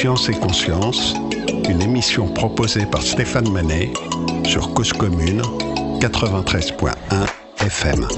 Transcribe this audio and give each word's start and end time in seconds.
Science 0.00 0.30
et 0.30 0.32
Conscience, 0.32 1.14
une 1.68 1.82
émission 1.82 2.26
proposée 2.26 2.86
par 2.86 3.02
Stéphane 3.02 3.50
Manet 3.50 3.92
sur 4.46 4.72
Cause 4.72 4.94
Commune 4.94 5.42
93.1 6.00 6.94
FM. 7.60 8.08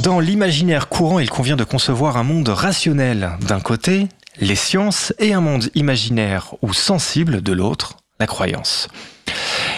Dans 0.00 0.18
l'imaginaire 0.18 0.88
courant, 0.88 1.20
il 1.20 1.30
convient 1.30 1.54
de 1.54 1.62
concevoir 1.62 2.16
un 2.16 2.24
monde 2.24 2.48
rationnel 2.48 3.30
d'un 3.46 3.60
côté, 3.60 4.08
les 4.38 4.56
sciences, 4.56 5.12
et 5.18 5.32
un 5.32 5.40
monde 5.40 5.70
imaginaire 5.74 6.54
ou 6.62 6.72
sensible 6.72 7.42
de 7.42 7.52
l'autre, 7.52 7.96
la 8.20 8.26
croyance. 8.26 8.88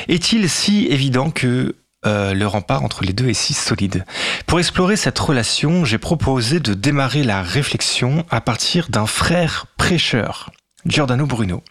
Est-il 0.08 0.48
si 0.48 0.86
évident 0.86 1.30
que 1.30 1.74
euh, 2.04 2.34
le 2.34 2.46
rempart 2.46 2.84
entre 2.84 3.04
les 3.04 3.12
deux 3.12 3.28
est 3.28 3.34
si 3.34 3.54
solide? 3.54 4.04
Pour 4.46 4.58
explorer 4.58 4.96
cette 4.96 5.18
relation, 5.18 5.84
j'ai 5.84 5.98
proposé 5.98 6.60
de 6.60 6.74
démarrer 6.74 7.24
la 7.24 7.42
réflexion 7.42 8.24
à 8.30 8.40
partir 8.40 8.88
d'un 8.88 9.06
frère 9.06 9.66
prêcheur, 9.76 10.50
Giordano 10.84 11.26
Bruno. 11.26 11.62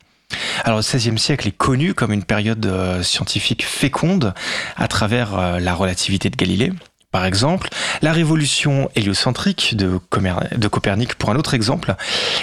Alors 0.63 0.79
le 0.79 0.83
XVIe 0.83 1.19
siècle 1.19 1.47
est 1.47 1.55
connu 1.55 1.93
comme 1.93 2.11
une 2.11 2.23
période 2.23 2.65
euh, 2.65 3.03
scientifique 3.03 3.65
féconde 3.65 4.33
à 4.75 4.87
travers 4.87 5.37
euh, 5.37 5.59
la 5.59 5.73
relativité 5.73 6.29
de 6.29 6.35
Galilée, 6.35 6.73
par 7.15 7.23
exemple, 7.23 7.69
la 8.01 8.11
révolution 8.11 8.89
héliocentrique 8.93 9.77
de, 9.77 10.01
de 10.57 10.67
Copernic 10.67 11.15
pour 11.15 11.29
un 11.29 11.37
autre 11.37 11.53
exemple, 11.53 11.95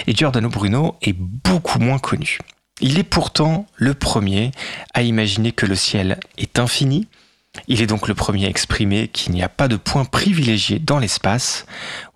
et 0.07 0.15
Giordano 0.15 0.48
Bruno 0.48 0.97
est 1.03 1.12
beaucoup 1.12 1.78
moins 1.78 1.98
connu. 1.98 2.39
Il 2.81 2.98
est 2.98 3.03
pourtant 3.05 3.67
le 3.77 3.93
premier 3.93 4.50
à 4.95 5.03
imaginer 5.03 5.53
que 5.53 5.67
le 5.67 5.75
ciel 5.75 6.19
est 6.39 6.59
infini. 6.59 7.06
Il 7.69 7.83
est 7.83 7.87
donc 7.87 8.09
le 8.09 8.15
premier 8.15 8.47
à 8.47 8.48
exprimer 8.48 9.09
qu'il 9.09 9.34
n'y 9.34 9.43
a 9.43 9.50
pas 9.50 9.69
de 9.69 9.77
point 9.77 10.06
privilégié 10.06 10.78
dans 10.78 10.98
l'espace, 10.98 11.67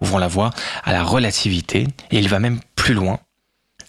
ouvrant 0.01 0.17
la 0.17 0.27
voie 0.27 0.49
à 0.83 0.95
la 0.95 1.05
relativité, 1.05 1.87
et 2.11 2.19
il 2.19 2.31
va 2.31 2.39
même 2.39 2.61
plus 2.75 2.95
loin. 2.95 3.21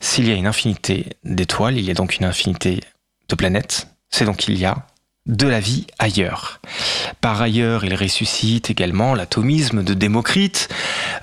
S'il 0.01 0.27
y 0.27 0.31
a 0.33 0.35
une 0.35 0.45
infinité 0.45 1.15
d'étoiles, 1.23 1.77
il 1.77 1.85
y 1.85 1.91
a 1.91 1.93
donc 1.93 2.17
une 2.17 2.25
infinité 2.25 2.81
de 3.29 3.35
planètes, 3.35 3.87
c'est 4.09 4.25
donc 4.25 4.35
qu'il 4.35 4.57
y 4.57 4.65
a 4.65 4.85
de 5.27 5.47
la 5.47 5.59
vie 5.59 5.85
ailleurs. 5.99 6.59
Par 7.21 7.41
ailleurs, 7.41 7.85
il 7.85 7.93
ressuscite 7.93 8.69
également 8.69 9.13
l'atomisme 9.13 9.83
de 9.83 9.93
Démocrite 9.93 10.69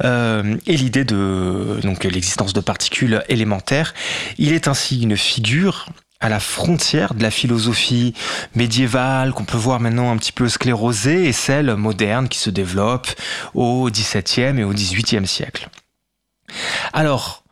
euh, 0.05 0.57
et 0.67 0.77
l'idée 0.77 1.05
de 1.05 1.81
l'existence 2.05 2.53
de 2.53 2.61
particules 2.61 3.25
élémentaires. 3.29 3.95
Il 4.39 4.53
est 4.53 4.69
ainsi 4.69 5.03
une 5.03 5.17
figure 5.17 5.87
à 6.21 6.29
la 6.29 6.41
frontière 6.41 7.15
de 7.15 7.23
la 7.23 7.31
philosophie 7.31 8.15
médiévale 8.55 9.33
qu'on 9.33 9.45
peut 9.45 9.59
voir 9.59 9.81
maintenant 9.81 10.11
un 10.11 10.17
petit 10.17 10.33
peu 10.33 10.49
sclérosée 10.49 11.27
et 11.27 11.33
celle 11.33 11.75
moderne 11.77 12.29
qui 12.29 12.39
se 12.39 12.51
développe 12.51 13.09
au 13.53 13.91
XVIIe 13.91 14.59
et 14.59 14.65
au 14.65 14.73
XVIIIe 14.73 15.27
siècle. 15.27 15.69
Alors, 16.93 17.44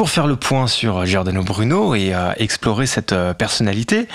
pour 0.00 0.08
faire 0.08 0.26
le 0.26 0.36
point 0.36 0.66
sur 0.66 1.04
Giordano 1.04 1.42
Bruno 1.42 1.94
et 1.94 2.14
euh, 2.14 2.32
explorer 2.38 2.86
cette 2.86 3.12
euh, 3.12 3.34
personnalité, 3.34 4.08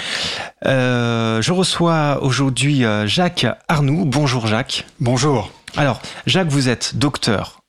euh, 0.66 1.44
je 1.44 1.52
reçois 1.52 2.24
aujourd'hui 2.24 2.84
Jacques 3.06 3.46
Arnoux. 3.68 4.04
Bonjour 4.04 4.48
Jacques. 4.48 4.88
Bonjour. 5.00 5.52
Alors, 5.78 6.02
Jacques, 6.26 6.48
vous 6.48 6.70
êtes 6.70 6.98
docteur 6.98 7.60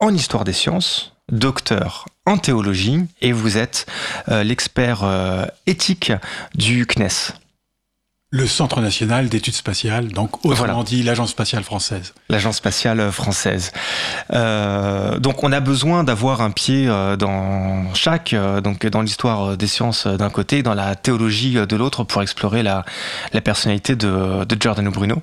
en 0.00 0.14
histoire 0.14 0.44
des 0.44 0.54
sciences, 0.54 1.12
docteur 1.30 2.06
en 2.24 2.38
théologie 2.38 3.04
et 3.20 3.32
vous 3.32 3.58
êtes 3.58 3.84
l'expert 4.26 5.04
éthique 5.66 6.12
du 6.54 6.86
CNES. 6.86 7.34
Le 8.36 8.46
Centre 8.46 8.80
national 8.80 9.28
d'études 9.28 9.54
spatiales, 9.54 10.08
donc 10.08 10.44
autrement 10.44 10.84
dit 10.84 11.02
l'Agence 11.02 11.30
spatiale 11.30 11.62
française. 11.62 12.12
L'Agence 12.28 12.56
spatiale 12.56 13.10
française. 13.10 13.72
Euh, 14.32 15.18
donc 15.18 15.42
on 15.42 15.52
a 15.52 15.60
besoin 15.60 16.04
d'avoir 16.04 16.42
un 16.42 16.50
pied 16.50 16.86
euh, 16.86 17.16
dans 17.16 17.94
chaque, 17.94 18.34
euh, 18.34 18.60
donc 18.60 18.84
dans 18.86 19.00
l'histoire 19.00 19.56
des 19.56 19.66
sciences 19.66 20.06
d'un 20.06 20.28
côté, 20.28 20.62
dans 20.62 20.74
la 20.74 20.94
théologie 20.96 21.54
de 21.54 21.76
l'autre, 21.76 22.04
pour 22.04 22.20
explorer 22.20 22.62
la, 22.62 22.84
la 23.32 23.40
personnalité 23.40 23.96
de, 23.96 24.44
de 24.44 24.56
Giordano 24.60 24.90
Bruno. 24.90 25.22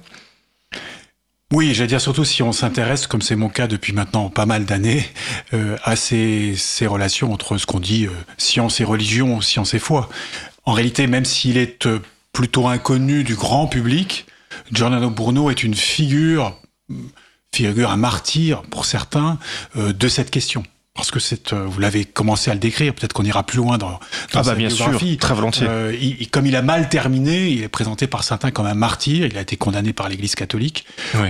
Oui, 1.54 1.76
j'allais 1.76 1.88
dire 1.88 2.02
surtout 2.02 2.26
si 2.26 2.42
on 2.42 2.52
s'intéresse, 2.52 3.06
comme 3.06 3.22
c'est 3.22 3.36
mon 3.36 3.48
cas 3.48 3.68
depuis 3.68 3.94
maintenant 3.94 4.32
pas 4.32 4.48
mal 4.48 4.66
d'années, 4.66 5.06
euh, 5.54 5.78
à 5.84 5.96
ces, 5.96 6.56
ces, 6.58 6.88
relations 6.88 7.32
entre 7.32 7.60
ce 7.60 7.68
qu'on 7.68 7.80
dit 7.80 8.08
euh, 8.08 8.12
science 8.40 8.80
et 8.80 8.84
religion, 8.84 9.40
science 9.40 9.76
et 9.76 9.80
foi. 9.80 10.10
En 10.66 10.72
réalité, 10.74 11.06
même 11.06 11.26
s'il 11.26 11.58
est 11.58 11.88
plutôt 12.34 12.68
inconnu 12.68 13.24
du 13.24 13.36
grand 13.36 13.68
public. 13.68 14.26
Giordano 14.72 15.10
Bruno 15.10 15.50
est 15.50 15.64
une 15.64 15.76
figure, 15.76 16.60
figure 17.54 17.92
un 17.92 17.98
martyr 17.98 18.64
pour 18.64 18.86
certains, 18.86 19.38
euh, 19.78 19.94
de 19.94 20.08
cette 20.08 20.32
question. 20.32 20.64
Parce 20.96 21.10
que 21.10 21.20
c'est, 21.20 21.54
euh, 21.54 21.66
vous 21.66 21.80
l'avez 21.80 22.06
commencé 22.06 22.52
à 22.52 22.54
le 22.54 22.60
décrire, 22.60 22.94
peut-être 22.94 23.14
qu'on 23.14 23.24
ira 23.24 23.44
plus 23.44 23.58
loin 23.58 23.78
dans, 23.78 23.92
dans 23.92 24.00
ah 24.36 24.44
bah 24.44 24.56
bien 24.56 24.70
sûr, 24.70 25.00
très 25.20 25.34
volontiers. 25.34 25.66
Euh, 25.68 25.96
il, 26.00 26.30
comme 26.30 26.46
il 26.46 26.56
a 26.56 26.62
mal 26.62 26.90
terminé, 26.90 27.50
il 27.50 27.64
est 27.64 27.68
présenté 27.68 28.06
par 28.06 28.24
certains 28.24 28.52
comme 28.52 28.68
un 28.68 28.76
martyr. 28.76 29.26
Il 29.26 29.38
a 29.38 29.42
été 29.42 29.56
condamné 29.56 29.94
par 29.94 30.10
l'Église 30.10 30.36
catholique. 30.36 30.86
Oui. 31.16 31.30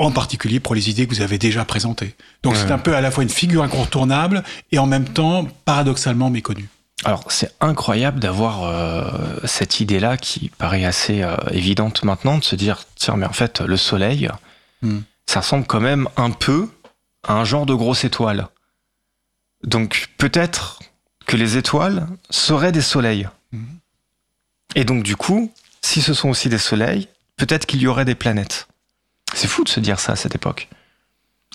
En 0.00 0.10
particulier 0.10 0.58
pour 0.58 0.74
les 0.74 0.90
idées 0.90 1.06
que 1.06 1.14
vous 1.14 1.20
avez 1.20 1.38
déjà 1.38 1.64
présentées. 1.64 2.16
Donc 2.42 2.56
c'est 2.56 2.72
un 2.72 2.78
peu 2.78 2.96
à 2.96 3.00
la 3.00 3.12
fois 3.12 3.22
une 3.22 3.30
figure 3.30 3.62
incontournable 3.62 4.42
et 4.72 4.78
en 4.80 4.86
même 4.86 5.04
temps 5.04 5.46
paradoxalement 5.64 6.30
méconnue. 6.30 6.68
Alors 7.04 7.30
c'est 7.30 7.52
incroyable 7.60 8.18
d'avoir 8.18 8.64
euh, 8.64 9.38
cette 9.44 9.80
idée-là 9.80 10.16
qui 10.16 10.48
paraît 10.48 10.84
assez 10.84 11.22
euh, 11.22 11.36
évidente 11.50 12.02
maintenant, 12.02 12.38
de 12.38 12.44
se 12.44 12.56
dire, 12.56 12.84
tiens 12.94 13.16
mais 13.16 13.26
en 13.26 13.32
fait 13.32 13.60
le 13.60 13.76
Soleil, 13.76 14.30
hmm. 14.82 15.00
ça 15.26 15.40
ressemble 15.40 15.66
quand 15.66 15.80
même 15.80 16.08
un 16.16 16.30
peu 16.30 16.68
à 17.22 17.34
un 17.34 17.44
genre 17.44 17.66
de 17.66 17.74
grosse 17.74 18.04
étoile. 18.04 18.48
Donc 19.64 20.10
peut-être 20.18 20.80
que 21.26 21.36
les 21.36 21.56
étoiles 21.56 22.06
seraient 22.30 22.72
des 22.72 22.82
soleils. 22.82 23.28
Hmm. 23.52 23.64
Et 24.74 24.84
donc 24.84 25.02
du 25.02 25.16
coup, 25.16 25.52
si 25.82 26.00
ce 26.00 26.14
sont 26.14 26.30
aussi 26.30 26.48
des 26.48 26.58
soleils, 26.58 27.08
peut-être 27.36 27.66
qu'il 27.66 27.80
y 27.80 27.86
aurait 27.86 28.04
des 28.04 28.14
planètes. 28.14 28.68
C'est 29.34 29.48
fou 29.48 29.64
de 29.64 29.68
se 29.68 29.80
dire 29.80 30.00
ça 30.00 30.12
à 30.12 30.16
cette 30.16 30.34
époque. 30.34 30.68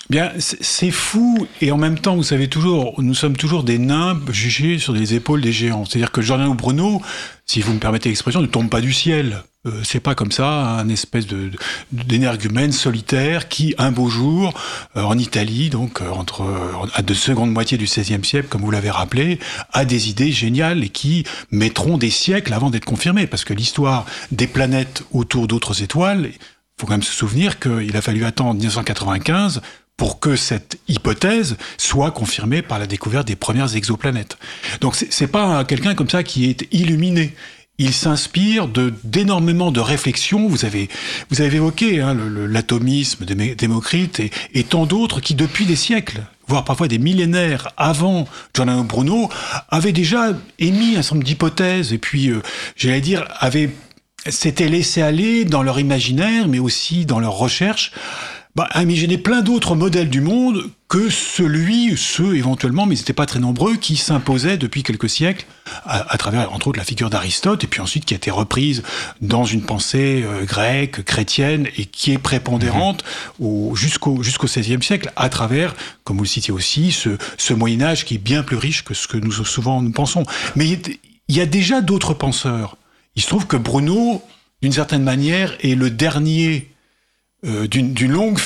Bien, 0.08 0.32
c'est 0.38 0.90
fou 0.90 1.46
et 1.60 1.70
en 1.70 1.76
même 1.76 1.98
temps, 1.98 2.16
vous 2.16 2.24
savez 2.24 2.48
toujours, 2.48 3.00
nous 3.00 3.14
sommes 3.14 3.36
toujours 3.36 3.62
des 3.62 3.78
nains 3.78 4.18
jugés 4.30 4.78
sur 4.78 4.92
les 4.92 5.14
épaules 5.14 5.40
des 5.40 5.52
géants. 5.52 5.84
C'est-à-dire 5.84 6.10
que 6.10 6.20
Giordano 6.20 6.54
Bruno, 6.54 7.00
si 7.46 7.60
vous 7.60 7.72
me 7.72 7.78
permettez 7.78 8.08
l'expression, 8.08 8.40
ne 8.40 8.46
tombe 8.46 8.68
pas 8.68 8.80
du 8.80 8.92
ciel. 8.92 9.44
Euh, 9.66 9.82
c'est 9.84 10.00
pas 10.00 10.14
comme 10.14 10.32
ça 10.32 10.48
un 10.48 10.88
espèce 10.88 11.26
de 11.26 11.50
d'énergumène 11.92 12.72
solitaire 12.72 13.46
qui 13.48 13.74
un 13.76 13.92
beau 13.92 14.08
jour 14.08 14.54
euh, 14.96 15.02
en 15.02 15.18
Italie 15.18 15.68
donc 15.68 16.00
euh, 16.00 16.08
entre 16.08 16.46
à 16.94 17.02
de 17.02 17.12
seconde 17.12 17.50
moitié 17.52 17.76
du 17.76 17.84
XVIe 17.84 18.24
siècle 18.24 18.48
comme 18.48 18.62
vous 18.62 18.70
l'avez 18.70 18.88
rappelé 18.88 19.38
a 19.74 19.84
des 19.84 20.08
idées 20.08 20.32
géniales 20.32 20.82
et 20.82 20.88
qui 20.88 21.24
mettront 21.50 21.98
des 21.98 22.08
siècles 22.08 22.54
avant 22.54 22.70
d'être 22.70 22.86
confirmées 22.86 23.26
parce 23.26 23.44
que 23.44 23.52
l'histoire 23.52 24.06
des 24.32 24.46
planètes 24.46 25.04
autour 25.12 25.46
d'autres 25.46 25.82
étoiles 25.82 26.30
faut 26.78 26.86
quand 26.86 26.94
même 26.94 27.02
se 27.02 27.12
souvenir 27.12 27.58
qu'il 27.58 27.94
a 27.94 28.00
fallu 28.00 28.24
attendre 28.24 28.54
1995 28.54 29.60
pour 30.00 30.18
que 30.18 30.34
cette 30.34 30.78
hypothèse 30.88 31.58
soit 31.76 32.10
confirmée 32.10 32.62
par 32.62 32.78
la 32.78 32.86
découverte 32.86 33.26
des 33.28 33.36
premières 33.36 33.76
exoplanètes. 33.76 34.38
Donc 34.80 34.96
c'est 34.96 35.26
pas 35.26 35.62
quelqu'un 35.66 35.94
comme 35.94 36.08
ça 36.08 36.22
qui 36.22 36.48
est 36.48 36.66
illuminé. 36.72 37.34
Il 37.76 37.92
s'inspire 37.92 38.66
d'énormément 39.04 39.70
de 39.70 39.78
réflexions. 39.78 40.48
Vous 40.48 40.64
avez 40.64 40.88
vous 41.28 41.42
avez 41.42 41.56
évoqué 41.58 42.00
hein, 42.00 42.16
l'atomisme 42.48 43.26
de 43.26 43.34
Démocrite 43.52 44.20
et, 44.20 44.30
et 44.54 44.64
tant 44.64 44.86
d'autres 44.86 45.20
qui 45.20 45.34
depuis 45.34 45.66
des 45.66 45.76
siècles, 45.76 46.22
voire 46.48 46.64
parfois 46.64 46.88
des 46.88 46.98
millénaires 46.98 47.68
avant 47.76 48.26
Giordano 48.56 48.84
Bruno, 48.84 49.28
avaient 49.68 49.92
déjà 49.92 50.32
émis 50.58 50.96
un 50.96 51.02
certain 51.02 51.16
nombre 51.16 51.26
d'hypothèses 51.26 51.92
et 51.92 51.98
puis 51.98 52.30
euh, 52.30 52.40
j'allais 52.74 53.02
dire 53.02 53.26
avaient 53.38 53.68
s'étaient 54.26 54.68
laissés 54.68 55.02
aller 55.02 55.44
dans 55.44 55.62
leur 55.62 55.78
imaginaire, 55.78 56.48
mais 56.48 56.58
aussi 56.58 57.04
dans 57.04 57.20
leurs 57.20 57.36
recherches 57.36 57.92
bah, 58.56 58.68
à 58.70 58.82
imaginer 58.82 59.16
plein 59.16 59.42
d'autres 59.42 59.76
modèles 59.76 60.10
du 60.10 60.20
monde 60.20 60.70
que 60.88 61.08
celui, 61.08 61.96
ceux 61.96 62.36
éventuellement, 62.36 62.84
mais 62.84 62.96
ils 62.96 62.98
n'étaient 62.98 63.12
pas 63.12 63.26
très 63.26 63.38
nombreux, 63.38 63.76
qui 63.76 63.96
s'imposaient 63.96 64.58
depuis 64.58 64.82
quelques 64.82 65.08
siècles 65.08 65.46
à, 65.84 66.18
travers, 66.18 66.52
entre 66.52 66.66
autres, 66.66 66.78
la 66.78 66.84
figure 66.84 67.10
d'Aristote, 67.10 67.62
et 67.62 67.68
puis 67.68 67.80
ensuite 67.80 68.04
qui 68.04 68.14
a 68.14 68.16
été 68.16 68.32
reprise 68.32 68.82
dans 69.20 69.44
une 69.44 69.62
pensée 69.62 70.24
euh, 70.24 70.44
grecque, 70.44 71.04
chrétienne, 71.04 71.68
et 71.76 71.84
qui 71.84 72.10
est 72.10 72.18
prépondérante 72.18 73.04
mmh. 73.38 73.74
jusqu'au 73.76 74.24
jusqu'au 74.24 74.48
XVIe 74.48 74.82
siècle, 74.82 75.12
à 75.14 75.28
travers, 75.28 75.76
comme 76.02 76.16
vous 76.16 76.24
le 76.24 76.28
citiez 76.28 76.52
aussi, 76.52 76.90
ce, 76.90 77.10
ce 77.38 77.54
Moyen 77.54 77.82
Âge 77.82 78.04
qui 78.04 78.16
est 78.16 78.18
bien 78.18 78.42
plus 78.42 78.56
riche 78.56 78.82
que 78.82 78.94
ce 78.94 79.06
que 79.06 79.16
nous 79.16 79.30
souvent 79.30 79.80
nous 79.82 79.92
pensons. 79.92 80.24
Mais 80.56 80.66
il 81.28 81.36
y 81.36 81.40
a 81.40 81.46
déjà 81.46 81.82
d'autres 81.82 82.14
penseurs. 82.14 82.76
Il 83.14 83.22
se 83.22 83.28
trouve 83.28 83.46
que 83.46 83.56
Bruno, 83.56 84.22
d'une 84.60 84.72
certaine 84.72 85.04
manière, 85.04 85.56
est 85.60 85.76
le 85.76 85.90
dernier 85.90 86.68
euh, 87.46 87.66
d'une 87.66 88.12
longue, 88.12 88.38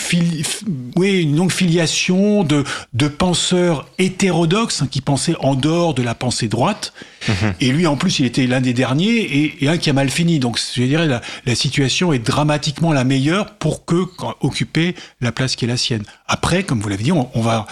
oui, 0.94 1.22
une 1.22 1.36
longue 1.36 1.50
filiation 1.50 2.44
de, 2.44 2.62
de 2.92 3.08
penseurs 3.08 3.88
hétérodoxes 3.98 4.82
hein, 4.82 4.88
qui 4.88 5.00
pensaient 5.00 5.34
en 5.40 5.56
dehors 5.56 5.94
de 5.94 6.02
la 6.02 6.14
pensée 6.14 6.46
droite. 6.46 6.92
Mhm. 7.26 7.54
Et 7.60 7.72
lui, 7.72 7.86
en 7.88 7.96
plus, 7.96 8.20
il 8.20 8.26
était 8.26 8.46
l'un 8.46 8.60
des 8.60 8.72
derniers 8.72 9.16
et, 9.16 9.64
et, 9.64 9.68
un 9.68 9.78
qui 9.78 9.90
a 9.90 9.92
mal 9.92 10.10
fini. 10.10 10.38
Donc, 10.38 10.60
je 10.60 10.82
dirais, 10.82 11.08
la, 11.08 11.22
la 11.44 11.54
situation 11.56 12.12
est 12.12 12.20
dramatiquement 12.20 12.92
la 12.92 13.02
meilleure 13.02 13.54
pour 13.54 13.84
que 13.84 14.06
occuper 14.40 14.94
la 15.20 15.32
place 15.32 15.56
qui 15.56 15.64
est 15.64 15.68
la 15.68 15.76
sienne. 15.76 16.04
Après, 16.28 16.62
comme 16.62 16.80
vous 16.80 16.88
l'avez 16.88 17.02
dit, 17.02 17.12
on, 17.12 17.28
on 17.34 17.40
va 17.40 17.66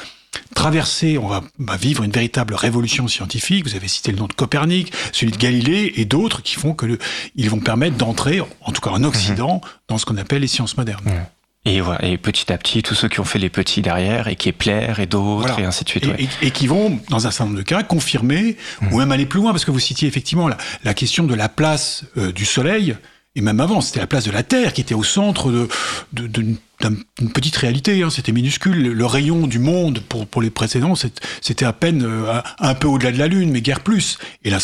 traverser, 0.54 1.18
on 1.18 1.26
va, 1.26 1.42
vivre 1.76 2.02
une 2.02 2.10
véritable 2.10 2.54
révolution 2.54 3.08
scientifique. 3.08 3.66
Vous 3.66 3.74
avez 3.74 3.88
cité 3.88 4.12
le 4.12 4.18
nom 4.18 4.26
de 4.26 4.32
Copernic, 4.32 4.92
celui 5.12 5.32
de 5.32 5.36
Galilée 5.36 5.92
et 5.96 6.04
d'autres 6.04 6.42
qui 6.42 6.56
font 6.56 6.74
que 6.74 6.86
le, 6.86 6.98
ils 7.34 7.50
vont 7.50 7.60
permettre 7.60 7.96
d'entrer, 7.96 8.40
en 8.40 8.72
tout 8.72 8.80
cas 8.80 8.90
en 8.90 9.02
Occident, 9.04 9.56
mhm. 9.56 9.70
dans 9.88 9.98
ce 9.98 10.06
qu'on 10.06 10.16
appelle 10.16 10.42
les 10.42 10.48
sciences 10.48 10.76
modernes. 10.76 11.04
Et, 11.64 11.80
voilà, 11.80 12.04
et 12.04 12.18
petit 12.18 12.52
à 12.52 12.58
petit, 12.58 12.82
tous 12.82 12.96
ceux 12.96 13.08
qui 13.08 13.20
ont 13.20 13.24
fait 13.24 13.38
les 13.38 13.48
petits 13.48 13.82
derrière, 13.82 14.26
et 14.26 14.34
Kepler 14.34 14.94
et 14.98 15.06
d'autres, 15.06 15.60
et 15.60 15.64
ainsi 15.64 15.84
de 15.84 15.88
suite. 15.88 16.08
Et, 16.40 16.50
qui 16.50 16.66
vont, 16.66 16.98
dans 17.08 17.28
un 17.28 17.30
certain 17.30 17.44
nombre 17.44 17.58
de 17.58 17.62
cas, 17.62 17.84
confirmer, 17.84 18.56
ou 18.90 18.98
même 18.98 19.12
aller 19.12 19.26
plus 19.26 19.38
loin, 19.38 19.52
parce 19.52 19.64
que 19.64 19.70
vous 19.70 19.78
citiez 19.78 20.08
effectivement 20.08 20.48
la, 20.48 20.56
la 20.82 20.92
question 20.92 21.22
de 21.22 21.34
la 21.34 21.48
place 21.48 22.04
euh, 22.16 22.32
du 22.32 22.44
Soleil 22.44 22.96
et 23.34 23.40
même 23.40 23.60
avant, 23.60 23.80
c'était 23.80 24.00
la 24.00 24.06
place 24.06 24.24
de 24.24 24.30
la 24.30 24.42
Terre 24.42 24.72
qui 24.72 24.82
était 24.82 24.94
au 24.94 25.02
centre 25.02 25.50
d'une 26.12 26.26
de, 26.28 26.42
de, 26.42 26.56
petite 27.34 27.56
réalité, 27.56 28.02
hein, 28.02 28.10
c'était 28.10 28.32
minuscule. 28.32 28.92
Le 28.92 29.06
rayon 29.06 29.46
du 29.46 29.58
monde 29.58 30.00
pour, 30.08 30.26
pour 30.26 30.42
les 30.42 30.50
précédents, 30.50 30.94
c'était 30.94 31.64
à 31.64 31.72
peine 31.72 32.02
euh, 32.04 32.40
un 32.58 32.74
peu 32.74 32.88
au-delà 32.88 33.12
de 33.12 33.18
la 33.18 33.28
Lune, 33.28 33.50
mais 33.50 33.60
guère 33.60 33.80
plus. 33.80 34.18
Et 34.44 34.52
hein, 34.52 34.58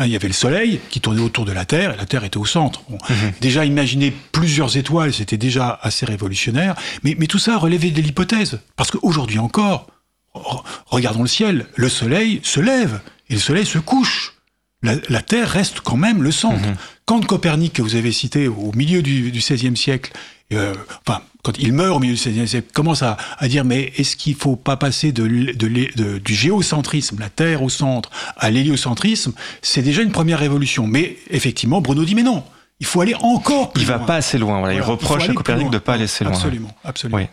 il 0.00 0.08
y 0.08 0.16
avait 0.16 0.28
le 0.28 0.34
Soleil 0.34 0.80
qui 0.90 1.00
tournait 1.00 1.22
autour 1.22 1.44
de 1.44 1.52
la 1.52 1.64
Terre, 1.64 1.94
et 1.94 1.96
la 1.96 2.06
Terre 2.06 2.24
était 2.24 2.38
au 2.38 2.46
centre. 2.46 2.82
Mhm. 2.90 3.32
Déjà, 3.40 3.64
imaginer 3.64 4.12
plusieurs 4.32 4.76
étoiles, 4.76 5.12
c'était 5.12 5.36
déjà 5.36 5.78
assez 5.82 6.06
révolutionnaire, 6.06 6.74
mais, 7.02 7.16
mais 7.18 7.26
tout 7.26 7.38
ça 7.38 7.56
relevait 7.56 7.90
de 7.90 8.00
l'hypothèse. 8.00 8.60
Parce 8.76 8.90
qu'aujourd'hui 8.90 9.38
encore, 9.38 9.86
regardons 10.86 11.22
le 11.22 11.28
ciel, 11.28 11.66
le 11.76 11.88
Soleil 11.88 12.40
se 12.42 12.60
lève, 12.60 13.00
et 13.28 13.34
le 13.34 13.40
Soleil 13.40 13.66
se 13.66 13.78
couche 13.78 14.34
la, 14.82 15.22
Terre 15.22 15.48
reste 15.48 15.80
quand 15.80 15.96
même 15.96 16.22
le 16.22 16.32
centre. 16.32 16.68
Mhm. 16.68 16.76
Quand 17.04 17.24
Copernic, 17.24 17.74
que 17.74 17.82
vous 17.82 17.94
avez 17.94 18.12
cité 18.12 18.48
au 18.48 18.72
milieu 18.74 19.02
du, 19.02 19.30
XVIe 19.30 19.76
siècle, 19.76 20.12
euh, 20.54 20.74
enfin, 21.06 21.22
quand 21.42 21.58
il 21.58 21.72
meurt 21.72 21.96
au 21.96 21.98
milieu 21.98 22.14
du 22.14 22.46
siècle, 22.46 22.68
commence 22.72 23.02
à, 23.02 23.16
dire 23.48 23.64
mais 23.64 23.92
est-ce 23.96 24.16
qu'il 24.16 24.34
faut 24.34 24.56
pas 24.56 24.76
passer 24.76 25.12
de, 25.12 25.26
du 25.26 26.34
géocentrisme, 26.34 27.18
la 27.18 27.28
Terre 27.28 27.62
au 27.62 27.68
centre, 27.68 28.10
à 28.36 28.50
l'héliocentrisme? 28.50 29.32
C'est 29.60 29.82
déjà 29.82 30.02
une 30.02 30.12
première 30.12 30.38
révolution. 30.38 30.86
Mais 30.86 31.16
effectivement, 31.30 31.80
Bruno 31.80 32.04
dit 32.04 32.14
mais 32.14 32.22
non, 32.22 32.44
il 32.80 32.86
faut 32.86 33.00
aller 33.00 33.14
encore 33.14 33.72
plus 33.72 33.82
il 33.82 33.88
loin. 33.88 33.96
Il 33.96 34.00
va 34.00 34.06
pas 34.06 34.16
assez 34.16 34.38
loin. 34.38 34.72
il 34.72 34.82
reproche 34.82 35.28
à 35.28 35.32
Copernic 35.32 35.70
de 35.70 35.78
pas 35.78 35.94
aller 35.94 36.04
assez 36.04 36.24
loin. 36.24 36.32
Absolument, 36.32 36.74
absolument. 36.84 37.28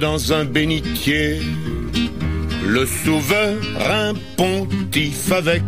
Dans 0.00 0.32
un 0.32 0.44
bénitier, 0.44 1.40
le 2.66 2.86
souverain 2.86 4.14
pontife 4.36 5.32
avec 5.32 5.62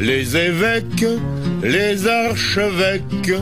les 0.00 0.36
évêques, 0.36 1.06
les 1.62 2.06
archevêques, 2.06 3.32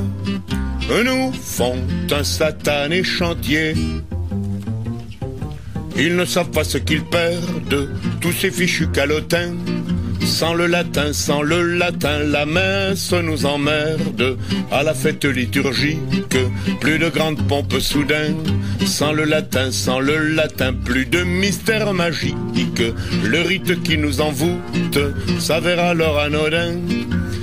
nous 1.05 1.33
font 1.33 1.79
un 2.11 2.25
satané 2.25 3.03
chantier. 3.03 3.75
Ils 5.97 6.17
ne 6.17 6.25
savent 6.25 6.51
pas 6.51 6.65
ce 6.65 6.79
qu'ils 6.79 7.05
perdent, 7.05 7.89
tous 8.21 8.33
ces 8.33 8.51
fichus 8.51 8.89
calotins 8.89 9.55
sans 10.23 10.55
le 10.55 10.67
latin, 10.67 11.13
sans 11.13 11.43
le 11.43 11.77
latin, 11.77 12.19
la 12.21 12.47
messe 12.47 13.13
nous 13.13 13.47
emmerde. 13.47 14.37
À 14.71 14.83
la 14.83 14.95
fête 14.95 15.25
liturgique, 15.25 16.37
plus 16.81 16.99
de 16.99 17.09
grandes 17.09 17.47
pompes 17.47 17.79
soudain. 17.79 18.35
Sans 18.87 19.13
le 19.13 19.25
latin, 19.25 19.71
sans 19.71 20.01
le 20.01 20.19
latin, 20.19 20.73
plus 20.73 21.07
de 21.07 21.23
mystère 21.23 21.93
magique. 21.95 22.83
Le 23.25 23.41
rite 23.43 23.83
qui 23.83 23.97
nous 23.99 24.21
envoûte 24.21 24.99
s'avère 25.39 25.81
alors 25.81 26.19
anodin. 26.19 26.75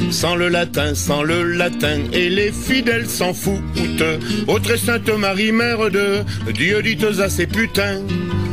Sans 0.10 0.36
le 0.36 0.50
latin, 0.50 0.94
sans 0.94 1.24
le 1.24 1.44
latin, 1.44 2.00
et 2.12 2.30
les 2.30 2.52
fidèles 2.52 3.08
s'en 3.08 3.34
foutent. 3.34 4.04
Autre 4.48 4.76
Sainte 4.76 5.10
Marie, 5.10 5.52
mère 5.52 5.90
de 5.90 6.20
Dieu, 6.54 6.82
dites 6.82 7.06
à 7.20 7.30
ces 7.30 7.48
putains, 7.48 8.02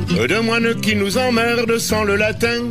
de 0.09 0.41
moines 0.41 0.81
qui 0.81 0.95
nous 0.95 1.19
emmerdent 1.19 1.79
sans 1.79 2.05
le 2.05 2.17
latin. 2.17 2.63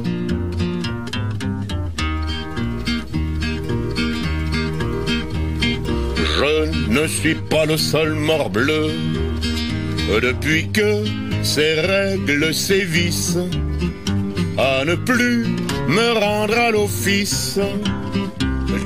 Je 6.38 6.92
ne 6.92 7.08
suis 7.08 7.34
pas 7.34 7.66
le 7.66 7.78
seul 7.78 8.14
mort 8.14 8.52
bleu 8.52 8.92
depuis 10.22 10.70
que 10.70 11.04
ces 11.42 11.74
règles 11.82 12.54
sévissent 12.54 13.40
à 14.56 14.86
ne 14.86 14.94
plus 14.94 15.46
me 15.88 16.14
rendre 16.20 16.56
à 16.56 16.70
l'office 16.70 17.60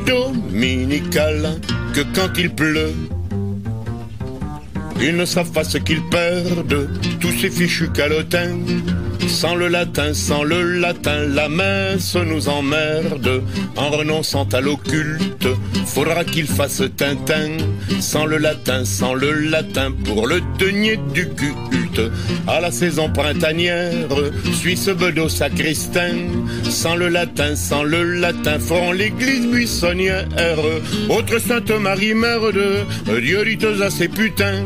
dominical 0.08 1.60
que 1.94 2.02
quand 2.16 2.38
il 2.38 2.56
pleut. 2.56 2.94
Ils 5.02 5.18
ne 5.18 5.26
savent 5.26 5.52
pas 5.52 5.66
ce 5.66 5.78
qu'ils 5.78 6.08
perdent, 6.10 6.90
tous 7.20 7.32
ces 7.32 7.50
fichus 7.50 7.92
calotins 7.92 8.60
sans 9.28 9.56
le 9.56 9.68
latin, 9.68 10.14
sans 10.14 10.44
le 10.44 10.80
latin, 10.80 11.26
la 11.28 11.50
messe 11.50 12.16
nous 12.16 12.50
emmerde. 12.50 13.44
En 13.76 13.90
renonçant 13.90 14.48
à 14.54 14.62
l'occulte, 14.62 15.48
faudra 15.86 16.24
qu'il 16.24 16.48
fasse 16.48 16.84
Tintin. 16.98 17.58
Sans 18.00 18.26
le 18.26 18.38
latin, 18.38 18.86
sans 18.86 19.14
le 19.14 19.32
latin, 19.32 19.92
pour 20.06 20.28
le 20.28 20.42
denier 20.58 20.98
du 21.14 21.28
culte. 21.30 22.12
À 22.48 22.60
la 22.60 22.72
saison 22.72 23.10
printanière, 23.12 24.08
Suisse 24.54 24.90
bedeau 24.90 25.30
sacristain. 25.30 26.16
Sans 26.64 26.96
le 26.96 27.10
latin, 27.10 27.56
sans 27.56 27.84
le 27.84 28.04
latin, 28.04 28.60
feront 28.60 28.92
l'église 28.92 29.48
buissonnière. 29.48 30.28
Autre 31.10 31.40
Sainte 31.40 31.72
Marie, 31.72 32.14
mère 32.14 32.52
de 32.52 33.20
Dieu 33.20 33.42
à 33.82 33.90
ses 33.90 34.08
putains. 34.08 34.66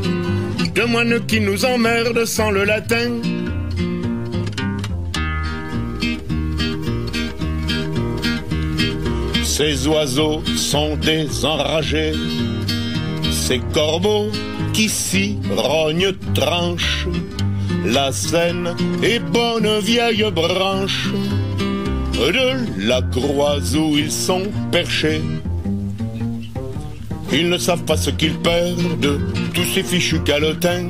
De 0.73 0.83
moines 0.83 1.25
qui 1.25 1.39
nous 1.39 1.63
emmerdent 1.65 2.25
sans 2.25 2.51
le 2.51 2.65
latin. 2.65 3.09
Ces 9.57 9.87
oiseaux 9.87 10.43
sont 10.57 10.97
des 10.97 11.45
enragés, 11.45 12.11
ces 13.31 13.59
corbeaux 13.73 14.27
qui 14.73 14.89
s'y 14.89 15.37
rognent 15.55 16.11
tranchent. 16.33 17.07
La 17.85 18.11
Seine 18.11 18.75
est 19.01 19.19
bonne 19.19 19.79
vieille 19.79 20.29
branche 20.29 21.07
de 22.17 22.85
la 22.85 23.01
croix 23.01 23.59
où 23.77 23.97
ils 23.97 24.11
sont 24.11 24.43
perchés. 24.73 25.21
Ils 27.31 27.47
ne 27.49 27.57
savent 27.57 27.85
pas 27.85 27.95
ce 27.95 28.09
qu'ils 28.09 28.37
perdent, 28.39 29.21
tous 29.53 29.63
ces 29.73 29.83
fichus 29.83 30.19
calotins 30.19 30.89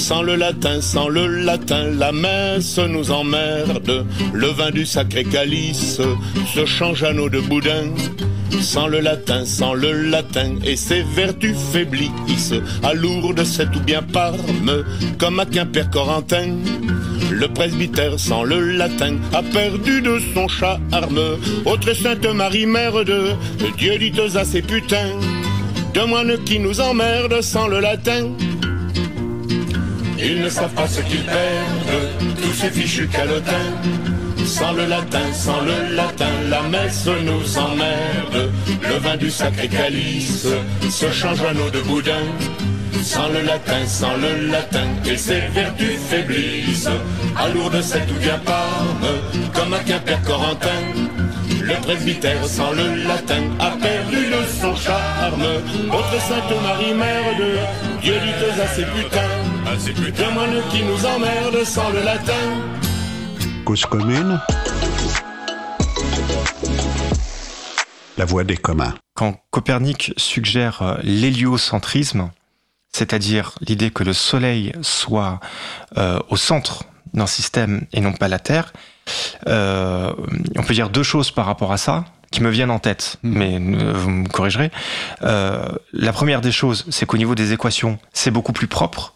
sans 0.00 0.22
le 0.22 0.34
latin, 0.34 0.80
sans 0.80 1.08
le 1.08 1.26
latin, 1.26 1.90
la 1.98 2.10
messe 2.10 2.78
nous 2.78 3.10
emmerde. 3.10 4.06
Le 4.32 4.46
vin 4.46 4.70
du 4.70 4.86
sacré 4.86 5.24
calice 5.24 6.00
se 6.54 6.64
change 6.64 7.04
à 7.04 7.12
nos 7.12 7.28
de 7.28 7.38
boudin. 7.40 7.92
Sans 8.62 8.88
le 8.88 9.00
latin, 9.00 9.44
sans 9.44 9.74
le 9.74 9.92
latin, 9.92 10.54
et 10.64 10.76
ses 10.76 11.02
vertus 11.02 11.54
faiblissent. 11.72 12.54
À 12.82 12.94
Lourdes, 12.94 13.44
c'est 13.44 13.70
tout 13.70 13.80
bien 13.80 14.02
Parme, 14.02 14.84
comme 15.18 15.38
à 15.38 15.44
Quimper 15.44 15.90
Corentin. 15.90 16.56
Le 17.30 17.48
presbytère 17.48 18.18
sans 18.18 18.42
le 18.42 18.72
latin 18.72 19.16
a 19.34 19.42
perdu 19.42 20.00
de 20.00 20.18
son 20.34 20.48
charme. 20.48 21.20
Autre 21.66 21.94
Sainte 21.94 22.26
Marie, 22.34 22.66
mère 22.66 23.04
de 23.04 23.32
Dieu, 23.76 23.98
dites 23.98 24.34
à 24.34 24.44
ses 24.44 24.62
putains, 24.62 25.12
de 25.94 26.00
moines 26.00 26.42
qui 26.44 26.58
nous 26.58 26.80
emmerdent 26.80 27.42
sans 27.42 27.68
le 27.68 27.80
latin. 27.80 28.30
Ils 30.22 30.42
ne 30.42 30.48
savent 30.48 30.74
pas 30.74 30.86
ce 30.86 31.00
qu'ils 31.00 31.24
perdent, 31.24 32.36
tous 32.42 32.52
ces 32.52 32.70
fichus 32.70 33.08
calotins. 33.08 33.72
Sans 34.44 34.72
le 34.72 34.86
latin, 34.86 35.32
sans 35.32 35.60
le 35.60 35.94
latin, 35.94 36.30
la 36.48 36.62
messe 36.62 37.06
nous 37.06 37.58
emmerde. 37.58 38.50
Le 38.82 38.96
vin 38.98 39.16
du 39.16 39.30
sacré 39.30 39.68
calice 39.68 40.46
se 40.90 41.10
change 41.10 41.40
en 41.40 41.56
eau 41.56 41.70
de 41.70 41.80
boudin. 41.80 42.24
Sans 43.02 43.28
le 43.28 43.42
latin, 43.42 43.86
sans 43.86 44.16
le 44.16 44.50
latin, 44.50 44.86
et 45.06 45.16
ses 45.16 45.40
vertus 45.54 45.98
faiblissent. 46.10 46.88
À 47.36 47.48
Lourdes, 47.48 47.82
tout 48.08 48.20
bien 48.20 48.38
Parme, 48.44 49.06
comme 49.54 49.72
à 49.72 49.78
Quimper 49.78 50.20
Corentin. 50.22 50.82
Le 51.62 51.74
presbytère 51.82 52.44
sans 52.46 52.72
le 52.72 53.06
latin 53.06 53.42
a 53.58 53.70
perdu 53.76 54.26
de 54.26 54.60
son 54.60 54.74
charme. 54.74 55.44
Notre 55.86 56.20
Sainte 56.20 56.62
Marie, 56.62 56.94
Mère 56.94 57.36
de 57.38 58.00
Dieu, 58.02 58.14
lutte 58.14 58.60
à 58.60 58.66
ces 58.74 58.84
putains, 58.84 59.39
à 59.80 59.82
ces 59.82 59.92
putains 59.92 60.30
moines 60.30 60.60
qui 60.70 60.82
nous 60.82 61.06
emmerdent 61.06 61.64
sans 61.64 61.88
le 61.90 62.02
latin. 62.02 62.32
Cause 63.64 63.86
commune, 63.86 64.38
la 68.18 68.24
voix 68.26 68.44
des 68.44 68.56
communs. 68.56 68.94
Quand 69.14 69.36
Copernic 69.50 70.12
suggère 70.16 70.82
euh, 70.82 70.94
l'héliocentrisme, 71.02 72.30
c'est-à-dire 72.92 73.52
l'idée 73.66 73.90
que 73.90 74.04
le 74.04 74.12
Soleil 74.12 74.72
soit 74.82 75.40
euh, 75.96 76.18
au 76.28 76.36
centre 76.36 76.84
d'un 77.14 77.26
système 77.26 77.86
et 77.92 78.00
non 78.00 78.12
pas 78.12 78.28
la 78.28 78.38
Terre, 78.38 78.72
euh, 79.46 80.12
on 80.56 80.62
peut 80.62 80.74
dire 80.74 80.90
deux 80.90 81.02
choses 81.02 81.30
par 81.30 81.46
rapport 81.46 81.72
à 81.72 81.78
ça 81.78 82.04
qui 82.30 82.42
me 82.42 82.50
viennent 82.50 82.70
en 82.70 82.78
tête, 82.78 83.16
Mhm. 83.22 83.32
mais 83.32 83.58
vous 83.94 84.10
me 84.10 84.28
corrigerez. 84.28 84.70
Euh, 85.22 85.68
la 85.92 86.12
première 86.12 86.40
des 86.40 86.52
choses, 86.52 86.84
c'est 86.90 87.06
qu'au 87.06 87.16
niveau 87.16 87.34
des 87.34 87.52
équations, 87.52 87.98
c'est 88.12 88.30
beaucoup 88.30 88.52
plus 88.52 88.68
propre. 88.68 89.14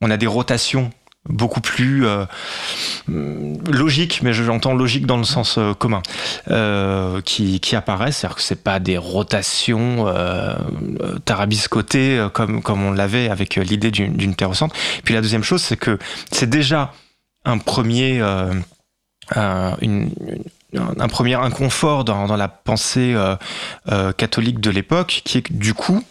On 0.00 0.10
a 0.10 0.16
des 0.16 0.26
rotations 0.26 0.90
beaucoup 1.28 1.60
plus 1.60 2.06
euh, 2.06 2.24
logiques, 3.08 4.20
mais 4.22 4.32
j'entends 4.32 4.74
logique 4.74 5.06
dans 5.06 5.16
le 5.16 5.24
sens 5.24 5.58
euh, 5.58 5.74
commun, 5.74 6.02
euh, 6.50 7.20
qui, 7.22 7.60
apparaissent. 7.74 8.18
C'est-à-dire 8.18 8.36
que 8.36 8.42
c'est 8.42 8.62
pas 8.62 8.78
des 8.78 8.96
rotations 8.98 10.06
tarabiscotées 11.24 12.28
comme, 12.32 12.62
on 12.68 12.92
l'avait 12.92 13.28
avec 13.28 13.56
l'idée 13.56 13.90
d'une 13.90 14.34
Terre 14.34 14.50
au 14.50 14.54
centre. 14.54 14.74
Puis 15.04 15.14
la 15.14 15.20
deuxième 15.20 15.42
chose, 15.42 15.62
c'est 15.62 15.76
que 15.76 15.98
c'est 16.30 16.48
déjà 16.48 16.92
un 17.44 17.58
premier, 17.58 18.20
inconfort 21.34 22.04
dans, 22.04 22.26
dans 22.26 22.36
la 22.36 22.48
pensée 22.48 23.14
catholique 24.16 24.60
de 24.60 24.70
l'époque, 24.70 25.22
qui 25.24 25.38
est 25.38 25.42
que 25.42 25.52
du 25.52 25.74
coup, 25.74 26.02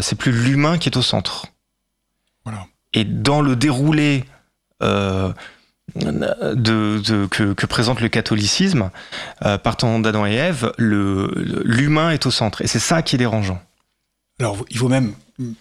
c'est 0.00 0.16
plus 0.16 0.32
l'humain 0.32 0.78
qui 0.78 0.88
est 0.88 0.96
au 0.96 1.02
centre. 1.02 1.46
Et 2.94 3.04
dans 3.04 3.42
le 3.42 3.56
déroulé 3.56 4.24
euh, 4.82 5.32
que, 6.00 7.66
présente 7.66 8.00
le 8.00 8.08
catholicisme, 8.08 8.90
euh, 9.44 9.58
partant 9.58 9.98
d'Adam 9.98 10.26
et 10.26 10.34
Ève, 10.34 10.72
l'humain 10.78 12.10
est 12.10 12.26
au 12.26 12.30
centre. 12.30 12.62
Et 12.62 12.66
c'est 12.66 12.78
ça 12.78 13.02
qui 13.02 13.16
est 13.16 13.18
dérangeant. 13.18 13.60
Alors, 14.40 14.64
il 14.70 14.78
faut 14.78 14.88
même, 14.88 15.14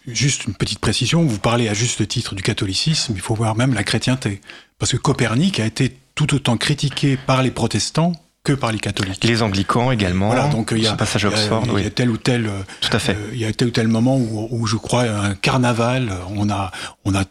juste 0.08 0.46
une 0.46 0.56
petite 0.56 0.80
précision, 0.80 1.24
vous 1.24 1.40
parlez 1.40 1.70
à 1.70 1.74
juste 1.74 2.08
titre 2.08 2.34
du 2.34 2.42
catholicisme, 2.42 3.13
il 3.16 3.22
faut 3.22 3.36
voir 3.36 3.56
même 3.56 3.74
la 3.74 3.84
chrétienté. 3.84 4.42
Parce 4.80 4.92
que 4.92 4.98
Copernic 4.98 5.60
a 5.60 5.66
été 5.66 5.96
tout 6.16 6.34
autant 6.34 6.58
critiqué 6.58 7.18
par 7.18 7.44
les 7.44 7.52
protestants 7.52 8.13
que 8.44 8.54
par 8.54 8.72
les 8.74 8.80
catholiques. 8.80 9.24
Les 9.24 9.42
anglicans 9.42 9.92
également. 9.92 10.28
Voilà, 10.28 10.48
donc 10.50 10.74
il 10.76 10.84
y 10.84 10.88
a, 10.88 10.92
ce 10.92 10.96
passage 10.96 11.24
à 11.26 11.30
Oxford, 11.30 11.64
il 11.78 11.84
y 11.84 11.88
a 11.88 11.90
tel 11.90 12.10
ou 12.10 12.18
tel, 12.18 12.46
euh, 12.48 12.60
tout 12.82 12.90
à 12.92 13.00
fait. 13.00 13.14
euh, 13.16 13.30
il 13.32 13.40
y 13.40 13.46
a 13.46 13.54
tel 13.54 13.70
ou 13.70 13.72
tel 13.72 13.88
moment 13.88 14.18
où, 14.18 14.48
où 14.52 14.68
je 14.68 14.76
crois 14.76 15.04
un 15.04 15.34
carnaval, 15.36 16.12
on 16.36 16.50
a, 16.50 16.72
on 17.06 17.16
a 17.16 17.24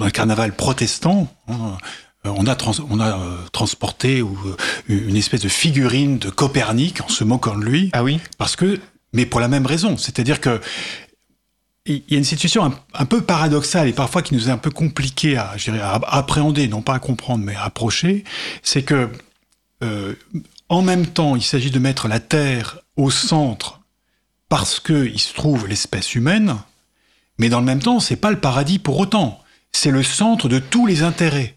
un 0.00 0.10
carnaval 0.10 0.52
protestant. 0.54 1.32
hein, 1.48 1.78
euh, 2.26 2.30
on 2.36 2.46
a, 2.46 2.54
trans- 2.54 2.74
on 2.90 3.00
a 3.00 3.16
euh, 3.18 3.36
transporté 3.52 4.20
ou, 4.20 4.36
euh, 4.46 4.56
une 4.88 5.16
espèce 5.16 5.40
de 5.40 5.48
figurine 5.48 6.18
de 6.18 6.28
Copernic 6.28 7.00
en 7.00 7.08
se 7.08 7.24
moquant 7.24 7.56
de 7.56 7.64
lui. 7.64 7.88
Ah 7.94 8.02
oui 8.04 8.20
Parce 8.36 8.54
que, 8.54 8.78
mais 9.14 9.24
pour 9.24 9.40
la 9.40 9.48
même 9.48 9.64
raison, 9.64 9.96
c'est-à-dire 9.96 10.40
que 10.40 10.60
il 11.86 12.02
y 12.10 12.16
a 12.16 12.18
une 12.18 12.24
situation 12.24 12.66
un, 12.66 12.74
un 12.92 13.06
peu 13.06 13.22
paradoxale 13.22 13.88
et 13.88 13.94
parfois 13.94 14.20
qui 14.20 14.34
nous 14.34 14.48
est 14.50 14.52
un 14.52 14.58
peu 14.58 14.70
compliquée 14.70 15.38
à, 15.38 15.54
appréhender, 16.08 16.68
non 16.68 16.82
pas 16.82 16.92
à 16.94 16.98
comprendre, 16.98 17.42
mais 17.42 17.54
à 17.54 17.62
approcher, 17.64 18.24
c'est 18.62 18.82
que 18.82 19.08
euh, 19.82 20.12
en 20.68 20.82
même 20.82 21.06
temps, 21.06 21.36
il 21.36 21.42
s'agit 21.42 21.70
de 21.70 21.78
mettre 21.78 22.08
la 22.08 22.20
Terre 22.20 22.78
au 22.96 23.10
centre 23.10 23.80
parce 24.48 24.80
que 24.80 25.06
il 25.06 25.18
se 25.18 25.34
trouve 25.34 25.66
l'espèce 25.66 26.14
humaine, 26.14 26.56
mais 27.38 27.48
dans 27.48 27.60
le 27.60 27.66
même 27.66 27.82
temps, 27.82 28.00
c'est 28.00 28.16
pas 28.16 28.30
le 28.30 28.40
paradis 28.40 28.78
pour 28.78 28.98
autant. 28.98 29.42
C'est 29.72 29.90
le 29.90 30.02
centre 30.02 30.48
de 30.48 30.58
tous 30.58 30.86
les 30.86 31.02
intérêts, 31.02 31.54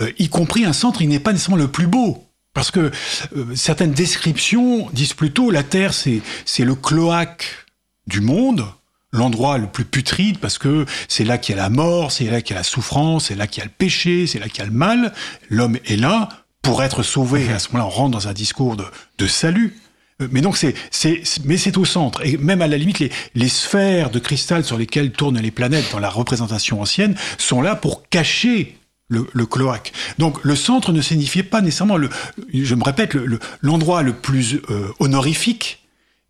Euh, 0.00 0.10
y 0.18 0.28
compris 0.28 0.64
un 0.64 0.72
centre 0.72 0.98
qui 0.98 1.06
n'est 1.06 1.20
pas 1.20 1.32
nécessairement 1.32 1.62
le 1.62 1.70
plus 1.70 1.86
beau. 1.86 2.26
Parce 2.54 2.70
que 2.70 2.90
euh, 3.36 3.54
certaines 3.54 3.92
descriptions 3.92 4.90
disent 4.92 5.14
plutôt 5.14 5.50
la 5.50 5.62
Terre, 5.62 5.94
c'est 5.94 6.64
le 6.64 6.74
cloaque 6.74 7.66
du 8.06 8.20
monde, 8.20 8.66
l'endroit 9.12 9.58
le 9.58 9.68
plus 9.68 9.84
putride, 9.84 10.38
parce 10.38 10.58
que 10.58 10.86
c'est 11.08 11.24
là 11.24 11.38
qu'il 11.38 11.54
y 11.54 11.58
a 11.58 11.62
la 11.62 11.70
mort, 11.70 12.10
c'est 12.10 12.24
là 12.24 12.40
qu'il 12.42 12.54
y 12.54 12.56
a 12.56 12.60
la 12.60 12.64
souffrance, 12.64 13.26
c'est 13.26 13.34
là 13.34 13.46
qu'il 13.46 13.60
y 13.60 13.62
a 13.62 13.66
le 13.66 13.72
péché, 13.76 14.26
c'est 14.26 14.38
là 14.38 14.48
qu'il 14.48 14.58
y 14.58 14.62
a 14.62 14.66
le 14.66 14.72
mal. 14.72 15.12
L'homme 15.50 15.78
est 15.84 15.96
là 15.96 16.28
pour 16.62 16.82
être 16.82 17.02
sauvé. 17.02 17.48
À 17.52 17.58
ce 17.58 17.68
moment-là, 17.72 17.86
on 17.86 17.90
rentre 17.90 18.10
dans 18.12 18.28
un 18.28 18.32
discours 18.32 18.76
de, 18.76 18.84
de 19.18 19.26
salut. 19.26 19.76
Euh, 20.20 20.28
Mais 20.30 20.40
donc 20.40 20.56
c'est, 20.56 20.74
c'est, 20.90 21.22
mais 21.44 21.56
c'est 21.56 21.76
au 21.76 21.84
centre. 21.84 22.24
Et 22.24 22.36
même 22.36 22.62
à 22.62 22.68
la 22.68 22.78
limite, 22.78 23.00
les, 23.00 23.10
les 23.34 23.48
sphères 23.48 24.10
de 24.10 24.18
cristal 24.18 24.64
sur 24.64 24.78
lesquelles 24.78 25.12
tournent 25.12 25.38
les 25.40 25.50
planètes 25.50 25.90
dans 25.92 25.98
la 25.98 26.08
représentation 26.10 26.80
ancienne 26.80 27.16
sont 27.38 27.60
là 27.62 27.74
pour 27.76 28.08
cacher 28.08 28.78
le, 29.08 29.26
le 29.32 29.44
cloaque. 29.46 29.92
Donc 30.18 30.42
le 30.44 30.56
centre 30.56 30.92
ne 30.92 31.00
signifiait 31.02 31.42
pas 31.42 31.60
nécessairement 31.60 31.96
le, 31.98 32.08
je 32.54 32.74
me 32.74 32.82
répète, 32.84 33.12
le- 33.14 33.26
le- 33.26 33.40
l'endroit 33.60 34.02
le, 34.02 34.12
plus 34.14 34.60
euh, 34.70 34.88
honorifique, 35.00 35.80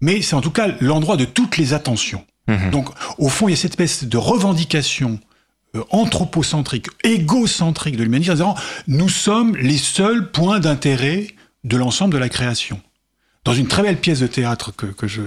mais 0.01 0.21
c'est 0.23 0.35
en 0.35 0.41
tout 0.41 0.51
cas 0.51 0.69
l'endroit 0.81 1.17
de 1.17 1.25
toutes 1.25 1.59
les 1.59 1.75
attentions. 1.75 2.25
Mhm. 2.49 2.71
Donc 2.71 2.89
au 3.19 3.29
fond, 3.29 3.47
il 3.47 3.53
y 3.53 3.55
a 3.55 3.57
cette 3.57 3.73
espèce 3.73 4.03
de 4.05 4.17
revendication 4.17 5.21
anthropocentrique, 5.91 6.88
égocentrique 7.02 7.97
de 7.97 8.02
l'humanité, 8.02 8.31
en 8.31 8.35
disant 8.35 8.55
nous 8.87 9.09
sommes 9.09 9.57
les 9.57 9.79
seuls 9.79 10.31
points 10.31 10.61
d'intérêt 10.61 11.29
de 11.64 11.76
l'ensemble 11.76 12.12
de 12.14 12.19
la 12.19 12.29
création. 12.29 12.81
Dans 13.45 13.55
une 13.55 13.67
très 13.67 13.83
belle 13.83 13.97
pièce 13.97 14.21
de 14.21 14.29
théâtre 14.29 14.71
que, 14.71 14.87
que 14.87 15.09
je, 15.09 15.23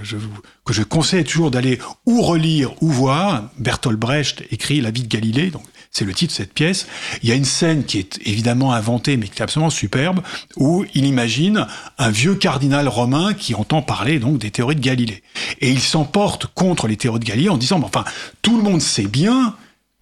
que 0.64 0.74
je 0.74 0.84
conseille 0.84 1.26
toujours 1.26 1.52
d'aller 1.52 1.80
ou 2.06 2.22
relire 2.22 2.72
ou 2.82 2.90
voir, 2.90 3.50
Bertolt 3.58 4.00
Brecht 4.00 4.44
écrit 4.52 4.80
La 4.80 4.92
vie 4.92 5.04
de 5.04 5.10
Galilée, 5.10 5.52
donc 5.52 5.64
c'est 5.92 6.06
le 6.06 6.14
titre 6.14 6.32
de 6.32 6.38
cette 6.38 6.54
pièce. 6.54 6.88
Il 7.24 7.30
y 7.30 7.34
a 7.34 7.36
une 7.36 7.46
scène 7.46 7.84
qui 7.84 8.00
est 8.00 8.20
évidemment 8.26 8.74
inventée, 8.74 9.18
mais 9.18 9.28
qui 9.28 9.40
est 9.40 9.42
absolument 9.42 9.70
superbe, 9.70 10.22
où 10.56 10.86
il 10.94 11.06
imagine 11.06 11.68
un 11.98 12.10
vieux 12.10 12.36
cardinal 12.36 12.88
romain 12.88 13.34
qui 13.34 13.54
entend 13.54 13.82
parler 13.82 14.20
donc 14.20 14.38
des 14.38 14.52
théories 14.52 14.76
de 14.76 14.82
Galilée. 14.82 15.22
Et 15.60 15.72
il 15.72 15.82
s'emporte 15.82 16.48
contre 16.48 16.88
les 16.88 16.96
théories 16.98 17.20
de 17.20 17.26
Galilée 17.26 17.50
en 17.50 17.58
disant, 17.58 17.82
enfin, 17.84 18.06
tout 18.42 18.56
le 18.56 18.64
monde 18.64 18.82
sait 18.82 19.08
bien 19.08 19.56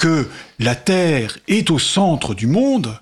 que 0.03 0.27
la 0.59 0.75
Terre 0.75 1.37
est 1.47 1.71
au 1.71 1.79
centre 1.79 2.33
du 2.35 2.45
monde, 2.45 2.99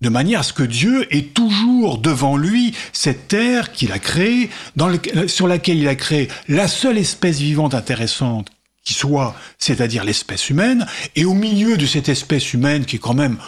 de 0.00 0.08
manière 0.08 0.38
à 0.40 0.42
ce 0.44 0.52
que 0.52 0.62
Dieu 0.62 1.12
ait 1.12 1.22
toujours 1.22 1.98
devant 1.98 2.36
lui 2.36 2.72
cette 2.92 3.26
terre 3.26 3.72
qu'il 3.72 3.90
a 3.90 3.98
créée, 3.98 4.50
dans 4.76 4.86
le- 4.86 5.26
sur 5.26 5.48
laquelle 5.48 5.78
il 5.78 5.88
a 5.88 5.96
créé 5.96 6.28
la 6.46 6.68
seule 6.68 6.96
espèce 6.98 7.38
vivante 7.38 7.74
intéressante 7.74 8.52
qui 8.84 8.94
soit, 8.94 9.34
c'est-à-dire 9.58 10.04
l'espèce 10.04 10.48
humaine, 10.48 10.86
et 11.16 11.24
au 11.24 11.34
milieu 11.34 11.76
de 11.76 11.86
cette 11.86 12.08
espèce 12.08 12.52
humaine 12.52 12.84
qui 12.84 12.96
est 12.96 13.00
quand 13.00 13.14
même 13.14 13.38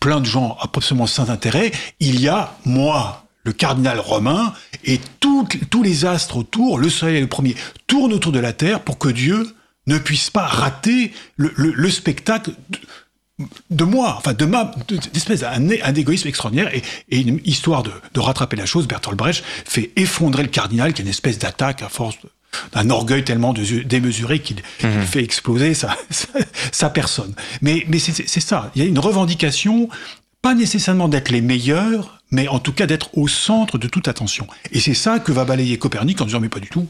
plein 0.00 0.20
de 0.20 0.26
gens 0.26 0.56
absolument 0.62 1.06
sans 1.06 1.28
intérêt, 1.28 1.70
il 2.00 2.18
y 2.18 2.28
a 2.28 2.56
moi, 2.64 3.26
le 3.42 3.52
cardinal 3.52 4.00
romain, 4.00 4.54
et 4.84 4.98
tous 5.20 5.82
les 5.82 6.06
astres 6.06 6.38
autour, 6.38 6.78
le 6.78 6.88
soleil 6.88 7.18
est 7.18 7.20
le 7.20 7.26
premier, 7.26 7.56
tournent 7.86 8.14
autour 8.14 8.32
de 8.32 8.38
la 8.38 8.54
Terre 8.54 8.80
pour 8.80 8.96
que 8.96 9.10
Dieu 9.10 9.54
ne 9.88 9.98
puisse 9.98 10.30
pas 10.30 10.46
rater 10.46 11.12
le, 11.36 11.52
le- 11.56 11.72
le 11.72 11.90
spectacle 11.90 12.52
de- 12.70 12.78
de 13.70 13.84
moi, 13.84 14.14
enfin 14.18 14.32
de 14.34 14.44
ma, 14.44 14.72
de- 14.88 14.96
d'espèce 15.12 15.40
d'un 15.40 15.68
un 15.70 15.94
égoïsme 15.94 16.26
extraordinaire 16.28 16.72
et, 16.74 16.82
et 17.10 17.20
une 17.20 17.40
histoire 17.44 17.82
de, 17.82 17.90
de 18.14 18.20
rattraper 18.20 18.56
la 18.56 18.66
chose, 18.66 18.86
Bertolt 18.88 19.16
Brecht 19.16 19.44
fait 19.64 19.90
effondrer 19.96 20.42
le 20.42 20.48
cardinal 20.48 20.92
qui 20.92 21.02
est 21.02 21.04
une 21.04 21.10
espèce 21.10 21.38
d'attaque 21.38 21.82
à 21.82 21.88
force 21.88 22.16
d'un 22.72 22.88
orgueil 22.90 23.24
tellement 23.24 23.52
démesuré 23.52 24.40
qu'il 24.40 24.56
qu'il 24.78 24.90
fait 25.02 25.22
exploser 25.22 25.74
sa, 25.74 25.96
sa, 26.10 26.28
sa 26.72 26.90
personne. 26.90 27.34
Mais, 27.60 27.84
mais 27.88 27.98
c'est 27.98 28.40
ça, 28.40 28.70
il 28.74 28.82
y 28.82 28.84
a 28.84 28.88
une 28.88 28.98
revendication, 28.98 29.88
pas 30.42 30.54
nécessairement 30.54 31.08
d'être 31.08 31.28
les 31.30 31.42
meilleurs, 31.42 32.22
mais 32.30 32.48
en 32.48 32.58
tout 32.58 32.72
cas 32.72 32.86
d'être 32.86 33.10
au 33.16 33.28
centre 33.28 33.76
de 33.78 33.86
toute 33.86 34.08
attention. 34.08 34.46
Et 34.72 34.80
c'est 34.80 34.94
ça 34.94 35.18
que 35.20 35.30
va 35.30 35.44
balayer 35.44 35.78
Copernic 35.78 36.20
en 36.20 36.24
disant 36.24 36.40
mais 36.40 36.48
pas 36.48 36.60
du 36.60 36.68
tout, 36.68 36.88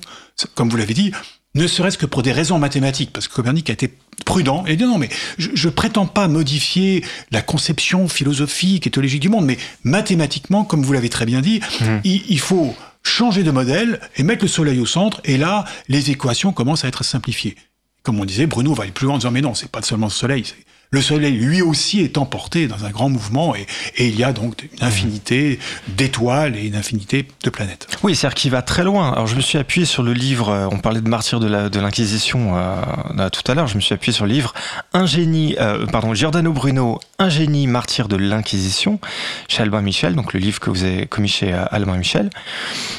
comme 0.54 0.70
vous 0.70 0.76
l'avez 0.76 0.94
dit, 0.94 1.12
ne 1.54 1.66
serait-ce 1.66 1.98
que 1.98 2.06
pour 2.06 2.22
des 2.22 2.32
raisons 2.32 2.58
mathématiques, 2.58 3.12
parce 3.12 3.26
que 3.26 3.34
Copernic 3.34 3.70
a 3.70 3.72
été 3.72 3.92
prudent 4.26 4.64
et 4.66 4.76
dit 4.76 4.84
non 4.84 4.98
mais 4.98 5.08
je, 5.38 5.50
je 5.54 5.68
prétends 5.68 6.06
pas 6.06 6.28
modifier 6.28 7.04
la 7.30 7.40
conception 7.40 8.08
philosophique 8.08 8.86
et 8.86 8.90
théologique 8.90 9.20
du 9.20 9.28
monde, 9.28 9.46
mais 9.46 9.58
mathématiquement, 9.84 10.64
comme 10.64 10.82
vous 10.82 10.92
l'avez 10.92 11.08
très 11.08 11.26
bien 11.26 11.40
dit, 11.40 11.60
il, 12.04 12.22
il 12.28 12.40
faut 12.40 12.74
changer 13.02 13.42
de 13.42 13.50
modèle 13.50 14.00
et 14.16 14.22
mettre 14.22 14.44
le 14.44 14.48
soleil 14.48 14.80
au 14.80 14.86
centre, 14.86 15.20
et 15.24 15.38
là, 15.38 15.64
les 15.88 16.10
équations 16.10 16.52
commencent 16.52 16.84
à 16.84 16.88
être 16.88 17.04
simplifiées. 17.04 17.56
Comme 18.02 18.20
on 18.20 18.24
disait, 18.24 18.46
Bruno 18.46 18.74
va 18.74 18.84
aller 18.84 18.92
plus 18.92 19.06
loin 19.06 19.14
en 19.14 19.18
disant 19.18 19.30
mais 19.30 19.40
non, 19.40 19.54
c'est 19.54 19.70
pas 19.70 19.82
seulement 19.82 20.06
le 20.06 20.12
soleil, 20.12 20.44
c'est 20.44 20.56
le 20.90 21.02
Soleil, 21.02 21.36
lui 21.36 21.60
aussi, 21.60 22.00
est 22.00 22.16
emporté 22.16 22.66
dans 22.66 22.86
un 22.86 22.90
grand 22.90 23.10
mouvement 23.10 23.54
et, 23.54 23.66
il 23.98 24.16
y 24.18 24.24
a 24.24 24.32
donc 24.32 24.66
une 24.72 24.86
infinité 24.86 25.58
d'étoiles 25.88 26.56
et 26.56 26.66
une 26.66 26.76
infinité 26.76 27.28
de 27.44 27.50
planètes. 27.50 27.86
Oui, 28.02 28.16
c'est-à-dire 28.16 28.34
qu'il 28.34 28.50
va 28.50 28.62
très 28.62 28.84
loin. 28.84 29.12
Alors, 29.12 29.26
je 29.26 29.36
me 29.36 29.42
suis 29.42 29.58
appuyé 29.58 29.84
sur 29.84 30.02
le 30.02 30.14
livre, 30.14 30.48
euh, 30.48 30.68
on 30.70 30.78
parlait 30.78 31.02
de 31.02 31.08
martyrs 31.08 31.40
de 31.40 31.78
l'Inquisition 31.78 32.56
euh, 32.56 33.28
tout 33.28 33.50
à 33.50 33.54
l'heure, 33.54 33.66
je 33.66 33.76
me 33.76 33.80
suis 33.80 33.92
appuyé 33.92 34.14
sur 34.14 34.24
le 34.24 34.32
livre 34.32 34.54
Un 34.94 35.04
génie, 35.04 35.56
euh, 35.60 35.84
pardon, 35.86 36.14
Giordano 36.14 36.52
Bruno, 36.52 37.00
Un 37.18 37.28
génie 37.28 37.66
martyr 37.66 38.08
de 38.08 38.16
l'Inquisition, 38.16 38.98
chez 39.46 39.62
Albin 39.62 39.82
Michel, 39.82 40.14
donc 40.14 40.32
le 40.32 40.40
livre 40.40 40.58
que 40.58 40.70
vous 40.70 40.84
avez 40.84 41.06
commis 41.06 41.28
chez 41.28 41.52
Albin 41.52 41.96
Michel. 41.96 42.30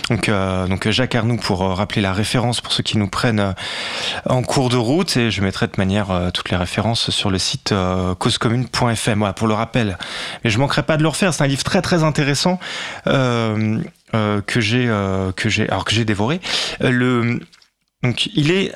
Donc 0.10 0.30
Jacques 0.90 1.16
Arnoux, 1.16 1.38
pour 1.38 1.62
rappeler 1.62 2.02
la 2.02 2.14
référence 2.14 2.62
pour 2.62 2.72
ceux 2.72 2.84
qui 2.84 2.98
nous 2.98 3.08
prennent 3.08 3.56
en 4.26 4.44
cours 4.44 4.70
de 4.70 4.78
route, 4.78 5.18
et 5.18 5.32
je 5.32 5.42
mettrai 5.42 5.68
de 5.68 5.74
manière 5.78 6.30
toutes 6.34 6.52
les 6.52 6.58
références 6.58 7.10
sur 7.10 7.32
le 7.32 7.40
site 7.40 7.74
euh, 7.80 8.16
causecommune.fm. 8.16 9.20
Voilà, 9.20 9.34
pour 9.34 9.48
le 9.48 9.54
rappel. 9.54 9.98
Mais 10.44 10.50
je 10.50 10.60
manquerai 10.60 10.84
pas 10.84 10.98
de 10.98 11.04
le 11.04 11.10
refaire. 11.10 11.34
C'est 11.34 11.44
un 11.44 11.48
livre 11.48 11.64
très 11.64 11.82
très 11.82 12.04
intéressant 12.04 12.60
euh, 13.08 13.80
euh, 14.14 14.42
que 14.42 14.60
j'ai 14.60 14.88
que 15.36 15.50
j'ai 15.50 15.70
alors 15.70 15.86
que 15.86 15.94
j'ai 15.94 16.06
dévoré. 16.06 16.40
le 16.82 17.40
donc 18.04 18.28
il 18.36 18.52
est 18.52 18.74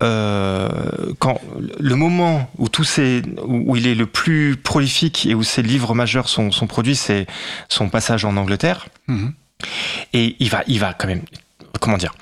quand 0.00 1.40
le 1.80 1.94
moment 1.94 2.50
où 2.58 2.68
tout 2.68 2.84
ces, 2.84 3.22
où 3.46 3.74
il 3.74 3.86
est 3.86 3.94
le 3.94 4.04
plus 4.04 4.54
prolifique 4.56 5.24
et 5.24 5.34
où 5.34 5.42
ses 5.42 5.62
livres 5.62 5.94
majeurs 5.94 6.28
sont, 6.28 6.50
sont 6.50 6.66
produits, 6.66 6.94
c'est 6.94 7.26
son 7.70 7.88
passage 7.88 8.26
en 8.26 8.36
Angleterre. 8.36 8.86
Mm-hmm. 9.08 9.32
Et 10.12 10.36
il 10.40 10.50
va, 10.50 10.62
il 10.66 10.78
va 10.78 10.92
quand 10.92 11.06
même, 11.06 11.22
comment 11.80 11.96
dire, 11.96 12.14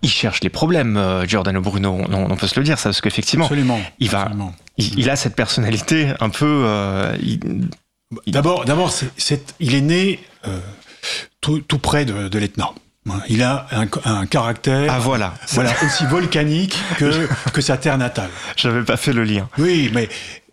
il 0.00 0.08
cherche 0.08 0.40
les 0.40 0.48
problèmes, 0.48 1.24
Giordano 1.26 1.60
Bruno, 1.60 2.00
on, 2.10 2.36
peut 2.36 2.46
se 2.46 2.58
le 2.58 2.64
dire, 2.64 2.78
ça, 2.78 2.88
parce 2.88 3.02
qu'effectivement, 3.02 3.50
il 3.98 4.08
va, 4.08 4.30
il, 4.80 5.10
a 5.10 5.16
cette 5.16 5.36
personnalité 5.36 6.12
un 6.20 6.30
peu. 6.30 6.62
Euh, 6.66 7.16
d'abord, 8.26 8.64
d'abord, 8.64 8.92
il 9.60 9.74
est 9.74 9.80
né 9.80 10.20
euh, 10.46 10.58
tout, 11.40 11.62
près 11.78 12.04
de, 12.04 12.28
de 12.28 12.38
l'Etna. 12.38 12.70
Il 13.28 13.42
a 13.42 13.66
un, 14.04 14.26
caractère 14.26 14.92
ah, 14.92 14.98
voilà. 14.98 15.34
voilà 15.52 15.72
aussi 15.84 16.04
volcanique 16.06 16.76
que, 16.98 17.26
que 17.52 17.60
sa 17.60 17.76
terre 17.76 17.98
natale. 17.98 18.30
J'avais 18.56 18.84
pas 18.84 18.96
fait 18.96 19.12
le 19.12 19.24
lien. 19.24 19.48
Oui, 19.58 19.90
mais 19.92 20.08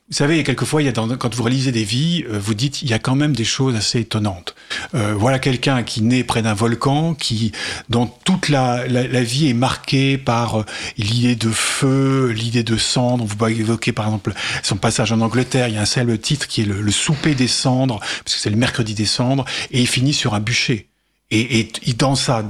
vous 0.10 0.16
savez, 0.16 0.42
quelquefois, 0.46 0.82
il 0.82 0.86
y 0.86 0.88
a 0.88 0.94
quand 0.94 1.36
vous 1.36 1.44
réalisez 1.44 1.74
des 1.74 1.84
vies, 1.84 2.24
euh, 2.30 2.40
vous 2.40 2.54
dites, 2.54 2.82
il 2.82 2.90
y 2.90 2.94
a 2.94 3.00
quand 3.00 3.16
même 3.16 3.36
des 3.36 3.44
choses 3.44 3.76
assez 3.76 4.00
étonnantes. 4.00 4.56
Euh, 4.96 5.14
voilà 5.14 5.38
quelqu'un 5.38 5.84
qui 5.84 6.02
naît 6.02 6.24
près 6.24 6.42
d'un 6.42 6.54
volcan, 6.54 7.14
qui, 7.14 7.52
dont 7.90 8.10
toute 8.24 8.48
la, 8.48 8.88
la, 8.88 9.24
vie 9.24 9.50
est 9.50 9.54
marquée 9.54 10.18
par 10.18 10.62
euh, 10.62 10.66
l'idée 10.98 11.36
de 11.36 11.50
feu, 11.50 12.32
l'idée 12.34 12.64
de 12.64 12.78
cendre. 12.78 13.26
Vous 13.26 13.36
pouvez 13.36 13.60
évoquer, 13.60 13.92
par 13.92 14.06
exemple, 14.06 14.34
son 14.64 14.78
passage 14.78 15.12
en 15.12 15.20
Angleterre. 15.20 15.68
Il 15.68 15.74
y 15.74 15.78
a 15.78 15.82
un 15.82 15.86
seul 15.86 16.18
titre 16.18 16.48
qui 16.48 16.62
est 16.62 16.66
le, 16.66 16.80
le 16.80 16.92
souper 16.92 17.36
des 17.36 17.50
cendres, 17.50 18.00
parce 18.00 18.36
que 18.36 18.40
c'est 18.40 18.50
le 18.50 18.56
mercredi 18.56 18.94
des 18.94 19.06
cendres, 19.06 19.44
et 19.72 19.82
il 19.82 19.88
finit 19.88 20.14
sur 20.14 20.36
un 20.36 20.40
bûcher. 20.40 20.88
Et, 21.30 21.60
et, 21.60 21.72
il 21.86 21.98
dans 21.98 22.16
ça, 22.16 22.44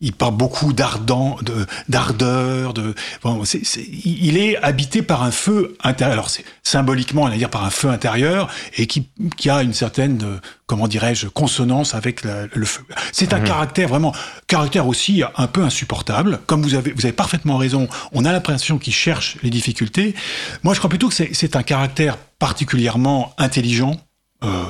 il 0.00 0.14
parle 0.14 0.36
beaucoup 0.36 0.72
d'ardent, 0.72 1.36
de 1.42 1.66
d'ardeur, 1.90 2.72
de. 2.72 2.94
Bon, 3.22 3.44
c'est, 3.44 3.60
il 3.76 4.38
est 4.38 4.56
habité 4.56 5.02
par 5.02 5.22
un 5.22 5.30
feu 5.30 5.76
intérieur. 5.82 6.14
Alors 6.14 6.30
c'est 6.30 6.44
symboliquement, 6.62 7.22
on 7.22 7.28
va 7.28 7.36
dire 7.36 7.50
par 7.50 7.64
un 7.64 7.70
feu 7.70 7.90
intérieur 7.90 8.50
et 8.78 8.86
qui, 8.86 9.08
qui 9.36 9.50
a 9.50 9.62
une 9.62 9.74
certaine, 9.74 10.22
euh, 10.24 10.40
comment 10.64 10.88
dirais-je, 10.88 11.28
consonance 11.28 11.94
avec 11.94 12.22
le 12.24 12.64
feu. 12.64 12.82
C'est 13.12 13.34
un 13.34 13.40
mmh. 13.40 13.44
caractère 13.44 13.88
vraiment, 13.88 14.14
caractère 14.46 14.86
aussi 14.86 15.22
un 15.36 15.46
peu 15.46 15.62
insupportable. 15.62 16.40
Comme 16.46 16.62
vous 16.62 16.74
avez, 16.74 16.92
vous 16.92 17.04
avez 17.04 17.12
parfaitement 17.12 17.58
raison. 17.58 17.88
On 18.12 18.24
a 18.24 18.32
l'impression 18.32 18.78
qu'il 18.78 18.94
cherche 18.94 19.36
les 19.42 19.50
difficultés. 19.50 20.14
Moi, 20.62 20.72
je 20.72 20.78
crois 20.78 20.88
plutôt 20.88 21.08
que 21.08 21.14
c'est, 21.14 21.34
c'est 21.34 21.56
un 21.56 21.62
caractère 21.62 22.16
particulièrement 22.38 23.34
intelligent, 23.36 24.00
euh, 24.42 24.64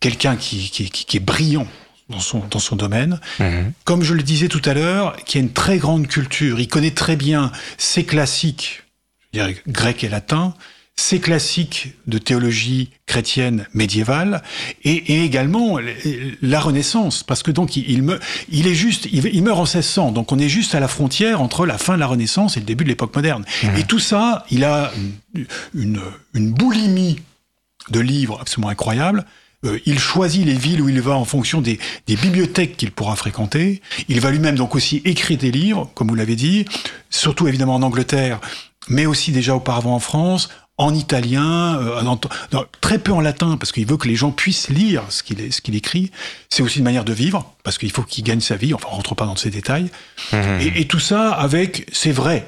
quelqu'un 0.00 0.34
qui, 0.34 0.70
qui, 0.70 0.90
qui 0.90 1.16
est 1.16 1.20
brillant 1.20 1.68
dans 2.08 2.20
son, 2.20 2.42
dans 2.50 2.58
son 2.58 2.76
domaine. 2.76 3.20
Mhm. 3.40 3.72
Comme 3.84 4.02
je 4.02 4.14
le 4.14 4.22
disais 4.22 4.48
tout 4.48 4.62
à 4.64 4.74
l'heure, 4.74 5.16
qui 5.24 5.38
a 5.38 5.40
une 5.40 5.52
très 5.52 5.78
grande 5.78 6.06
culture. 6.06 6.60
Il 6.60 6.68
connaît 6.68 6.92
très 6.92 7.16
bien 7.16 7.52
ses 7.78 8.04
classiques, 8.04 8.84
je 9.32 9.40
dirais 9.40 9.56
grec 9.66 10.04
et 10.04 10.08
latin, 10.08 10.54
ses 10.98 11.20
classiques 11.20 11.94
de 12.06 12.16
théologie 12.16 12.90
chrétienne 13.04 13.66
médiévale 13.74 14.42
et, 14.82 14.94
et 14.94 15.24
également 15.24 15.78
la 16.40 16.60
Renaissance, 16.60 17.22
parce 17.22 17.42
que 17.42 17.50
donc 17.50 17.76
il, 17.76 18.02
me, 18.02 18.18
il 18.48 18.66
est 18.66 18.74
juste, 18.74 19.06
il, 19.12 19.42
meurt 19.42 19.58
en 19.58 19.64
1600, 19.64 20.12
donc 20.12 20.32
on 20.32 20.38
est 20.38 20.48
juste 20.48 20.74
à 20.74 20.80
la 20.80 20.88
frontière 20.88 21.42
entre 21.42 21.66
la 21.66 21.76
fin 21.76 21.94
de 21.94 22.00
la 22.00 22.06
Renaissance 22.06 22.56
et 22.56 22.60
le 22.60 22.66
début 22.66 22.84
de 22.84 22.88
l'époque 22.88 23.14
moderne. 23.14 23.44
Mhm. 23.62 23.76
Et 23.76 23.82
tout 23.84 23.98
ça, 23.98 24.46
il 24.50 24.64
a 24.64 24.90
une, 25.34 25.46
une, 25.74 26.00
une 26.32 26.52
boulimie 26.52 27.20
de 27.90 28.00
livres 28.00 28.38
absolument 28.40 28.70
incroyable. 28.70 29.26
Euh, 29.66 29.78
il 29.86 29.98
choisit 29.98 30.44
les 30.44 30.54
villes 30.54 30.80
où 30.80 30.88
il 30.88 31.00
va 31.00 31.16
en 31.16 31.24
fonction 31.24 31.60
des, 31.60 31.78
bibliothèques 32.06 32.76
qu'il 32.76 32.90
pourra 32.90 33.16
fréquenter. 33.16 33.82
Il 34.08 34.20
va 34.20 34.30
lui-même 34.30 34.56
donc 34.56 34.74
aussi 34.74 35.02
écrire 35.04 35.38
des 35.38 35.50
livres, 35.50 35.90
comme 35.94 36.08
vous 36.08 36.14
l'avez 36.14 36.36
dit, 36.36 36.64
surtout 37.10 37.48
évidemment 37.48 37.74
en 37.74 37.82
Angleterre, 37.82 38.40
mais 38.88 39.06
aussi 39.06 39.32
déjà 39.32 39.54
auparavant 39.54 39.94
en 39.94 40.00
France, 40.00 40.48
en 40.78 40.94
italien, 40.94 41.78
euh, 41.78 42.16
très 42.80 42.98
peu 42.98 43.12
en 43.12 43.20
latin, 43.20 43.56
parce 43.56 43.72
qu'il 43.72 43.86
veut 43.86 43.96
que 43.96 44.08
les 44.08 44.16
gens 44.16 44.30
puissent 44.30 44.68
lire 44.68 45.02
ce 45.08 45.22
qu'il 45.22 45.52
ce 45.52 45.60
qu'il 45.60 45.74
écrit. 45.74 46.10
C'est 46.50 46.62
aussi 46.62 46.78
une 46.78 46.84
manière 46.84 47.04
de 47.04 47.12
vivre, 47.12 47.54
parce 47.62 47.78
qu'il 47.78 47.90
faut 47.90 48.02
qu'il 48.02 48.24
gagne 48.24 48.40
sa 48.40 48.56
vie. 48.56 48.74
Enfin, 48.74 48.88
on 48.92 48.96
rentre 48.96 49.14
pas 49.14 49.26
dans 49.26 49.36
ces 49.36 49.50
détails. 49.50 49.90
Mmh. 50.32 50.36
Et, 50.60 50.80
et, 50.80 50.84
tout 50.86 50.98
ça 50.98 51.30
avec, 51.30 51.88
c'est 51.92 52.12
vrai. 52.12 52.46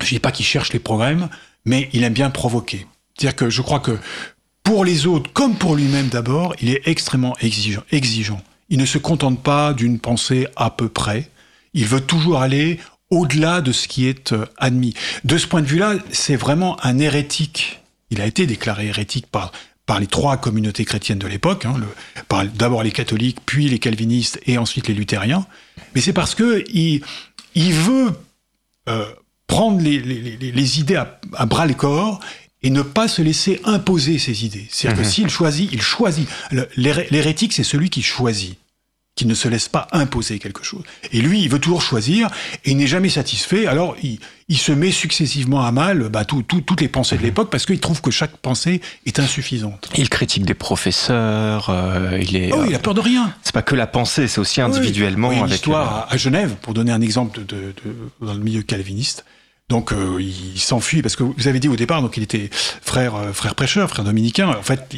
Je 0.00 0.08
dis 0.08 0.20
pas 0.20 0.32
qu'il 0.32 0.46
cherche 0.46 0.72
les 0.72 0.78
problèmes, 0.78 1.28
mais 1.64 1.88
il 1.92 2.04
aime 2.04 2.12
bien 2.12 2.30
provoquer. 2.30 2.86
C'est-à-dire 3.16 3.36
que 3.36 3.50
je 3.50 3.62
crois 3.62 3.80
que 3.80 3.98
pour 4.62 4.84
les 4.84 5.06
autres 5.06 5.32
comme 5.32 5.56
pour 5.56 5.76
lui-même 5.76 6.08
d'abord, 6.08 6.54
il 6.60 6.70
est 6.70 6.82
extrêmement 6.86 7.36
exigeant. 7.40 8.40
Il 8.68 8.78
ne 8.78 8.86
se 8.86 8.98
contente 8.98 9.42
pas 9.42 9.74
d'une 9.74 9.98
pensée 9.98 10.46
à 10.56 10.70
peu 10.70 10.88
près. 10.88 11.30
Il 11.74 11.86
veut 11.86 12.00
toujours 12.00 12.40
aller 12.40 12.78
au-delà 13.10 13.60
de 13.60 13.72
ce 13.72 13.86
qui 13.86 14.06
est 14.06 14.32
euh, 14.32 14.46
admis. 14.56 14.94
De 15.24 15.36
ce 15.36 15.46
point 15.46 15.60
de 15.60 15.66
vue-là, 15.66 15.96
c'est 16.10 16.36
vraiment 16.36 16.82
un 16.84 16.98
hérétique. 16.98 17.82
Il 18.10 18.20
a 18.22 18.26
été 18.26 18.46
déclaré 18.46 18.86
hérétique 18.86 19.26
par, 19.26 19.52
par 19.84 20.00
les 20.00 20.06
trois 20.06 20.38
communautés 20.38 20.86
chrétiennes 20.86 21.18
de 21.18 21.26
l'époque, 21.26 21.66
hein, 21.66 21.74
d'abord 22.54 22.82
les 22.82 22.90
catholiques, 22.90 23.38
puis 23.44 23.68
les 23.68 23.78
calvinistes 23.78 24.40
et 24.46 24.56
ensuite 24.56 24.88
les 24.88 24.94
luthériens. 24.94 25.46
Mais 25.94 26.00
c'est 26.00 26.14
parce 26.14 26.34
que 26.34 26.64
il, 26.72 27.02
veut 27.54 28.12
euh, 28.88 29.06
prendre 29.46 29.82
les, 29.82 29.98
les, 30.00 30.80
idées 30.80 30.96
à, 30.96 31.20
à 31.34 31.44
bras 31.44 31.66
le 31.66 31.74
corps 31.74 32.20
et 32.62 32.70
ne 32.70 32.82
pas 32.82 33.08
se 33.08 33.22
laisser 33.22 33.60
imposer 33.64 34.18
ses 34.18 34.44
idées. 34.44 34.66
C'est-à-dire 34.70 35.02
que 35.02 35.06
mhm. 35.06 35.12
s'il 35.12 35.30
choisit, 35.30 35.70
il 35.72 35.82
choisit. 35.82 36.28
L'hérétique, 36.76 37.52
c'est 37.52 37.64
celui 37.64 37.90
qui 37.90 38.02
choisit, 38.02 38.56
qui 39.16 39.26
ne 39.26 39.34
se 39.34 39.48
laisse 39.48 39.68
pas 39.68 39.88
imposer 39.90 40.38
quelque 40.38 40.62
chose. 40.62 40.82
Et 41.12 41.20
lui, 41.20 41.42
il 41.42 41.48
veut 41.48 41.58
toujours 41.58 41.82
choisir 41.82 42.28
et 42.64 42.70
il 42.70 42.76
n'est 42.76 42.86
jamais 42.86 43.08
satisfait. 43.08 43.66
Alors, 43.66 43.96
il, 44.02 44.20
il, 44.48 44.58
se 44.58 44.70
met 44.70 44.92
successivement 44.92 45.64
à 45.64 45.72
mal 45.72 46.08
bah, 46.08 46.24
tout, 46.24 46.42
tout, 46.42 46.60
toutes 46.60 46.80
les 46.80 46.88
pensées 46.88 47.16
de 47.16 47.20
mhm. 47.20 47.26
l'époque 47.26 47.50
parce 47.50 47.66
qu'il 47.66 47.80
trouve 47.80 48.00
que 48.00 48.12
chaque 48.12 48.36
pensée 48.36 48.80
est 49.06 49.18
insuffisante. 49.18 49.90
Il 49.96 50.08
critique 50.08 50.44
des 50.44 50.54
professeurs. 50.54 51.68
Euh, 51.68 52.18
il 52.22 52.36
est. 52.36 52.52
Oh, 52.52 52.64
il 52.68 52.74
a 52.74 52.78
peur 52.78 52.94
de 52.94 53.00
rien. 53.00 53.34
C'est 53.42 53.52
pas 53.52 53.62
que 53.62 53.74
la 53.74 53.88
pensée, 53.88 54.28
c'est 54.28 54.40
aussi 54.40 54.60
individuellement. 54.60 55.30
Oui, 55.30 55.38
une 55.38 55.48
histoire 55.48 56.06
euh, 56.06 56.14
à 56.14 56.16
Genève, 56.16 56.54
pour 56.62 56.74
donner 56.74 56.92
un 56.92 57.00
exemple 57.00 57.40
de, 57.40 57.44
de, 57.44 57.74
de, 57.84 58.24
dans 58.24 58.34
le 58.34 58.40
milieu 58.40 58.62
calviniste. 58.62 59.24
Donc 59.72 59.90
euh, 59.90 60.20
il 60.20 60.60
s'enfuit 60.60 61.00
parce 61.00 61.16
que 61.16 61.22
vous 61.22 61.48
avez 61.48 61.58
dit 61.58 61.68
au 61.68 61.76
départ, 61.76 62.02
donc 62.02 62.18
il 62.18 62.22
était 62.22 62.50
frère, 62.52 63.14
euh, 63.16 63.32
frère 63.32 63.54
prêcheur, 63.54 63.88
frère 63.88 64.04
dominicain. 64.04 64.48
En 64.48 64.62
fait, 64.62 64.94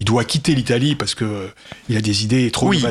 il, 0.00 0.04
doit 0.04 0.24
quitter 0.24 0.56
l'Italie 0.56 0.96
parce 0.96 1.14
que 1.14 1.24
euh, 1.24 1.54
il 1.88 1.96
a 1.96 2.00
des 2.00 2.24
idées 2.24 2.50
trop 2.50 2.68
oui, 2.68 2.84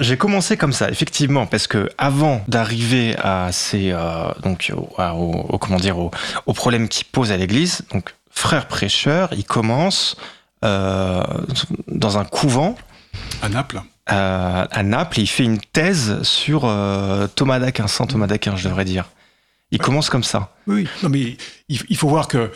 j'ai 0.00 0.16
commencé 0.16 0.56
comme 0.56 0.72
ça, 0.72 0.90
effectivement, 0.90 1.46
parce 1.46 1.68
que 1.68 1.88
avant 1.96 2.42
d'arriver 2.48 3.14
à 3.22 3.52
ces 3.52 3.94
donc 4.42 4.72
au, 4.76 5.58
comment 5.58 5.76
dire 5.76 5.96
au, 5.96 6.10
au 6.46 6.52
problème 6.52 6.88
qui 6.88 7.04
pose 7.04 7.30
à 7.30 7.36
l'Église, 7.36 7.82
donc 7.92 8.12
frère 8.32 8.66
prêcheur, 8.66 9.28
il 9.36 9.44
commence 9.44 10.16
dans 10.62 12.18
un 12.18 12.24
couvent 12.24 12.74
à 13.42 13.48
Naples. 13.48 13.80
à 14.06 14.82
Naples, 14.82 15.20
il 15.20 15.28
fait 15.28 15.44
une 15.44 15.60
thèse 15.60 16.20
sur 16.24 16.62
Thomas 17.36 17.60
d'Aquin, 17.60 17.86
Saint 17.86 18.06
Thomas 18.06 18.26
d'Aquin, 18.26 18.56
je 18.56 18.68
devrais 18.68 18.84
dire. 18.84 19.04
Il 19.70 19.78
commence 19.78 20.10
comme 20.10 20.24
ça. 20.24 20.54
Oui, 20.66 20.86
non, 21.02 21.08
mais 21.08 21.36
il, 21.68 21.96
faut 21.96 22.08
voir 22.08 22.28
que 22.28 22.50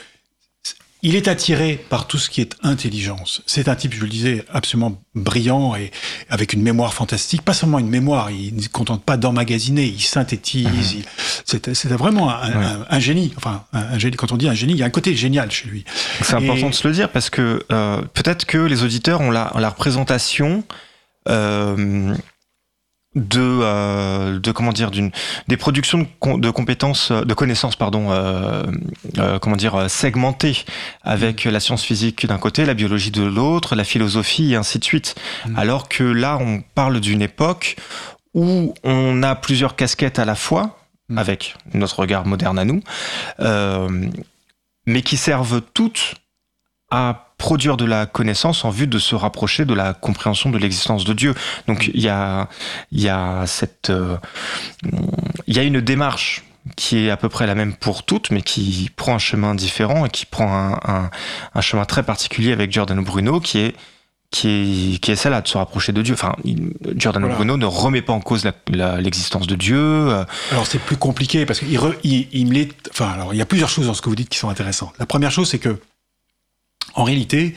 il 1.02 1.16
est 1.16 1.28
attiré 1.28 1.84
par 1.90 2.06
tout 2.06 2.18
ce 2.18 2.30
qui 2.30 2.40
est 2.40 2.56
intelligence. 2.62 3.42
C'est 3.46 3.68
un 3.68 3.76
type, 3.76 3.94
je 3.94 4.00
le 4.00 4.08
disais, 4.08 4.44
absolument 4.50 5.00
brillant 5.14 5.76
et 5.76 5.92
avec 6.30 6.54
une 6.54 6.62
mémoire 6.62 6.94
fantastique. 6.94 7.42
Pas 7.42 7.52
seulement 7.52 7.78
une 7.78 7.90
mémoire, 7.90 8.30
il 8.30 8.56
ne 8.56 8.62
se 8.62 8.68
contente 8.68 9.04
pas 9.04 9.16
d'emmagasiner, 9.16 9.84
il 9.84 10.00
synthétise. 10.00 10.66
Mhm. 10.96 11.02
C'est 11.44 11.88
vraiment 11.88 12.30
un, 12.30 12.98
génie. 13.00 13.32
Enfin, 13.36 13.64
un, 13.72 13.98
génie. 13.98 14.16
Quand 14.16 14.32
on 14.32 14.36
dit 14.36 14.48
un 14.48 14.54
génie, 14.54 14.72
il 14.72 14.78
y 14.78 14.82
a 14.82 14.86
un 14.86 14.90
côté 14.90 15.14
génial 15.14 15.50
chez 15.50 15.68
lui. 15.68 15.84
C'est 16.22 16.34
important 16.34 16.70
de 16.70 16.74
se 16.74 16.88
le 16.88 16.94
dire 16.94 17.12
parce 17.12 17.30
que 17.30 17.64
euh, 17.70 18.00
peut-être 18.14 18.46
que 18.46 18.58
les 18.58 18.82
auditeurs 18.82 19.20
ont 19.20 19.30
la, 19.30 19.52
la 19.56 19.68
représentation. 19.68 20.64
Euh, 21.28 22.14
de, 23.14 23.40
euh, 23.40 24.38
de 24.38 24.50
comment 24.50 24.72
dire 24.72 24.90
d'une 24.90 25.10
des 25.48 25.56
productions 25.56 25.98
de, 25.98 26.38
de, 26.38 26.50
compétences 26.50 27.12
de 27.12 27.34
connaissances 27.34 27.76
pardon 27.76 28.10
euh, 28.10 28.64
euh, 29.18 29.38
comment 29.38 29.56
dire 29.56 29.88
segmentées 29.88 30.64
avec 31.02 31.44
la 31.44 31.60
science 31.60 31.84
physique 31.84 32.26
d'un 32.26 32.38
côté 32.38 32.64
la 32.64 32.74
biologie 32.74 33.10
de 33.10 33.22
l'autre 33.22 33.76
la 33.76 33.84
philosophie 33.84 34.52
et 34.52 34.56
ainsi 34.56 34.78
de 34.78 34.84
suite 34.84 35.14
mmh. 35.46 35.58
alors 35.58 35.88
que 35.88 36.02
là 36.02 36.38
on 36.40 36.62
parle 36.74 37.00
d'une 37.00 37.22
époque 37.22 37.76
où 38.34 38.74
on 38.82 39.22
a 39.22 39.36
plusieurs 39.36 39.76
casquettes 39.76 40.18
à 40.18 40.24
la 40.24 40.34
fois 40.34 40.78
mmh. 41.08 41.18
avec 41.18 41.56
notre 41.72 42.00
regard 42.00 42.26
moderne 42.26 42.58
à 42.58 42.64
nous 42.64 42.82
euh, 43.40 43.88
mais 44.86 45.02
qui 45.02 45.16
servent 45.16 45.62
toutes 45.72 46.16
à 46.90 47.30
produire 47.38 47.76
de 47.76 47.84
la 47.84 48.06
connaissance 48.06 48.64
en 48.64 48.70
vue 48.70 48.86
de 48.86 48.98
se 48.98 49.14
rapprocher 49.14 49.64
de 49.64 49.74
la 49.74 49.92
compréhension 49.92 50.50
de 50.50 50.58
l'existence 50.58 51.04
de 51.04 51.12
Dieu. 51.12 51.34
Donc 51.66 51.90
il 51.92 52.00
y 52.00 52.08
a, 52.08 52.48
y 52.92 53.08
a 53.08 53.44
cette, 53.46 53.90
euh, 53.90 54.16
il 55.46 55.56
y 55.56 55.58
a 55.58 55.62
une 55.62 55.80
démarche 55.80 56.44
qui 56.76 57.06
est 57.06 57.10
à 57.10 57.16
peu 57.16 57.28
près 57.28 57.46
la 57.46 57.54
même 57.54 57.74
pour 57.74 58.04
toutes, 58.04 58.30
mais 58.30 58.40
qui 58.40 58.90
prend 58.96 59.16
un 59.16 59.18
chemin 59.18 59.54
différent 59.54 60.06
et 60.06 60.08
qui 60.08 60.24
prend 60.24 60.50
un, 60.50 60.80
un, 60.84 61.10
un 61.54 61.60
chemin 61.60 61.84
très 61.84 62.02
particulier 62.02 62.52
avec 62.52 62.72
Giordano 62.72 63.02
Bruno, 63.02 63.40
qui 63.40 63.58
est 63.58 63.74
qui 64.30 64.48
est, 64.48 64.98
qui 64.98 65.12
est 65.12 65.16
celle-là 65.16 65.42
de 65.42 65.48
se 65.48 65.56
rapprocher 65.56 65.92
de 65.92 66.02
Dieu. 66.02 66.14
Enfin, 66.14 66.34
Giordano 66.96 67.26
voilà. 67.26 67.36
Bruno 67.36 67.56
ne 67.56 67.66
remet 67.66 68.02
pas 68.02 68.12
en 68.12 68.20
cause 68.20 68.50
l'existence 68.98 69.46
de 69.46 69.54
Dieu. 69.54 69.78
Euh. 69.78 70.24
Alors 70.50 70.66
c'est 70.66 70.80
plus 70.80 70.96
compliqué 70.96 71.46
parce 71.46 71.60
qu'il 71.60 71.70
il, 71.70 72.28
il, 72.32 72.56
il, 72.56 72.68
enfin 72.90 73.10
alors 73.10 73.32
il 73.32 73.36
y 73.36 73.42
a 73.42 73.46
plusieurs 73.46 73.68
choses 73.68 73.86
dans 73.86 73.94
ce 73.94 74.02
que 74.02 74.08
vous 74.08 74.16
dites 74.16 74.28
qui 74.28 74.38
sont 74.38 74.48
intéressantes. 74.48 74.94
La 74.98 75.06
première 75.06 75.30
chose 75.30 75.48
c'est 75.48 75.60
que 75.60 75.78
en 76.94 77.04
réalité, 77.04 77.54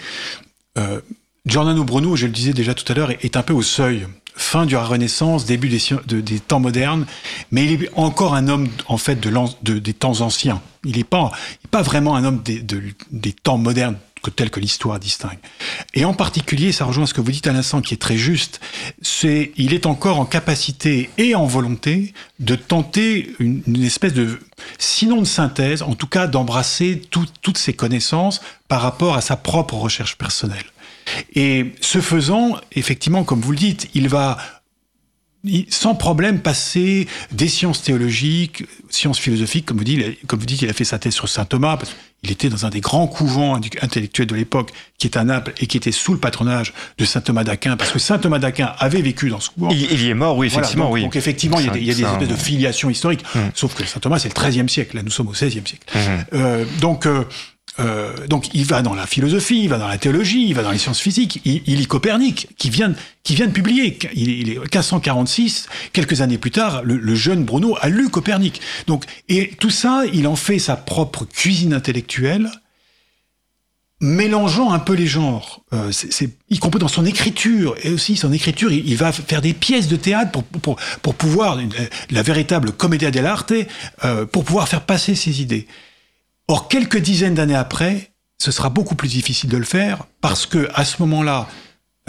euh, 0.78 1.02
Giordano 1.46 1.84
Bruno, 1.84 2.16
je 2.16 2.26
le 2.26 2.32
disais 2.32 2.54
déjà 2.54 2.74
tout 2.74 2.90
à 2.92 2.96
l'heure, 2.96 3.12
est 3.12 3.38
un 3.38 3.44
peu 3.44 3.54
au 3.54 3.62
seuil 3.62 4.08
fin 4.36 4.66
du 4.66 4.76
Renaissance, 4.76 5.46
début 5.46 5.68
des, 5.68 5.82
de, 6.06 6.22
des, 6.22 6.40
temps 6.40 6.60
modernes, 6.60 7.06
mais 7.52 7.66
il 7.66 7.84
est 7.84 7.90
encore 7.96 8.36
un 8.36 8.48
homme 8.48 8.70
en 8.88 8.98
fait 8.98 9.16
de, 9.20 9.34
de 9.64 9.80
des 9.80 9.94
temps 9.94 10.22
anciens. 10.22 10.62
Il 10.86 10.98
n'est 10.98 11.04
pas, 11.04 11.32
vraiment 11.72 12.16
un 12.16 12.24
homme 12.24 12.42
des, 12.44 12.62
de, 12.62 12.84
des 13.12 13.34
temps 13.34 13.58
modernes 13.58 13.98
que, 14.22 14.30
tel 14.30 14.50
que 14.50 14.60
l'histoire 14.60 15.00
distingue. 15.00 15.38
Et 15.94 16.06
en 16.06 16.14
particulier, 16.14 16.72
ça 16.72 16.86
rejoint 16.86 17.06
ce 17.06 17.14
que 17.14 17.22
vous 17.22 17.32
dites 17.32 17.48
à 17.48 17.54
l'instant, 17.54 17.82
qui 17.82 17.94
est 17.94 18.02
très 18.02 18.18
juste, 18.18 18.60
c'est 19.02 19.52
il 19.58 19.74
est 19.74 19.86
encore 19.86 20.20
en 20.20 20.26
capacité 20.26 21.10
et 21.18 21.36
en 21.36 21.46
volonté 21.46 22.14
de 22.40 22.56
tenter 22.56 23.34
une, 23.40 23.84
espèce 23.84 24.14
de, 24.14 24.40
sinon 24.78 25.22
de 25.22 25.28
synthèse, 25.28 25.82
en 25.82 25.96
tout 25.96 26.08
cas 26.08 26.28
d'embrasser 26.28 27.02
tout, 27.10 27.26
toutes 27.42 27.58
ses 27.58 27.74
connaissances 27.74 28.42
par 28.68 28.82
rapport 28.82 29.16
à 29.16 29.22
sa 29.22 29.36
propre 29.36 29.76
recherche 29.76 30.18
personnelle. 30.18 30.66
Et 31.36 31.74
ce 31.82 32.02
faisant, 32.02 32.58
effectivement, 32.74 33.24
comme 33.24 33.42
vous 33.42 33.52
le 33.52 33.58
dites, 33.58 33.90
il 33.94 34.10
va 34.10 34.38
sans 35.70 35.96
problème 35.96 36.40
passer 36.40 37.08
des 37.32 37.48
sciences 37.48 37.82
théologiques, 37.84 38.66
sciences 38.90 39.20
philosophiques, 39.20 39.66
comme 39.66 39.78
vous 39.78 39.84
dites, 39.84 40.26
comme 40.28 40.40
vous 40.40 40.46
dites, 40.46 40.62
il 40.62 40.70
a 40.70 40.74
fait 40.74 40.84
sa 40.84 41.00
thèse 41.00 41.14
sur 41.14 41.30
saint 41.30 41.46
Thomas, 41.46 41.78
parce 41.78 41.96
qu'il 42.24 42.32
était 42.32 42.50
dans 42.50 42.66
un 42.66 42.70
des 42.70 42.80
grands 42.80 43.08
couvents 43.08 43.56
intellectuels 43.56 44.28
de 44.28 44.36
l'époque, 44.36 44.72
qui 44.98 45.08
est 45.08 45.18
à 45.18 45.24
Naples 45.24 45.54
et 45.60 45.68
qui 45.68 45.78
était 45.78 45.92
sous 45.92 46.14
le 46.14 46.20
patronage 46.20 46.74
de 46.98 47.06
saint 47.06 47.22
Thomas 47.22 47.44
d'Aquin, 47.44 47.78
parce 47.78 47.92
que 47.92 48.00
saint 48.00 48.18
Thomas 48.18 48.40
d'Aquin 48.40 48.74
avait 48.80 49.02
vécu 49.02 49.30
dans 49.30 49.40
ce 49.40 49.50
couvent. 49.50 49.70
Il, 49.70 49.92
il 49.92 50.02
y 50.02 50.10
est 50.10 50.14
mort, 50.14 50.38
oui, 50.38 50.48
effectivement, 50.48 50.90
voilà, 50.90 50.90
donc, 50.90 50.94
oui. 50.96 51.04
Donc 51.04 51.16
effectivement, 51.16 51.60
il 51.60 51.66
y 51.66 51.70
a 51.70 51.74
des, 51.74 51.80
il 51.80 51.86
y 51.86 51.92
a 51.92 51.96
des 51.96 52.04
espèces 52.04 52.28
de 52.28 52.36
filiations 52.36 52.90
historiques, 52.90 53.24
mmh. 53.36 53.40
sauf 53.54 53.76
que 53.76 53.86
saint 53.86 54.00
Thomas, 54.00 54.20
c'est 54.20 54.36
le 54.36 54.50
XIIIe 54.50 54.70
siècle, 54.70 54.96
là 54.96 55.04
nous 55.04 55.12
sommes 55.12 55.28
au 55.28 55.32
XVIe 55.32 55.52
siècle. 55.52 55.86
Mmh. 55.94 56.00
Euh, 56.34 56.66
donc, 56.80 57.06
euh, 57.06 57.24
euh, 57.80 58.28
donc 58.28 58.54
il 58.54 58.66
va 58.66 58.82
dans 58.82 58.96
la 58.96 59.06
philosophie, 59.06 59.64
il 59.64 59.70
va 59.70 59.78
dans 59.78 59.88
la 59.88 59.98
théologie, 59.98 60.48
il 60.48 60.54
va 60.54 60.64
dans 60.64 60.72
les 60.72 60.78
sciences 60.78 61.00
physiques. 61.00 61.42
Il, 61.46 61.62
il 61.68 61.78
lit 61.78 61.86
Copernic, 61.86 62.50
qui 62.58 62.70
vient, 62.70 62.94
qui 63.24 63.36
vient 63.36 63.48
de 63.48 63.52
publier. 63.52 63.98
Il, 64.14 64.30
il, 64.30 64.50
est 64.50 64.60
1546, 64.60 65.68
quelques 65.94 66.22
années 66.22 66.38
plus 66.38 66.52
tard, 66.52 66.84
le, 66.84 66.98
le, 66.98 67.16
jeune 67.16 67.44
Bruno 67.44 67.78
a 67.80 67.90
lu 67.90 68.10
Copernic. 68.10 68.62
Donc 68.88 69.06
et 69.30 69.50
tout 69.60 69.70
ça, 69.70 70.04
il 70.14 70.28
en 70.28 70.36
fait 70.36 70.60
sa 70.60 70.76
propre 70.76 71.26
cuisine 71.26 71.74
intellectuelle, 71.74 72.50
mélangeant 74.00 74.72
un 74.72 74.80
peu 74.80 74.94
les 74.94 75.08
genres. 75.08 75.62
Euh, 75.74 75.92
c'est, 75.92 76.32
dans 76.80 76.88
son 76.88 77.06
écriture 77.06 77.76
et 77.84 77.90
aussi 77.92 78.16
son 78.16 78.32
écriture, 78.32 78.72
il, 78.72 78.88
il 78.88 78.98
va 78.98 79.12
faire 79.12 79.42
des 79.42 79.54
pièces 79.54 79.88
de 79.88 79.96
théâtre 79.96 80.32
pour 80.32 80.44
pour, 80.44 80.76
pour 81.02 81.16
pouvoir 81.16 81.60
la 82.10 82.22
véritable 82.22 82.72
commedia 82.72 83.12
dell'arte, 83.12 83.54
euh, 84.04 84.26
pour 84.26 84.44
pouvoir 84.44 84.68
faire 84.68 84.82
passer 84.82 85.16
ses 85.16 85.42
idées. 85.42 85.68
Or, 86.48 86.70
quelques 86.70 86.98
dizaines 86.98 87.36
d'années 87.36 87.56
après, 87.56 88.12
ce 88.38 88.52
sera 88.52 88.70
beaucoup 88.70 88.96
plus 88.96 89.10
difficile 89.10 89.50
de 89.50 89.58
le 89.58 89.66
faire 89.66 90.06
parce 90.22 90.46
que 90.46 90.70
à 90.74 90.86
ce 90.86 91.02
moment-là, 91.02 91.50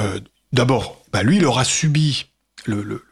euh, 0.01 0.21
d'abord, 0.53 1.03
bah 1.13 1.23
lui, 1.23 1.37
il 1.37 1.45
aura 1.45 1.65
subi 1.65 2.27
le, 2.67 3.03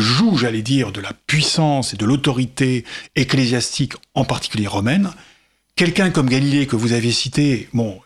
joug, 0.00 0.36
j'allais 0.36 0.62
dire, 0.62 0.92
de 0.92 1.00
la 1.00 1.12
puissance 1.12 1.94
et 1.94 1.96
de 1.96 2.04
l'autorité 2.04 2.84
ecclésiastique, 3.14 3.94
en 4.14 4.24
particulier 4.24 4.66
romaine. 4.66 5.10
Quelqu'un 5.76 6.10
comme 6.10 6.28
Galilée 6.28 6.66
que 6.66 6.76
vous 6.76 6.92
avez 6.92 7.12
cité, 7.12 7.68
bon, 7.72 8.00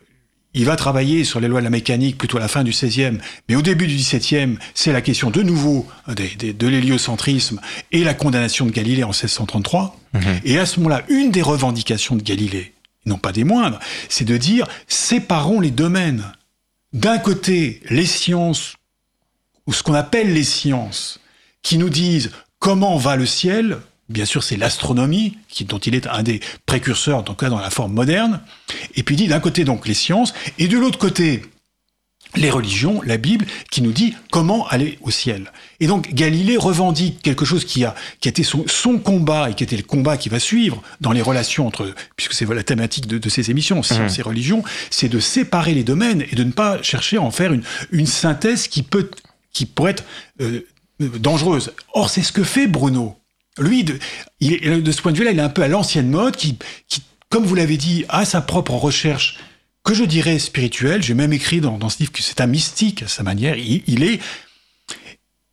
il 0.54 0.64
va 0.64 0.76
travailler 0.76 1.24
sur 1.24 1.40
les 1.40 1.48
lois 1.48 1.60
de 1.60 1.64
la 1.64 1.70
mécanique 1.70 2.16
plutôt 2.16 2.38
à 2.38 2.40
la 2.40 2.48
fin 2.48 2.64
du 2.64 2.70
XVIe, 2.70 3.18
mais 3.48 3.54
au 3.54 3.62
début 3.62 3.86
du 3.86 3.96
XVIIe, 3.96 4.56
c'est 4.74 4.92
la 4.92 5.02
question 5.02 5.30
de 5.30 5.42
nouveau 5.42 5.86
des, 6.08 6.28
des, 6.36 6.52
de 6.52 6.66
l'héliocentrisme 6.66 7.60
et 7.92 8.02
la 8.02 8.14
condamnation 8.14 8.66
de 8.66 8.70
Galilée 8.70 9.04
en 9.04 9.08
1633. 9.08 9.96
Mmh. 10.12 10.20
Et 10.44 10.58
à 10.58 10.66
ce 10.66 10.80
moment-là, 10.80 11.04
une 11.08 11.30
des 11.30 11.42
revendications 11.42 12.16
de 12.16 12.22
Galilée, 12.22 12.72
non 13.04 13.18
pas 13.18 13.32
des 13.32 13.44
moindres, 13.44 13.78
c'est 14.08 14.24
de 14.24 14.36
dire 14.36 14.66
séparons 14.86 15.60
les 15.60 15.70
domaines. 15.70 16.24
D'un 16.94 17.18
côté, 17.18 17.82
les 17.90 18.06
sciences, 18.06 18.76
ou 19.66 19.74
ce 19.74 19.82
qu'on 19.82 19.94
appelle 19.94 20.32
les 20.32 20.44
sciences, 20.44 21.20
qui 21.62 21.76
nous 21.76 21.90
disent 21.90 22.30
comment 22.58 22.96
va 22.96 23.16
le 23.16 23.26
ciel, 23.26 23.78
bien 24.08 24.24
sûr, 24.24 24.42
c'est 24.42 24.56
l'astronomie, 24.56 25.38
dont 25.62 25.78
il 25.78 25.94
est 25.94 26.06
un 26.06 26.22
des 26.22 26.40
précurseurs, 26.66 27.18
en 27.18 27.22
tout 27.22 27.34
cas 27.34 27.50
dans 27.50 27.60
la 27.60 27.70
forme 27.70 27.92
moderne. 27.92 28.40
Et 28.94 29.02
puis 29.02 29.16
dit 29.16 29.28
d'un 29.28 29.40
côté 29.40 29.64
donc 29.64 29.86
les 29.86 29.94
sciences, 29.94 30.34
et 30.58 30.68
de 30.68 30.78
l'autre 30.78 30.98
côté 30.98 31.42
les 32.36 32.50
religions, 32.50 33.00
la 33.02 33.16
Bible, 33.16 33.46
qui 33.70 33.80
nous 33.80 33.92
dit 33.92 34.14
comment 34.30 34.66
aller 34.68 34.98
au 35.02 35.10
ciel. 35.10 35.50
Et 35.80 35.86
donc 35.86 36.12
Galilée 36.12 36.56
revendique 36.56 37.22
quelque 37.22 37.44
chose 37.44 37.64
qui 37.64 37.84
a, 37.84 37.94
qui 38.20 38.28
a 38.28 38.30
été 38.30 38.42
son, 38.42 38.64
son 38.66 38.98
combat 38.98 39.50
et 39.50 39.54
qui 39.54 39.64
était 39.64 39.76
le 39.76 39.82
combat 39.82 40.16
qui 40.16 40.28
va 40.28 40.38
suivre 40.38 40.82
dans 41.00 41.12
les 41.12 41.22
relations 41.22 41.66
entre, 41.66 41.94
puisque 42.16 42.34
c'est 42.34 42.46
la 42.46 42.62
thématique 42.62 43.06
de, 43.06 43.18
de 43.18 43.28
ces 43.28 43.50
émissions, 43.50 43.82
sciences 43.82 44.18
mmh. 44.18 44.20
et 44.20 44.22
religion, 44.22 44.64
c'est 44.90 45.08
de 45.08 45.20
séparer 45.20 45.74
les 45.74 45.84
domaines 45.84 46.22
et 46.30 46.36
de 46.36 46.44
ne 46.44 46.52
pas 46.52 46.82
chercher 46.82 47.16
à 47.16 47.22
en 47.22 47.30
faire 47.30 47.52
une, 47.52 47.62
une 47.92 48.06
synthèse 48.06 48.68
qui 48.68 48.82
peut, 48.82 49.10
qui 49.52 49.64
pourrait 49.64 49.92
être 49.92 50.04
euh, 50.40 50.66
dangereuse. 51.00 51.72
Or, 51.94 52.10
c'est 52.10 52.22
ce 52.22 52.32
que 52.32 52.44
fait 52.44 52.66
Bruno. 52.66 53.17
Lui, 53.58 53.84
de, 53.84 53.98
ce 54.40 55.02
point 55.02 55.12
de 55.12 55.18
vue-là, 55.18 55.32
il 55.32 55.38
est 55.38 55.42
un 55.42 55.48
peu 55.48 55.62
à 55.62 55.68
l'ancienne 55.68 56.08
mode, 56.08 56.36
qui, 56.36 56.56
comme 57.30 57.44
vous 57.44 57.54
l'avez 57.54 57.76
dit, 57.76 58.04
a 58.08 58.24
sa 58.24 58.40
propre 58.40 58.72
recherche 58.72 59.38
que 59.84 59.94
je 59.94 60.04
dirais 60.04 60.38
spirituelle. 60.38 61.02
J'ai 61.02 61.14
même 61.14 61.32
écrit 61.32 61.60
dans, 61.60 61.88
ce 61.88 61.98
livre 62.00 62.12
que 62.12 62.22
c'est 62.22 62.40
un 62.40 62.46
mystique 62.46 63.02
à 63.02 63.08
sa 63.08 63.22
manière. 63.22 63.56
Il, 63.56 63.82
il, 63.86 64.02
est, 64.02 64.20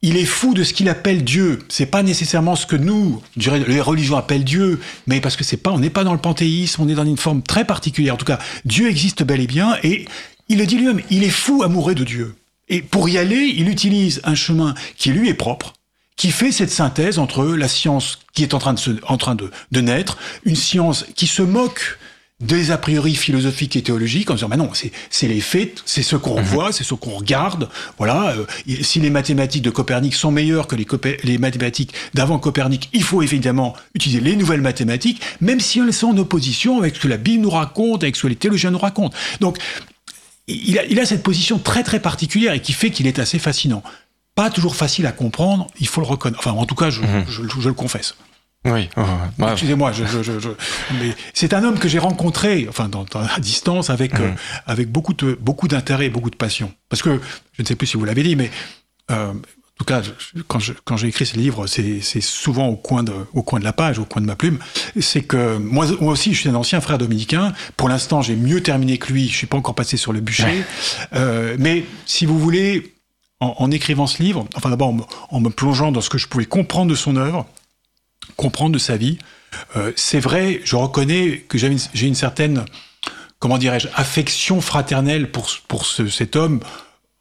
il 0.02 0.18
est 0.18 0.26
fou 0.26 0.54
de 0.54 0.64
ce 0.64 0.74
qu'il 0.74 0.90
appelle 0.90 1.24
Dieu. 1.24 1.60
C'est 1.70 1.86
pas 1.86 2.04
nécessairement 2.04 2.56
ce 2.56 2.66
que 2.66 2.76
nous, 2.76 3.22
les 3.36 3.82
religions 3.82 4.18
appellent 4.18 4.44
Dieu, 4.44 4.80
mais 5.08 5.20
parce 5.20 5.36
que 5.36 5.44
c'est 5.44 5.58
pas, 5.58 5.72
on 5.72 5.80
n'est 5.80 5.90
pas 5.90 6.04
dans 6.04 6.14
le 6.14 6.20
panthéisme, 6.20 6.82
on 6.84 6.90
est 6.90 6.96
dans 6.96 7.06
une 7.06 7.18
forme 7.18 7.42
très 7.42 7.66
particulière. 7.66 8.14
En 8.14 8.18
tout 8.18 8.26
cas, 8.26 8.40
Dieu 8.66 8.90
existe 8.90 9.24
bel 9.24 9.42
et 9.42 9.48
bien, 9.48 9.78
et 9.84 10.06
il 10.48 10.60
le 10.60 10.66
dit 10.66 10.78
lui-même. 10.78 11.02
Il 11.10 11.24
est 11.24 11.30
fou 11.30 11.64
amoureux 11.64 11.96
de 11.96 12.04
Dieu. 12.04 12.36
Et 12.68 12.82
pour 12.82 13.10
y 13.10 13.18
aller, 13.18 13.54
il 13.56 13.70
utilise 13.70 14.22
un 14.24 14.36
chemin 14.36 14.74
qui 14.98 15.12
lui 15.12 15.30
est 15.30 15.36
propre 15.36 15.74
qui 16.16 16.32
fait 16.32 16.52
cette 16.52 16.72
synthèse 16.72 17.20
entre 17.20 17.46
la 17.46 17.68
science 17.68 18.20
qui 18.34 18.44
est 18.44 18.54
en 18.54 18.60
train 18.60 18.74
de, 18.74 18.80
se, 18.80 18.92
en 19.08 19.18
train 19.18 19.36
de, 19.36 19.52
de 19.72 19.82
naître, 19.82 20.18
une 20.46 20.56
science 20.56 21.06
qui 21.16 21.28
se 21.28 21.42
moque 21.42 21.98
des 22.42 22.72
a 22.72 22.78
priori 22.78 23.16
philosophiques 23.16 23.78
et 23.78 23.82
théologiques 23.82 24.30
en 24.30 24.34
disant 24.34 24.50
mais 24.50 24.58
non 24.58 24.70
c'est 24.74 25.28
les 25.28 25.40
faits 25.40 25.82
c'est 25.86 26.04
ce 26.04 26.18
qu'on 26.18 26.42
voit 26.42 26.74
c'est 26.74 26.84
ce 26.84 26.94
qu'on 26.94 27.12
regarde 27.12 27.70
voilà 27.98 28.36
euh, 28.36 28.46
si 28.82 29.00
les 29.00 29.10
mathématiques 29.10 29.62
de 29.62 29.70
Copernic 29.70 30.14
sont 30.14 30.32
meilleures 30.32 30.68
que 30.68 30.76
les, 30.76 30.86
les 31.24 31.38
mathématiques 31.38 31.94
d'avant 32.14 32.38
Copernic 32.38 32.90
il 32.92 33.04
faut 33.04 33.22
évidemment 33.22 33.74
utiliser 33.94 34.20
les 34.20 34.36
nouvelles 34.36 34.60
mathématiques 34.60 35.22
même 35.40 35.62
si 35.62 35.80
elles 35.80 35.94
sont 35.94 36.08
en 36.08 36.18
opposition 36.18 36.78
avec 36.78 36.98
ce 36.98 37.00
que 37.00 37.08
la 37.08 37.16
Bible 37.16 37.42
nous 37.42 37.50
raconte 37.50 38.04
avec 38.04 38.18
ce 38.18 38.24
que 38.24 38.28
les 38.28 38.36
théologiens 38.36 38.72
nous 38.72 38.80
racontent. 38.80 39.16
Donc 39.40 39.58
il 40.48 40.78
a, 40.78 40.86
il 40.86 41.00
a 41.00 41.06
cette 41.06 41.24
position 41.24 41.58
très 41.58 41.84
très 41.84 42.02
particulière 42.02 42.54
et 42.54 42.62
qui 42.62 42.74
fait 42.74 42.92
qu'il 42.92 43.08
est 43.08 43.18
assez 43.18 43.40
fascinant 43.40 43.82
pas 44.36 44.50
toujours 44.50 44.76
facile 44.76 45.06
à 45.08 45.12
comprendre, 45.12 45.68
il 45.80 45.88
faut 45.88 46.02
le 46.02 46.08
reconnaître. 46.08 46.40
Enfin, 46.40 46.52
en 46.52 46.66
tout 46.66 46.76
cas, 46.76 46.90
je, 46.90 47.02
mmh. 47.02 47.26
je, 47.28 47.44
je, 47.44 47.62
je 47.62 47.68
le 47.70 47.74
confesse. 47.74 48.16
Oui. 48.66 48.90
Oh. 48.98 49.04
Excusez-moi, 49.52 49.92
je, 49.92 50.06
je, 50.06 50.40
je, 50.40 50.50
mais 51.00 51.16
c'est 51.34 51.54
un 51.54 51.64
homme 51.64 51.78
que 51.78 51.88
j'ai 51.88 52.00
rencontré, 52.00 52.66
enfin, 52.68 52.90
dans, 52.90 53.04
dans, 53.04 53.22
à 53.22 53.40
distance, 53.40 53.90
avec 53.90 54.20
mmh. 54.20 54.24
euh, 54.24 54.32
avec 54.66 54.92
beaucoup 54.92 55.14
de 55.14 55.38
beaucoup 55.40 55.68
d'intérêt, 55.68 56.10
beaucoup 56.10 56.32
de 56.32 56.36
passion. 56.36 56.74
Parce 56.90 57.04
que 57.04 57.22
je 57.54 57.62
ne 57.62 57.68
sais 57.68 57.76
plus 57.76 57.88
si 57.88 57.96
vous 57.98 58.06
l'avez 58.06 58.24
dit, 58.24 58.36
mais 58.36 58.50
euh, 59.12 59.32
en 59.32 59.78
tout 59.78 59.86
cas, 59.86 60.02
quand 60.48 60.60
je, 60.60 60.74
quand 60.84 60.98
j'ai 60.98 61.10
écrit 61.10 61.28
ce 61.28 61.38
livre, 61.38 61.68
c'est 61.68 62.22
souvent 62.22 62.68
au 62.68 62.76
coin 62.76 63.04
de 63.04 63.14
au 63.34 63.44
coin 63.44 63.60
de 63.60 63.66
la 63.66 63.74
page, 63.74 64.00
au 64.00 64.06
coin 64.06 64.22
de 64.22 64.28
ma 64.28 64.36
plume. 64.36 64.58
C'est 65.00 65.22
que 65.22 65.58
moi, 65.58 65.86
moi 66.00 66.14
aussi, 66.14 66.34
je 66.34 66.40
suis 66.40 66.50
un 66.50 66.56
ancien 66.56 66.82
frère 66.82 66.98
dominicain. 66.98 67.54
Pour 67.78 67.88
l'instant, 67.88 68.24
j'ai 68.24 68.36
mieux 68.36 68.64
terminé 68.64 68.98
que 68.98 69.14
lui. 69.14 69.30
Je 69.30 69.36
suis 69.36 69.48
pas 69.48 69.58
encore 69.58 69.76
passé 69.76 69.96
sur 69.96 70.12
le 70.12 70.22
bûcher. 70.22 70.64
euh, 71.14 71.56
mais 71.60 71.86
si 72.08 72.26
vous 72.26 72.40
voulez 72.40 72.95
en, 73.40 73.70
écrivant 73.72 74.08
ce 74.08 74.24
livre, 74.24 74.48
enfin 74.56 74.70
d'abord 74.70 74.94
en, 75.30 75.40
me 75.40 75.50
plongeant 75.50 75.92
dans 75.92 76.02
ce 76.02 76.10
que 76.10 76.18
je 76.18 76.28
pouvais 76.28 76.46
comprendre 76.46 76.90
de 76.90 76.96
son 76.96 77.16
œuvre, 77.18 77.46
comprendre 78.38 78.74
de 78.74 78.80
sa 78.80 78.98
vie, 78.98 79.18
euh, 79.76 79.92
c'est 79.96 80.20
vrai, 80.20 80.62
je 80.64 80.76
reconnais 80.76 81.40
que 81.48 81.58
j'ai 81.58 81.68
une, 81.68 82.16
certaine, 82.16 82.66
comment 83.40 83.58
dirais-je, 83.58 83.88
affection 83.96 84.62
fraternelle 84.62 85.32
pour, 85.32 85.50
pour 85.68 85.86
cet 85.86 86.36
homme, 86.36 86.62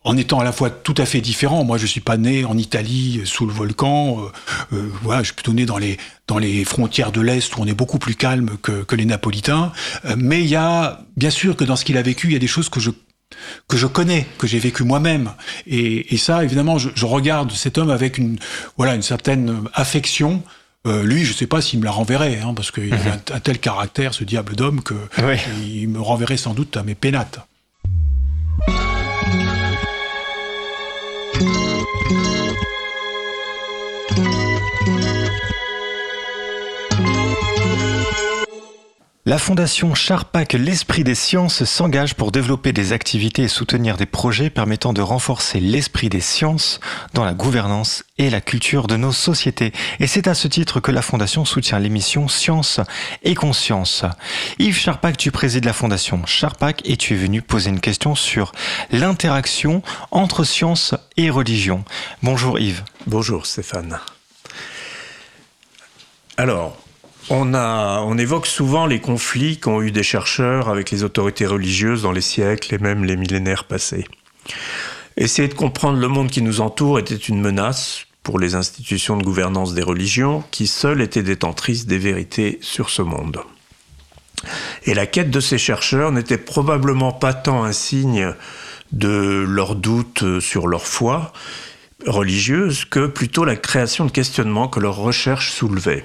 en 0.05 0.17
étant 0.19 0.39
à 0.39 0.45
la 0.45 0.53
fois 0.53 0.71
tout 0.71 0.95
à 0.99 1.07
fait 1.07 1.21
différent. 1.21 1.65
Moi, 1.65 1.79
je 1.79 1.87
suis 1.87 2.01
pas 2.01 2.17
né 2.17 2.45
en 2.45 2.57
Italie 2.57 3.23
sous 3.25 3.47
le 3.47 3.53
volcan. 3.53 4.21
Euh, 4.21 4.77
euh, 4.77 4.91
voilà, 5.03 5.23
je 5.23 5.27
suis 5.27 5.35
plutôt 5.35 5.55
né 5.55 5.67
dans 5.67 5.79
les 5.79 5.97
dans 6.27 6.39
les 6.39 6.65
frontières 6.65 7.11
de 7.11 7.21
l'est 7.21 7.57
où 7.57 7.61
on 7.61 7.67
est 7.67 7.75
beaucoup 7.75 7.99
plus 7.99 8.15
calme 8.15 8.51
que, 8.63 8.95
les 8.95 9.07
Napolitains. 9.07 9.73
Euh, 10.05 10.15
mais 10.17 10.43
il 10.43 10.49
y 10.49 10.57
a 10.57 11.01
bien 11.17 11.31
sûr 11.31 11.57
que 11.57 11.65
dans 11.65 11.77
ce 11.77 11.85
qu'il 11.85 11.97
a 11.97 12.03
vécu, 12.03 12.29
il 12.29 12.33
y 12.35 12.37
a 12.37 12.41
des 12.41 12.47
choses 12.47 12.69
que 12.69 12.81
je 12.81 12.91
que 13.69 13.77
je 13.77 13.87
connais, 13.87 14.27
que 14.39 14.47
j'ai 14.47 14.59
vécu 14.59 14.85
moi-même. 14.85 15.33
Et, 15.67 16.15
et, 16.15 16.17
ça, 16.17 16.45
évidemment, 16.45 16.79
je, 16.79 16.91
je, 16.95 17.07
regarde 17.07 17.51
cet 17.53 17.79
homme 17.79 17.91
avec 17.91 18.19
une 18.19 18.39
voilà 18.77 18.95
une 18.95 19.03
certaine 19.03 19.65
affection. 19.75 20.43
Euh, 20.87 21.03
lui, 21.03 21.25
je 21.25 21.33
ne 21.33 21.37
sais 21.37 21.47
pas 21.47 21.63
s'il 21.63 21.81
me 21.81 21.85
la 21.85 21.91
renverrait, 21.91 22.41
hein, 22.41 22.53
parce 22.55 22.71
qu'il 22.71 22.93
avait 22.93 23.11
mhm. 23.11 23.21
un, 23.33 23.35
un, 23.37 23.41
tel 23.41 23.59
caractère, 23.59 24.13
ce 24.13 24.23
diable 24.25 24.55
d'homme, 24.55 24.83
que 24.83 24.95
il 25.63 25.89
me 25.89 26.01
renverrait 26.01 26.37
sans 26.37 26.55
doute 26.55 26.77
à 26.77 26.83
mes 26.83 26.95
pénates. 26.95 27.41
La 39.27 39.39
Fondation 39.39 39.95
Charpac 39.95 40.53
L'Esprit 40.53 41.03
des 41.03 41.15
Sciences 41.15 41.65
s'engage 41.65 42.15
pour 42.15 42.31
développer 42.31 42.75
des 42.75 42.93
activités 42.93 43.45
et 43.45 43.49
soutenir 43.49 43.97
des 43.97 44.05
projets 44.05 44.51
permettant 44.51 44.93
de 44.93 45.01
renforcer 45.01 45.61
l'esprit 45.61 46.11
des 46.11 46.21
sciences 46.21 46.79
dans 47.15 47.25
la 47.25 47.33
gouvernance 47.33 48.05
et 48.19 48.29
la 48.29 48.43
culture 48.43 48.87
de 48.87 48.99
nos 48.99 49.13
sociétés. 49.13 49.73
Et 49.99 50.07
c'est 50.07 50.29
à 50.29 50.35
ce 50.35 50.47
titre 50.47 50.79
que 50.79 50.91
la 50.91 51.01
Fondation 51.01 51.47
soutient 51.47 51.79
l'émission 51.79 52.29
Science 52.29 52.81
et 53.23 53.35
Conscience. 53.35 54.05
Yves 54.59 54.77
Charpac, 54.77 55.17
tu 55.17 55.31
présides 55.31 55.65
la 55.65 55.73
Fondation 55.73 56.27
Charpac 56.27 56.83
et 56.85 56.99
tu 56.99 57.15
es 57.15 57.17
venu 57.17 57.41
poser 57.41 57.71
une 57.71 57.81
question 57.81 58.15
sur 58.15 58.53
l'interaction 58.91 59.83
entre 60.11 60.45
science 60.45 60.95
et 61.17 61.31
religion. 61.31 61.83
Bonjour 62.23 62.59
Yves. 62.59 62.85
Bonjour 63.07 63.47
Stéphane. 63.47 63.99
Alors, 66.37 66.84
on, 67.31 68.19
évoque 68.19 68.47
souvent 68.47 68.87
les 68.87 69.01
conflits 69.01 69.59
qu'ont 69.59 69.81
eu 69.81 69.91
des 69.91 70.03
chercheurs 70.03 70.69
avec 70.69 70.91
les 70.91 71.05
autorités 71.05 71.47
religieuses 71.47 72.03
dans 72.03 72.13
les 72.13 72.21
siècles 72.21 72.75
et 72.75 72.79
même 72.79 73.05
les 73.05 73.17
millénaires 73.17 73.65
passés. 73.65 74.07
Essayer 75.17 75.49
de 75.49 75.55
comprendre 75.55 75.99
le 75.99 76.09
monde 76.09 76.31
qui 76.31 76.43
nous 76.43 76.61
entoure 76.61 76.99
était 76.99 77.15
une 77.15 77.41
menace 77.41 78.07
pour 78.23 78.39
les 78.39 78.55
institutions 78.55 79.17
de 79.17 79.23
gouvernance 79.23 79.75
des 79.75 79.83
religions 79.83 80.43
qui 80.51 80.67
seules 80.67 81.01
étaient 81.01 81.23
détentrices 81.23 81.87
des 81.87 81.99
vérités 81.99 82.59
sur 82.63 82.91
ce 82.91 83.03
monde. 83.03 83.41
Et 84.85 84.95
la 84.95 85.07
quête 85.07 85.31
de 85.31 85.41
ces 85.41 85.59
chercheurs 85.59 86.13
n'était 86.13 86.39
probablement 86.39 87.13
pas 87.13 87.33
tant 87.33 87.65
un 87.65 87.73
signe 87.73 88.35
de 88.93 89.45
leur 89.49 89.75
doute 89.77 90.41
sur 90.41 90.67
leur 90.67 90.87
foi 90.87 91.33
religieuse 92.07 92.85
que 92.85 93.07
plutôt 93.07 93.45
la 93.45 93.57
création 93.57 94.05
de 94.05 94.11
questionnements 94.11 94.69
que 94.69 94.81
leurs 94.81 94.97
recherches 94.97 95.53
soulevaient. 95.53 96.05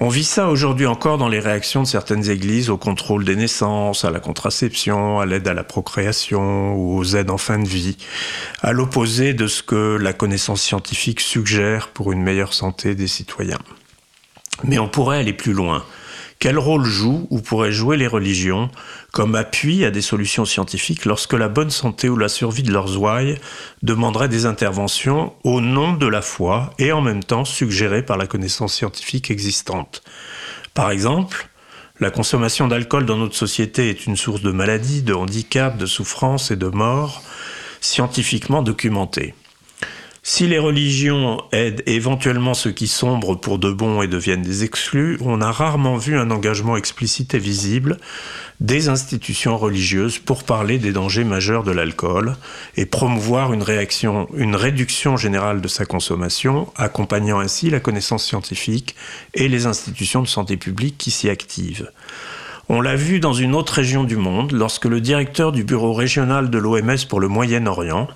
On 0.00 0.10
vit 0.10 0.22
ça 0.22 0.48
aujourd'hui 0.48 0.86
encore 0.86 1.18
dans 1.18 1.28
les 1.28 1.40
réactions 1.40 1.82
de 1.82 1.88
certaines 1.88 2.30
églises 2.30 2.70
au 2.70 2.76
contrôle 2.76 3.24
des 3.24 3.34
naissances, 3.34 4.04
à 4.04 4.12
la 4.12 4.20
contraception, 4.20 5.18
à 5.18 5.26
l'aide 5.26 5.48
à 5.48 5.54
la 5.54 5.64
procréation 5.64 6.76
ou 6.76 6.96
aux 6.98 7.16
aides 7.16 7.30
en 7.30 7.36
fin 7.36 7.58
de 7.58 7.66
vie, 7.66 7.96
à 8.62 8.70
l'opposé 8.70 9.34
de 9.34 9.48
ce 9.48 9.60
que 9.60 9.98
la 10.00 10.12
connaissance 10.12 10.62
scientifique 10.62 11.18
suggère 11.18 11.88
pour 11.88 12.12
une 12.12 12.22
meilleure 12.22 12.54
santé 12.54 12.94
des 12.94 13.08
citoyens. 13.08 13.58
Mais 14.62 14.78
on 14.78 14.88
pourrait 14.88 15.18
aller 15.18 15.32
plus 15.32 15.52
loin 15.52 15.84
quel 16.38 16.58
rôle 16.58 16.84
jouent 16.84 17.26
ou 17.30 17.40
pourraient 17.40 17.72
jouer 17.72 17.96
les 17.96 18.06
religions 18.06 18.70
comme 19.12 19.34
appui 19.34 19.84
à 19.84 19.90
des 19.90 20.02
solutions 20.02 20.44
scientifiques 20.44 21.04
lorsque 21.04 21.32
la 21.32 21.48
bonne 21.48 21.70
santé 21.70 22.08
ou 22.08 22.16
la 22.16 22.28
survie 22.28 22.62
de 22.62 22.72
leurs 22.72 22.96
ouailles 22.98 23.38
demanderait 23.82 24.28
des 24.28 24.46
interventions 24.46 25.32
au 25.42 25.60
nom 25.60 25.94
de 25.94 26.06
la 26.06 26.22
foi 26.22 26.70
et 26.78 26.92
en 26.92 27.00
même 27.00 27.24
temps 27.24 27.44
suggérées 27.44 28.04
par 28.04 28.16
la 28.16 28.26
connaissance 28.26 28.74
scientifique 28.74 29.30
existante? 29.30 30.02
Par 30.74 30.90
exemple, 30.90 31.48
la 31.98 32.10
consommation 32.10 32.68
d'alcool 32.68 33.06
dans 33.06 33.16
notre 33.16 33.34
société 33.34 33.90
est 33.90 34.06
une 34.06 34.16
source 34.16 34.42
de 34.42 34.52
maladies, 34.52 35.02
de 35.02 35.14
handicaps, 35.14 35.76
de 35.76 35.86
souffrances 35.86 36.52
et 36.52 36.56
de 36.56 36.68
morts 36.68 37.22
scientifiquement 37.80 38.62
documentée. 38.62 39.34
Si 40.30 40.46
les 40.46 40.58
religions 40.58 41.42
aident 41.52 41.82
éventuellement 41.86 42.52
ceux 42.52 42.70
qui 42.70 42.86
sombrent 42.86 43.40
pour 43.40 43.58
de 43.58 43.72
bon 43.72 44.02
et 44.02 44.08
deviennent 44.08 44.42
des 44.42 44.62
exclus, 44.62 45.16
on 45.22 45.40
a 45.40 45.50
rarement 45.50 45.96
vu 45.96 46.18
un 46.18 46.30
engagement 46.30 46.76
explicite 46.76 47.32
et 47.32 47.38
visible 47.38 47.96
des 48.60 48.90
institutions 48.90 49.56
religieuses 49.56 50.18
pour 50.18 50.44
parler 50.44 50.76
des 50.76 50.92
dangers 50.92 51.24
majeurs 51.24 51.64
de 51.64 51.72
l'alcool 51.72 52.36
et 52.76 52.84
promouvoir 52.84 53.54
une, 53.54 53.64
une 54.36 54.54
réduction 54.54 55.16
générale 55.16 55.62
de 55.62 55.68
sa 55.68 55.86
consommation, 55.86 56.70
accompagnant 56.76 57.40
ainsi 57.40 57.70
la 57.70 57.80
connaissance 57.80 58.26
scientifique 58.26 58.96
et 59.32 59.48
les 59.48 59.64
institutions 59.64 60.20
de 60.20 60.28
santé 60.28 60.58
publique 60.58 60.98
qui 60.98 61.10
s'y 61.10 61.30
activent. 61.30 61.90
On 62.68 62.82
l'a 62.82 62.96
vu 62.96 63.18
dans 63.18 63.32
une 63.32 63.54
autre 63.54 63.72
région 63.72 64.04
du 64.04 64.16
monde 64.16 64.52
lorsque 64.52 64.84
le 64.84 65.00
directeur 65.00 65.52
du 65.52 65.64
bureau 65.64 65.94
régional 65.94 66.50
de 66.50 66.58
l'OMS 66.58 67.06
pour 67.08 67.18
le 67.18 67.28
Moyen-Orient, 67.28 68.08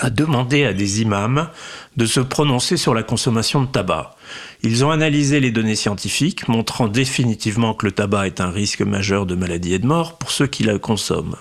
a 0.00 0.10
demandé 0.10 0.64
à 0.64 0.72
des 0.72 1.00
imams 1.00 1.48
de 1.96 2.06
se 2.06 2.20
prononcer 2.20 2.76
sur 2.76 2.94
la 2.94 3.02
consommation 3.02 3.62
de 3.62 3.68
tabac. 3.68 4.16
Ils 4.62 4.84
ont 4.84 4.90
analysé 4.90 5.40
les 5.40 5.50
données 5.50 5.76
scientifiques 5.76 6.48
montrant 6.48 6.88
définitivement 6.88 7.74
que 7.74 7.86
le 7.86 7.92
tabac 7.92 8.26
est 8.26 8.40
un 8.40 8.50
risque 8.50 8.82
majeur 8.82 9.26
de 9.26 9.34
maladie 9.34 9.74
et 9.74 9.78
de 9.78 9.86
mort 9.86 10.18
pour 10.18 10.30
ceux 10.30 10.46
qui 10.46 10.62
la 10.62 10.78
consomment. 10.78 11.36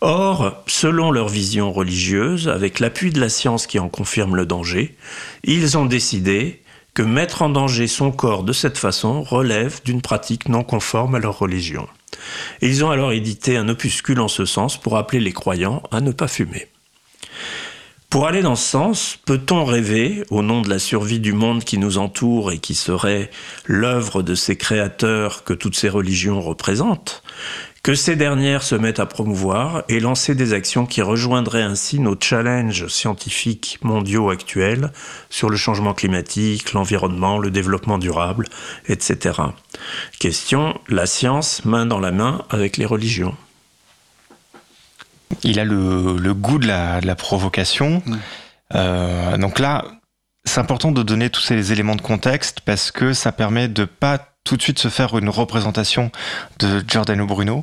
Or, 0.00 0.62
selon 0.66 1.10
leur 1.10 1.28
vision 1.28 1.72
religieuse, 1.72 2.48
avec 2.48 2.80
l'appui 2.80 3.10
de 3.10 3.20
la 3.20 3.28
science 3.28 3.66
qui 3.66 3.78
en 3.78 3.88
confirme 3.90 4.34
le 4.34 4.46
danger, 4.46 4.96
ils 5.44 5.76
ont 5.76 5.84
décidé 5.84 6.62
que 6.94 7.02
mettre 7.02 7.42
en 7.42 7.50
danger 7.50 7.86
son 7.86 8.10
corps 8.10 8.42
de 8.42 8.52
cette 8.52 8.78
façon 8.78 9.22
relève 9.22 9.80
d'une 9.84 10.02
pratique 10.02 10.48
non 10.48 10.64
conforme 10.64 11.14
à 11.14 11.18
leur 11.18 11.38
religion. 11.38 11.86
Ils 12.62 12.84
ont 12.84 12.90
alors 12.90 13.12
édité 13.12 13.56
un 13.56 13.68
opuscule 13.68 14.20
en 14.20 14.28
ce 14.28 14.44
sens 14.44 14.76
pour 14.76 14.96
appeler 14.96 15.20
les 15.20 15.32
croyants 15.32 15.82
à 15.92 16.00
ne 16.00 16.12
pas 16.12 16.28
fumer. 16.28 16.66
Pour 18.10 18.26
aller 18.26 18.42
dans 18.42 18.56
ce 18.56 18.68
sens, 18.68 19.18
peut-on 19.24 19.64
rêver, 19.64 20.24
au 20.30 20.42
nom 20.42 20.62
de 20.62 20.68
la 20.68 20.80
survie 20.80 21.20
du 21.20 21.32
monde 21.32 21.62
qui 21.62 21.78
nous 21.78 21.96
entoure 21.96 22.50
et 22.50 22.58
qui 22.58 22.74
serait 22.74 23.30
l'œuvre 23.66 24.24
de 24.24 24.34
ces 24.34 24.56
créateurs 24.56 25.44
que 25.44 25.52
toutes 25.52 25.76
ces 25.76 25.88
religions 25.88 26.40
représentent, 26.40 27.22
que 27.84 27.94
ces 27.94 28.16
dernières 28.16 28.64
se 28.64 28.74
mettent 28.74 28.98
à 28.98 29.06
promouvoir 29.06 29.84
et 29.88 30.00
lancer 30.00 30.34
des 30.34 30.54
actions 30.54 30.86
qui 30.86 31.02
rejoindraient 31.02 31.62
ainsi 31.62 32.00
nos 32.00 32.16
challenges 32.20 32.88
scientifiques 32.88 33.78
mondiaux 33.82 34.30
actuels 34.30 34.90
sur 35.28 35.48
le 35.48 35.56
changement 35.56 35.94
climatique, 35.94 36.72
l'environnement, 36.72 37.38
le 37.38 37.52
développement 37.52 37.98
durable, 37.98 38.46
etc. 38.88 39.38
Question, 40.18 40.76
la 40.88 41.06
science 41.06 41.64
main 41.64 41.86
dans 41.86 42.00
la 42.00 42.10
main 42.10 42.44
avec 42.50 42.76
les 42.76 42.86
religions. 42.86 43.36
Il 45.42 45.58
a 45.60 45.64
le, 45.64 46.34
goût 46.34 46.58
de 46.58 46.66
la, 46.66 47.14
provocation. 47.14 48.02
Euh, 48.74 49.36
donc 49.36 49.58
là, 49.58 49.84
c'est 50.44 50.60
important 50.60 50.92
de 50.92 51.02
donner 51.02 51.30
tous 51.30 51.42
ces 51.42 51.72
éléments 51.72 51.96
de 51.96 52.02
contexte 52.02 52.60
parce 52.60 52.90
que 52.90 53.12
ça 53.12 53.32
permet 53.32 53.68
de 53.68 53.84
pas 53.84 54.18
tout 54.44 54.56
de 54.56 54.62
suite 54.62 54.78
se 54.78 54.88
faire 54.88 55.16
une 55.18 55.28
représentation 55.28 56.10
de 56.58 56.82
Giordano 56.86 57.26
Bruno 57.26 57.62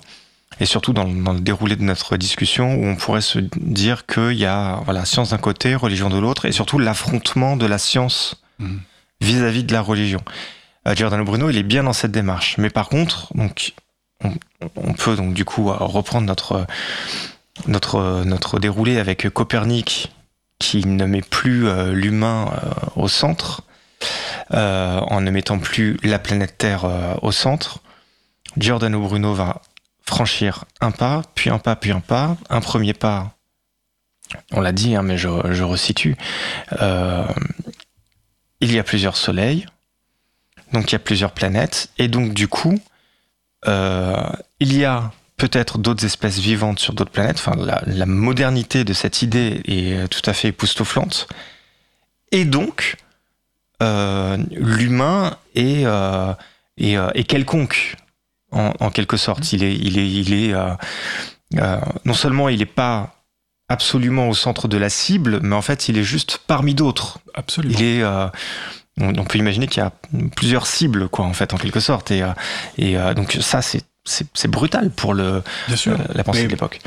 et 0.60 0.65
surtout 0.65 0.93
dans, 0.93 1.03
le 1.03 1.39
déroulé 1.39 1.75
de 1.75 1.84
notre 1.84 2.17
discussion 2.17 2.75
où 2.75 2.86
on 2.86 2.95
pourrait 2.95 3.21
se 3.21 3.39
dire 3.58 4.06
qu'il 4.06 4.34
y 4.34 4.45
a 4.45 4.82
voilà 4.86 5.06
science 5.06 5.32
d'un 5.32 5.38
côté, 5.38 5.75
religion 5.75 6.10
de 6.10 6.17
l'autre 6.17 6.45
et 6.45 6.51
surtout 6.51 6.80
l'affrontement 6.80 7.58
de 7.58 7.65
la 7.65 7.77
science 7.77 8.41
mm. 8.60 8.77
vis-à-vis 9.21 9.63
de 9.63 9.73
la 9.73 9.82
religion. 9.82 10.21
Euh, 10.88 10.95
Giordano 10.95 11.23
Bruno, 11.25 11.49
il 11.49 11.58
est 11.58 11.63
bien 11.63 11.84
dans 11.84 11.93
cette 11.93 12.12
démarche, 12.12 12.58
mais 12.58 12.69
par 12.69 12.89
contre, 12.89 13.36
donc 13.36 13.73
on, 14.23 14.34
on 14.75 14.93
peut 14.93 15.15
donc 15.15 15.34
du 15.34 15.45
coup 15.45 15.65
reprendre 15.65 16.25
notre 16.25 16.65
notre, 17.65 18.60
déroulé 18.60 18.98
avec 18.98 19.30
Copernic 19.30 20.12
qui 20.60 20.86
ne 20.86 21.06
met 21.06 21.22
plus 21.22 21.67
euh, 21.67 21.93
l'humain 21.93 22.52
euh, 22.52 22.72
au 22.96 23.08
centre, 23.08 23.62
euh, 24.54 25.00
en 25.00 25.22
ne 25.22 25.32
mettant 25.32 25.60
plus 25.60 25.98
la 26.04 26.20
planète 26.20 26.58
Terre 26.58 26.86
au 27.22 27.32
centre. 27.32 27.80
Giordano 28.58 29.02
Bruno 29.02 29.34
va 29.34 29.62
franchir 30.04 30.65
un 30.82 30.91
pas, 30.91 31.22
puis 31.36 31.50
un 31.50 31.60
pas, 31.60 31.76
puis 31.76 31.91
un 31.91 32.00
pas. 32.00 32.38
Un 32.50 32.62
premier 32.62 32.93
pas, 32.93 33.36
on 34.52 34.62
l'a 34.62 34.72
dit, 34.72 34.96
hein, 34.96 35.04
mais 35.04 35.17
je, 35.17 35.30
je 35.52 35.63
resitue. 35.63 36.15
il 38.60 38.72
y 38.74 38.80
a 38.80 38.84
plusieurs 38.84 39.17
soleils, 39.17 39.65
donc 40.74 40.91
il 40.91 40.93
y 40.93 40.96
a 40.96 41.00
plusieurs 41.00 41.32
planètes, 41.32 41.89
et 41.98 42.08
donc 42.08 42.34
du 42.34 42.48
coup, 42.48 42.80
il 43.65 44.74
y 44.74 44.86
a 44.86 45.12
peut-être 45.38 45.78
d'autres 45.78 46.04
espèces 46.04 46.39
vivantes 46.39 46.80
sur 46.80 46.93
d'autres 46.93 47.12
planètes. 47.12 47.38
Enfin, 47.38 47.56
la, 47.86 48.06
modernité 48.06 48.84
de 48.84 48.93
cette 48.93 49.21
idée 49.21 49.62
est 49.65 50.08
tout 50.10 50.28
à 50.28 50.34
fait 50.34 50.50
époustouflante. 50.50 51.28
Et 52.32 52.43
donc, 52.43 52.97
euh, 53.82 54.38
l'humain 54.52 55.38
est, 55.56 55.86
euh, 55.86 56.34
est, 56.78 57.23
quelconque, 57.23 57.95
en, 58.52 58.89
quelque 58.89 59.15
sorte. 59.15 59.54
Il 59.54 59.63
est, 59.63 59.76
il 59.76 60.00
est, 60.00 60.10
il 60.12 60.34
est 60.34 60.54
non 62.06 62.13
seulement 62.13 62.50
il 62.50 62.60
n'est 62.60 62.65
pas 62.65 63.13
absolument 63.69 64.30
au 64.30 64.34
centre 64.34 64.67
de 64.67 64.78
la 64.78 64.89
cible, 64.89 65.39
mais 65.43 65.56
en 65.56 65.62
fait, 65.62 65.88
il 65.88 65.97
est 65.97 66.04
juste 66.04 66.41
parmi 66.47 66.73
d'autres. 66.73 67.19
Absolument. 67.36 67.78
Il 67.78 67.86
est 67.86 68.04
on, 69.00 69.26
peut 69.26 69.38
imaginer 69.38 69.67
qu'il 69.67 69.84
y 69.84 69.86
a 69.86 69.91
plusieurs 70.36 70.65
cibles, 70.65 71.08
quoi, 71.08 71.26
en 71.26 71.34
fait, 71.34 71.54
en 71.54 71.58
quelque 71.58 71.80
sorte. 71.80 72.10
Et, 72.10 72.23
et 72.80 72.95
donc 73.13 73.38
ça, 73.41 73.62
c'est 73.62 73.84
c'est 74.08 74.48
brutal 74.48 74.89
pour 74.91 75.13
le, 75.13 75.43
euh, 75.70 75.98
la 76.13 76.24
pensée 76.24 76.43
de 76.43 76.50
l'époque. 76.50 76.80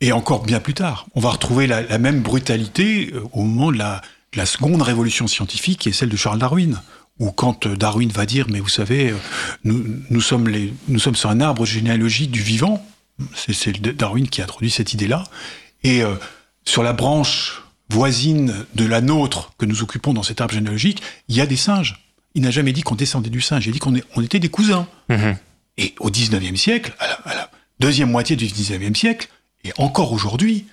Et 0.00 0.12
encore 0.12 0.44
bien 0.44 0.60
plus 0.60 0.74
tard, 0.74 1.06
on 1.14 1.20
va 1.20 1.30
retrouver 1.30 1.66
la, 1.66 1.98
même 1.98 2.20
brutalité 2.20 3.10
euh, 3.12 3.22
au 3.32 3.42
moment 3.42 3.72
de 3.72 3.78
la, 3.78 4.46
seconde 4.46 4.80
révolution 4.82 5.26
scientifique, 5.26 5.80
qui 5.80 5.88
est 5.90 5.92
celle 5.92 6.08
de 6.08 6.16
Charles 6.16 6.38
Darwin, 6.38 6.80
où 7.18 7.30
quand 7.32 7.66
euh, 7.66 7.76
Darwin 7.76 8.10
va 8.10 8.26
dire, 8.26 8.46
mais 8.48 8.60
vous 8.60 8.68
savez, 8.68 9.14
nous, 9.64 10.20
sommes, 10.20 10.48
les, 10.48 10.72
nous 10.88 10.98
sommes 10.98 11.16
sur 11.16 11.30
un 11.30 11.40
arbre 11.40 11.66
généalogique 11.66 12.30
du 12.30 12.42
vivant, 12.42 12.84
c'est 13.34 13.78
Darwin 13.96 14.28
qui 14.28 14.40
a 14.40 14.44
introduit 14.44 14.70
cette 14.70 14.94
idée-là, 14.94 15.24
et 15.84 16.02
sur 16.64 16.82
la 16.82 16.92
branche 16.92 17.62
voisine 17.90 18.54
de 18.74 18.86
la 18.86 19.00
nôtre 19.00 19.52
que 19.58 19.66
nous 19.66 19.82
occupons 19.82 20.14
dans 20.14 20.22
cet 20.22 20.40
arbre 20.40 20.54
généalogique, 20.54 21.02
il 21.28 21.36
y 21.36 21.40
a 21.40 21.46
des 21.46 21.56
singes. 21.56 22.00
Il 22.34 22.42
n'a 22.42 22.50
jamais 22.50 22.72
dit 22.72 22.82
qu'on 22.82 22.94
descendait 22.94 23.30
du 23.30 23.40
singe, 23.40 23.66
il 23.66 23.70
a 23.70 23.72
dit 23.72 23.78
qu'on 23.78 23.94
on 24.14 24.22
était 24.22 24.38
des 24.38 24.48
cousins. 24.48 24.86
Mm-hmm. 25.10 25.36
Et 25.80 25.94
au 25.98 26.10
19e 26.10 26.56
siècle, 26.56 26.94
à 26.98 27.34
la, 27.34 27.50
deuxième 27.80 28.10
moitié 28.10 28.36
du 28.36 28.46
19e 28.46 28.94
siècle, 28.94 29.28
et 29.64 29.72
encore 29.78 30.12
aujourd'hui, 30.12 30.66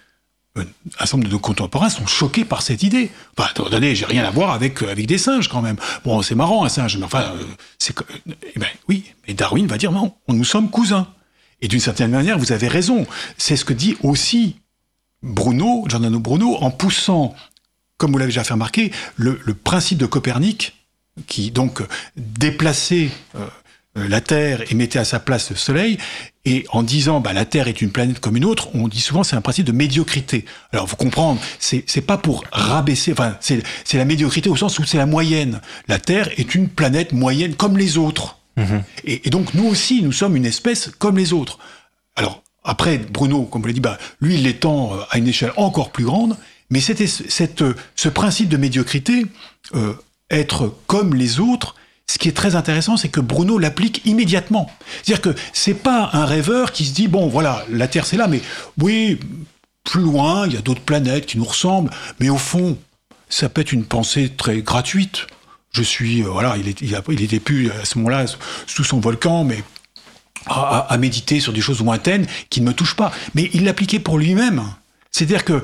un 0.56 0.65
certain 1.00 1.17
nombre 1.17 1.30
de 1.30 1.34
nos 1.34 1.39
contemporains 1.39 1.89
sont 1.89 2.06
choqués 2.06 2.43
par 2.43 2.62
cette 2.62 2.84
idée. 2.84 3.10
Enfin, 3.38 3.50
attendez, 3.50 3.96
j'ai 3.96 4.06
rien 4.06 4.26
à 4.26 4.32
voir 4.32 4.52
avec, 4.52 4.84
euh, 4.84 4.91
avec 4.91 5.08
des 5.08 5.17
singes 5.17 5.48
quand 5.48 5.62
même. 5.62 5.78
Bon, 6.04 6.22
c'est 6.22 6.36
marrant 6.36 6.65
un 6.65 6.70
singe, 6.70 6.98
mais 6.98 7.06
enfin, 7.06 7.34
euh, 7.36 7.43
c'est. 7.80 7.96
Eh 8.28 8.60
ben, 8.60 8.67
oui, 8.89 9.06
mais 9.28 9.34
Darwin 9.34 9.65
va 9.67 9.78
dire 9.78 9.91
non, 9.91 10.13
nous 10.28 10.43
sommes 10.43 10.70
cousins. 10.70 11.08
Et 11.62 11.67
d'une 11.67 11.80
certaine 11.80 12.12
manière, 12.12 12.38
vous 12.38 12.52
avez 12.52 12.67
raison. 12.67 13.08
C'est 13.38 13.56
ce 13.56 13.65
que 13.65 13.74
dit 13.74 13.98
aussi 14.04 14.58
Bruno, 15.24 15.86
Giordano 15.88 16.20
Bruno, 16.20 16.58
en 16.58 16.72
poussant, 16.72 17.36
comme 17.98 18.12
vous 18.12 18.17
l'avez 18.17 18.32
déjà 18.32 18.43
fait 18.43 18.54
remarquer, 18.54 18.91
le, 19.15 19.38
principe 19.54 19.98
de 19.98 20.06
Copernic, 20.06 20.76
qui 21.26 21.52
donc 21.52 21.82
déplaçait 22.15 23.10
euh, 23.36 23.39
euh, 23.39 23.48
la 23.97 24.21
Terre 24.21 24.63
et 24.69 24.75
mettait 24.75 24.99
à 24.99 25.05
sa 25.05 25.19
place 25.19 25.49
le 25.49 25.55
Soleil, 25.55 25.97
et 26.47 26.65
en 26.71 26.81
disant 26.81 27.19
bah, 27.19 27.33
la 27.33 27.43
Terre 27.43 27.67
est 27.67 27.81
une 27.81 27.91
planète 27.91 28.19
comme 28.21 28.38
une 28.38 28.45
autre, 28.45 28.69
on 28.73 28.88
dit 28.88 29.01
souvent 29.01 29.23
c'est 29.23 29.36
un 29.36 29.41
principe 29.41 29.65
de 29.65 29.73
médiocrité. 29.73 30.45
Alors 30.71 30.88
vous 30.88 30.95
comprendre, 30.95 31.41
c'est 31.60 32.01
pas 32.01 32.17
pour 32.17 32.45
rabaisser, 32.51 33.12
enfin 33.12 33.38
c'est 33.41 33.63
la 33.93 34.05
médiocrité 34.05 34.49
au 34.49 34.55
sens 34.55 34.79
où 34.79 34.86
c'est 34.86 34.97
la 34.97 35.05
moyenne. 35.05 35.60
La 35.89 35.99
Terre 35.99 36.29
est 36.38 36.55
une 36.55 36.69
planète 36.69 37.12
moyenne 37.12 37.55
comme 37.55 37.77
les 37.77 37.97
autres. 37.97 38.38
Mhm. 38.55 38.83
Et, 39.03 39.29
donc 39.29 39.53
nous 39.53 39.65
aussi 39.65 40.01
nous 40.01 40.13
sommes 40.13 40.38
une 40.38 40.45
espèce 40.45 40.89
comme 40.97 41.17
les 41.17 41.33
autres. 41.33 41.60
Alors 42.15 42.43
après 42.63 42.97
Bruno, 42.97 43.43
comme 43.43 43.62
vous 43.62 43.67
l'avez 43.67 43.73
dit, 43.73 43.81
bah 43.81 43.97
lui 44.21 44.36
il 44.36 44.43
l'étend 44.43 44.93
euh, 44.93 45.01
à 45.10 45.17
une 45.17 45.27
échelle 45.27 45.51
encore 45.57 45.91
plus 45.91 46.05
grande, 46.05 46.38
mais 46.69 46.79
c'était 46.79 47.07
cette 47.07 47.63
ce 47.95 48.10
principe 48.10 48.47
de 48.47 48.57
médiocrité, 48.57 49.25
euh, 49.75 49.93
être 50.31 50.73
comme 50.88 51.13
les 51.13 51.41
autres 51.41 51.75
ce 52.10 52.17
qui 52.17 52.30
est 52.30 52.36
très 52.36 52.56
intéressant, 52.56 52.96
c'est 52.96 53.10
que 53.10 53.20
Bruno 53.20 53.58
l'applique 53.58 54.02
immédiatement. 54.06 54.72
C'est-à-dire 55.04 55.22
que 55.22 55.39
c'est 55.52 55.74
pas 55.74 56.10
un 56.13 56.26
rêveur 56.26 56.72
qui 56.72 56.86
se 56.86 56.93
dit 56.93 57.08
bon 57.08 57.28
voilà 57.28 57.65
la 57.70 57.88
Terre 57.88 58.06
c'est 58.06 58.17
là, 58.17 58.28
mais 58.28 58.41
oui 58.80 59.20
plus 59.84 60.02
loin 60.02 60.48
il 60.48 60.54
y 60.54 60.58
a 60.58 60.62
d'autres 60.62 60.82
planètes 60.82 61.26
qui 61.26 61.38
nous 61.38 61.46
ressemblent, 61.46 61.91
mais 62.20 62.30
au 62.30 62.38
fond 62.38 62.78
ça 63.30 63.50
peut 63.50 63.62
être 63.62 63.74
une 63.74 63.84
pensée 63.84 64.30
très 64.30 64.62
gratuite. 64.62 65.28
Je 65.72 65.84
suis 65.84 66.24
euh, 66.24 66.30
voilà 66.30 66.56
il, 66.58 66.70
est, 66.70 66.82
il, 66.82 67.22
était 67.22 67.41
plus 67.41 67.70
à 67.72 67.84
ce 67.84 67.98
moment-là 67.98 68.26
sous 68.67 68.86
son 68.86 69.02
volcan, 69.02 69.43
mais 69.43 69.63
à, 70.46 70.80
à, 70.89 70.98
méditer 70.98 71.41
sur 71.41 71.52
des 71.52 71.60
choses 71.60 71.82
lointaines 71.82 72.26
qui 72.50 72.62
ne 72.62 72.67
me 72.67 72.74
touchent 72.74 72.96
pas. 72.96 73.12
Mais 73.36 73.50
il 73.54 73.65
l'appliquait 73.65 74.00
pour 74.00 74.17
lui-même. 74.17 74.63
C'est-à-dire 75.12 75.43
que 75.43 75.62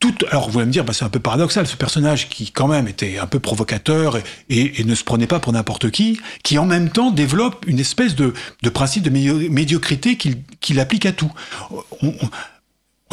tout, 0.00 0.14
alors 0.30 0.48
vous 0.48 0.58
allez 0.58 0.66
me 0.66 0.72
dire, 0.72 0.84
bah, 0.84 0.92
c'est 0.92 1.04
un 1.04 1.08
peu 1.08 1.18
paradoxal, 1.18 1.66
ce 1.66 1.76
personnage 1.76 2.28
qui 2.28 2.52
quand 2.52 2.68
même 2.68 2.86
était 2.86 3.18
un 3.18 3.26
peu 3.26 3.40
provocateur 3.40 4.18
et, 4.48 4.84
ne 4.84 4.94
se 4.94 5.02
prenait 5.02 5.26
pas 5.26 5.40
pour 5.40 5.52
n'importe 5.52 5.90
qui, 5.90 6.20
qui 6.44 6.56
en 6.58 6.66
même 6.66 6.90
temps 6.90 7.10
développe 7.10 7.64
une 7.66 7.80
espèce 7.80 8.14
de, 8.14 8.32
principe 8.72 9.02
de 9.02 9.10
médiocrité 9.10 10.16
qu'il 10.16 10.80
applique 10.80 11.06
à 11.06 11.12
tout. 11.12 11.32
On, 12.02 12.14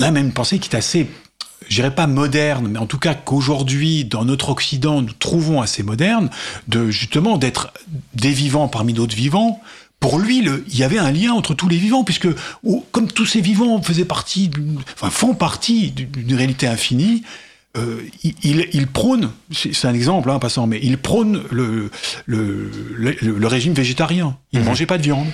a 0.01 0.11
même 0.11 0.33
pensé 0.33 0.59
qu'il 0.59 0.73
est 0.73 0.77
assez, 0.77 1.07
je 1.69 1.75
dirais 1.75 1.95
pas 1.95 2.05
moderne, 2.05 2.67
mais 2.67 2.79
en 2.79 2.85
tout 2.85 2.99
cas 2.99 3.15
qu'aujourd'hui, 3.15 4.05
dans 4.05 4.25
notre 4.25 4.49
Occident, 4.49 5.01
nous 5.01 5.13
trouvons 5.13 5.61
assez 5.61 5.81
moderne, 5.81 6.29
de 6.67 6.91
justement 6.91 7.37
d'être 7.37 7.73
des 8.13 8.31
vivants 8.31 8.67
parmi 8.67 8.93
d'autres 8.93 9.15
vivants, 9.15 9.61
pour 9.99 10.19
lui, 10.19 10.45
il 10.67 10.77
y 10.77 10.83
avait 10.83 10.99
un 10.99 11.11
lien 11.11 11.33
entre 11.33 11.53
tous 11.53 11.67
les 11.67 11.77
vivants, 11.77 12.03
puisque 12.03 12.27
comme 12.91 13.07
tous 13.07 13.25
ces 13.25 13.41
vivants 13.41 13.81
faisaient 13.81 14.05
partie, 14.05 14.51
enfin, 14.93 15.09
font 15.09 15.33
partie 15.33 15.91
d'une 15.91 16.35
réalité 16.35 16.67
infinie, 16.67 17.23
euh, 17.77 18.01
il, 18.23 18.87
prône, 18.87 19.31
c'est 19.51 19.85
un 19.85 19.93
exemple, 19.93 20.29
hein, 20.29 20.39
passant, 20.39 20.65
mais 20.65 20.79
il 20.81 20.97
prône 20.97 21.43
le, 21.51 21.89
le, 22.25 23.47
régime 23.47 23.73
végétarien. 23.73 24.37
Il 24.53 24.59
ne 24.59 24.63
mhm. 24.63 24.69
mangeait 24.69 24.85
pas 24.85 24.97
de 24.97 25.03
viande. 25.03 25.27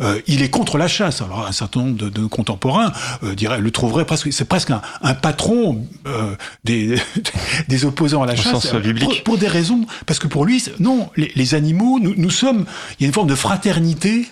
Euh, 0.00 0.20
il 0.26 0.42
est 0.42 0.48
contre 0.48 0.78
la 0.78 0.88
chasse. 0.88 1.22
Alors 1.22 1.46
un 1.46 1.52
certain 1.52 1.80
nombre 1.80 2.10
de, 2.10 2.20
nos 2.20 2.28
contemporains 2.28 2.92
euh, 3.22 3.34
le 3.58 3.70
trouveraient 3.70 4.04
presque, 4.04 4.32
c'est 4.32 4.44
presque 4.44 4.70
un, 4.70 5.14
patron 5.14 5.86
euh, 6.06 6.34
des, 6.64 6.96
des 7.68 7.84
opposants 7.84 8.22
à 8.22 8.26
la 8.26 8.36
chasse 8.36 8.66
pour, 8.66 9.22
pour, 9.24 9.38
des 9.38 9.48
raisons, 9.48 9.86
parce 10.06 10.18
que 10.18 10.26
pour 10.26 10.44
lui, 10.44 10.62
non, 10.80 11.10
les, 11.16 11.54
animaux, 11.54 11.98
nous, 12.00 12.14
nous, 12.16 12.30
sommes, 12.30 12.64
il 12.98 13.02
y 13.02 13.04
a 13.04 13.08
une 13.08 13.14
forme 13.14 13.28
de 13.28 13.34
fraternité. 13.34 14.26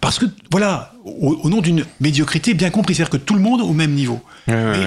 parce 0.00 0.18
que 0.18 0.26
voilà, 0.50 0.92
au, 1.04 1.48
nom 1.48 1.60
d'une 1.60 1.84
médiocrité 2.00 2.54
bien 2.54 2.70
comprise, 2.70 2.98
c'est-à-dire 2.98 3.18
que 3.18 3.24
tout 3.24 3.34
le 3.34 3.40
monde 3.40 3.60
au 3.60 3.72
même 3.72 3.92
niveau. 3.92 4.20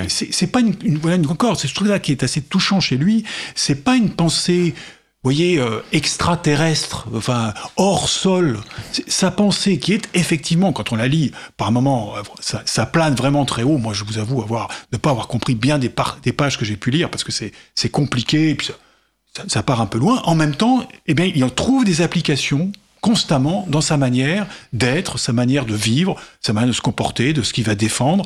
c'est 0.07 0.51
pas 0.51 0.59
une, 0.59 0.75
une, 0.83 0.97
voilà 0.97 1.17
encore, 1.29 1.59
c'est 1.59 1.67
ce 1.67 1.73
truc-là 1.73 1.99
qui 1.99 2.11
est 2.11 2.23
assez 2.23 2.41
touchant 2.41 2.79
chez 2.79 2.97
lui. 2.97 3.23
C'est 3.55 3.83
pas 3.83 3.95
une 3.95 4.11
pensée 4.11 4.75
voyez, 5.23 5.59
euh, 5.59 5.83
extraterrestre, 5.91 7.07
enfin 7.13 7.53
hors 7.75 8.07
sol, 8.07 8.59
sa 9.07 9.31
pensée 9.31 9.77
qui 9.77 9.93
est 9.93 10.09
effectivement, 10.13 10.71
quand 10.71 10.91
on 10.91 10.95
la 10.95 11.07
lit, 11.07 11.31
par 11.57 11.71
moments, 11.71 12.15
euh, 12.15 12.21
ça, 12.39 12.85
plane 12.85 13.15
vraiment 13.15 13.45
très 13.45 13.63
haut. 13.63 13.77
Moi, 13.77 13.93
je 13.93 14.03
vous 14.05 14.17
avoue 14.17 14.41
avoir 14.41 14.69
ne 14.91 14.97
pas 14.97 15.09
avoir 15.09 15.27
compris 15.27 15.55
bien 15.55 15.77
des, 15.77 15.89
pages 15.89 16.57
que 16.57 16.65
j'ai 16.65 16.77
pu 16.77 16.91
lire 16.91 17.09
parce 17.09 17.23
que 17.23 17.31
c'est 17.31 17.51
c'est 17.75 17.89
compliqué, 17.89 18.51
et 18.51 18.55
puis 18.55 18.67
ça, 18.67 19.43
ça, 19.47 19.63
part 19.63 19.81
un 19.81 19.87
peu 19.87 19.97
loin. 19.97 20.21
En 20.23 20.35
même 20.35 20.55
temps, 20.55 20.87
eh 21.07 21.13
bien, 21.13 21.25
il 21.25 21.43
en 21.43 21.49
trouve 21.49 21.83
des 21.83 22.01
applications 22.01 22.71
constamment 23.01 23.65
dans 23.69 23.81
sa 23.81 23.97
manière 23.97 24.45
d'être, 24.73 25.17
sa 25.17 25.33
manière 25.33 25.65
de 25.65 25.75
vivre, 25.75 26.15
sa 26.41 26.53
manière 26.53 26.69
de 26.69 26.73
se 26.73 26.81
comporter, 26.81 27.33
de 27.33 27.41
ce 27.41 27.53
qu'il 27.53 27.63
va 27.65 27.75
défendre. 27.75 28.25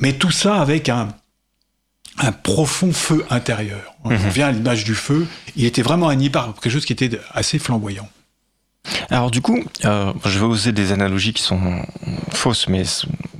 Mais 0.00 0.12
tout 0.12 0.30
ça 0.30 0.60
avec 0.60 0.88
un, 0.88 1.08
un 2.18 2.32
profond 2.32 2.92
feu 2.92 3.24
intérieur. 3.30 3.94
On 4.04 4.10
mhm. 4.10 4.24
revient 4.26 4.42
à 4.42 4.52
l'image 4.52 4.84
du 4.84 4.94
feu. 4.94 5.26
Il 5.56 5.64
était 5.64 5.82
vraiment 5.82 6.08
animé 6.08 6.30
par 6.30 6.54
quelque 6.54 6.70
chose 6.70 6.84
qui 6.84 6.92
était 6.92 7.18
assez 7.32 7.58
flamboyant. 7.58 8.08
Alors 9.10 9.30
du 9.30 9.40
coup, 9.40 9.64
euh, 9.84 10.12
je 10.24 10.38
vais 10.38 10.44
oser 10.44 10.72
des 10.72 10.92
analogies 10.92 11.32
qui 11.32 11.42
sont 11.42 11.82
fausses, 12.32 12.68
mais 12.68 12.82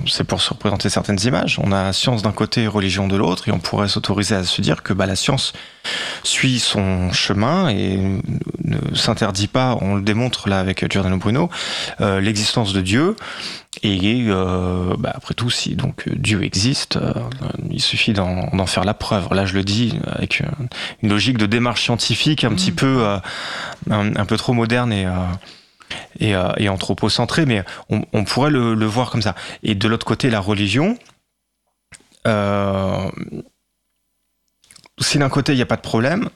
c'est 0.07 0.25
pour 0.25 0.41
se 0.41 0.51
représenter 0.51 0.89
certaines 0.89 1.21
images. 1.25 1.59
On 1.63 1.71
a 1.71 1.93
science 1.93 2.23
d'un 2.23 2.33
côté 2.33 2.63
et 2.63 2.67
religion 2.67 3.09
de 3.09 3.17
l'autre, 3.17 3.49
et 3.49 3.53
on 3.53 3.59
pourrait 3.59 3.89
s'autoriser 3.89 4.35
à 4.35 4.45
se 4.45 4.63
dire 4.63 4.83
que 4.83 4.93
bah, 4.93 5.07
la 5.07 5.17
science 5.17 5.53
suit 6.23 6.59
son 6.59 7.13
chemin 7.13 7.69
et 7.69 7.99
ne 8.65 8.95
s'interdit 8.95 9.49
pas, 9.49 9.77
on 9.81 9.97
le 9.97 10.03
démontre 10.03 10.49
là 10.49 10.61
avec 10.61 10.91
Giordano 10.91 11.19
Bruno, 11.19 11.51
euh, 12.01 12.21
l'existence 12.21 12.73
de 12.73 12.81
Dieu. 12.81 13.17
Et 13.83 14.25
euh, 14.29 14.95
bah, 14.99 15.13
après 15.15 15.35
tout, 15.35 15.51
si 15.51 15.75
donc 15.75 16.09
Dieu 16.09 16.43
existe, 16.45 16.97
euh, 16.97 17.13
il 17.71 17.81
suffit 17.81 18.13
d'en 18.13 18.67
faire 18.67 18.85
la 18.85 18.95
preuve. 18.95 19.29
Là, 19.33 19.45
je 19.45 19.55
le 19.55 19.65
dis 19.65 19.99
avec 20.07 20.43
une 21.03 21.09
logique 21.09 21.39
de 21.39 21.47
démarche 21.47 21.83
scientifique 21.83 22.45
un 22.45 22.55
petit 22.55 22.73
mmh. 22.73 22.77
peu, 22.77 23.07
un, 23.91 24.27
peu 24.27 24.37
trop 24.37 24.53
moderne 24.53 24.93
et 24.93 25.07
et, 26.19 26.35
et 26.57 26.69
anthropocentré, 26.69 27.47
mais 27.47 27.65
on, 27.91 28.25
pourrait 28.25 28.51
le, 28.51 28.75
le, 28.75 28.87
voir 28.87 29.11
comme 29.11 29.23
ça. 29.23 29.35
Et 29.63 29.75
de 29.75 29.87
l'autre 29.87 30.07
côté, 30.07 30.31
la 30.31 30.41
religion. 30.41 30.97
Euh, 32.27 33.11
si 34.99 35.19
d'un 35.19 35.29
côté 35.29 35.53
il 35.53 35.57
n'y 35.57 35.63
a 35.63 35.67
pas 35.67 35.77
de 35.77 35.83
problème, 35.83 36.29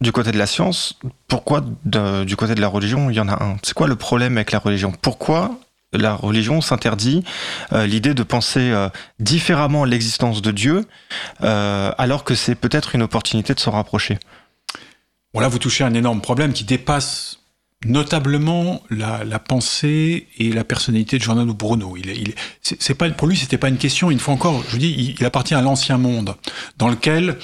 du 0.00 0.12
côté 0.12 0.30
de 0.30 0.38
la 0.38 0.46
science, 0.46 0.98
pourquoi 1.26 1.60
du 1.60 2.36
côté 2.36 2.54
de 2.54 2.60
la 2.60 2.68
religion 2.68 3.10
il 3.10 3.16
y 3.16 3.20
en 3.20 3.28
a 3.28 3.42
un? 3.42 3.56
C'est 3.62 3.74
quoi 3.74 3.88
le 3.88 3.96
problème 3.96 4.36
avec 4.36 4.52
la 4.52 4.58
religion? 4.58 4.92
Pourquoi 5.02 5.58
la 5.92 6.14
religion 6.14 6.60
s'interdit 6.60 7.24
euh, 7.72 7.86
l'idée 7.86 8.14
de 8.14 8.22
penser 8.22 8.70
euh, 8.70 8.88
différemment 9.20 9.84
l'existence 9.84 10.42
de 10.42 10.50
Dieu, 10.50 10.84
euh, 11.42 11.92
alors 11.98 12.24
que 12.24 12.34
c'est 12.34 12.54
peut-être 12.54 12.94
une 12.94 13.02
opportunité 13.02 13.54
de 13.54 13.60
s'en 13.60 13.70
rapprocher 13.70 14.18
Bon 15.34 15.40
là, 15.40 15.48
vous 15.48 15.58
touchez 15.58 15.84
un 15.84 15.94
énorme 15.94 16.20
problème 16.20 16.52
qui 16.52 16.64
dépasse 16.64 17.40
notablement 17.84 18.82
la, 18.90 19.38
pensée 19.38 20.26
et 20.38 20.52
la 20.52 20.64
personnalité 20.64 21.18
de 21.18 21.22
Giordano 21.22 21.54
Bruno. 21.54 21.96
Il, 21.96 22.08
il, 22.10 22.34
c'est 22.62 22.94
pas 22.94 23.08
pour 23.10 23.28
lui, 23.28 23.36
c'était 23.36 23.58
pas 23.58 23.68
une 23.68 23.76
question. 23.76 24.10
Une 24.10 24.18
fois 24.18 24.34
encore, 24.34 24.62
je 24.66 24.72
vous 24.72 24.78
dis, 24.78 25.14
il, 25.18 25.24
appartient 25.24 25.54
à 25.54 25.60
l'ancien 25.60 25.98
monde, 25.98 26.34
dans 26.76 26.88
lequel 26.88 27.38